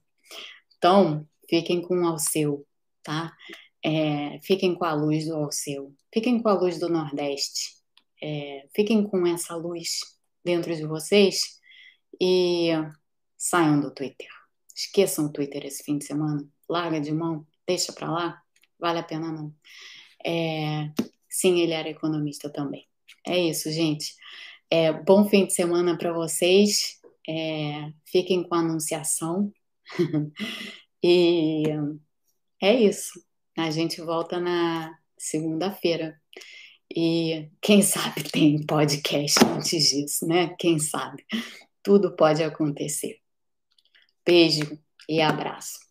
Então, 0.78 1.28
fiquem 1.50 1.82
com 1.82 2.02
o 2.02 2.08
Alceu, 2.08 2.66
tá? 3.04 3.34
É, 3.84 4.40
fiquem 4.44 4.76
com 4.76 4.86
a 4.86 4.94
luz 4.94 5.26
do 5.26 5.36
Alceu. 5.36 5.94
Fiquem 6.14 6.42
com 6.42 6.50
a 6.50 6.54
luz 6.54 6.80
do 6.80 6.90
Nordeste. 6.90 7.78
É, 8.22 8.68
fiquem 8.76 9.08
com 9.08 9.26
essa 9.28 9.56
luz 9.56 10.00
dentro 10.44 10.76
de 10.76 10.86
vocês 10.86 11.60
e 12.20 12.70
saiam 13.38 13.80
do 13.80 13.94
Twitter. 13.94 14.28
Esqueçam 14.76 15.26
o 15.26 15.32
Twitter 15.32 15.66
esse 15.66 15.84
fim 15.84 15.98
de 15.98 16.06
semana. 16.06 16.48
Larga 16.70 17.00
de 17.00 17.12
mão, 17.12 17.46
deixa 17.68 17.92
para 17.94 18.12
lá. 18.12 18.42
Vale 18.80 19.00
a 19.00 19.04
pena 19.04 19.32
não. 19.32 19.54
É, 20.26 20.92
sim, 21.30 21.60
ele 21.60 21.74
era 21.74 21.90
economista 21.90 22.50
também. 22.50 22.88
É 23.26 23.38
isso, 23.38 23.72
gente. 23.72 24.16
É, 24.70 24.92
bom 24.92 25.28
fim 25.28 25.46
de 25.46 25.54
semana 25.54 25.98
para 25.98 26.14
vocês. 26.14 27.00
É, 27.28 27.92
fiquem 28.06 28.44
com 28.44 28.56
a 28.56 28.60
anunciação. 28.60 29.52
e 31.04 31.64
é 32.62 32.74
isso. 32.74 33.24
A 33.58 33.70
gente 33.72 34.02
volta 34.02 34.40
na 34.40 34.98
segunda-feira. 35.18 36.20
E 36.96 37.50
quem 37.62 37.82
sabe 37.82 38.24
tem 38.24 38.66
podcast 38.66 39.40
antes 39.46 39.90
disso, 39.90 40.26
né? 40.26 40.56
Quem 40.58 40.80
sabe? 40.80 41.24
Tudo 41.84 42.16
pode 42.16 42.44
acontecer. 42.44 43.20
Beijo 44.26 44.80
e 45.08 45.22
abraço. 45.22 45.89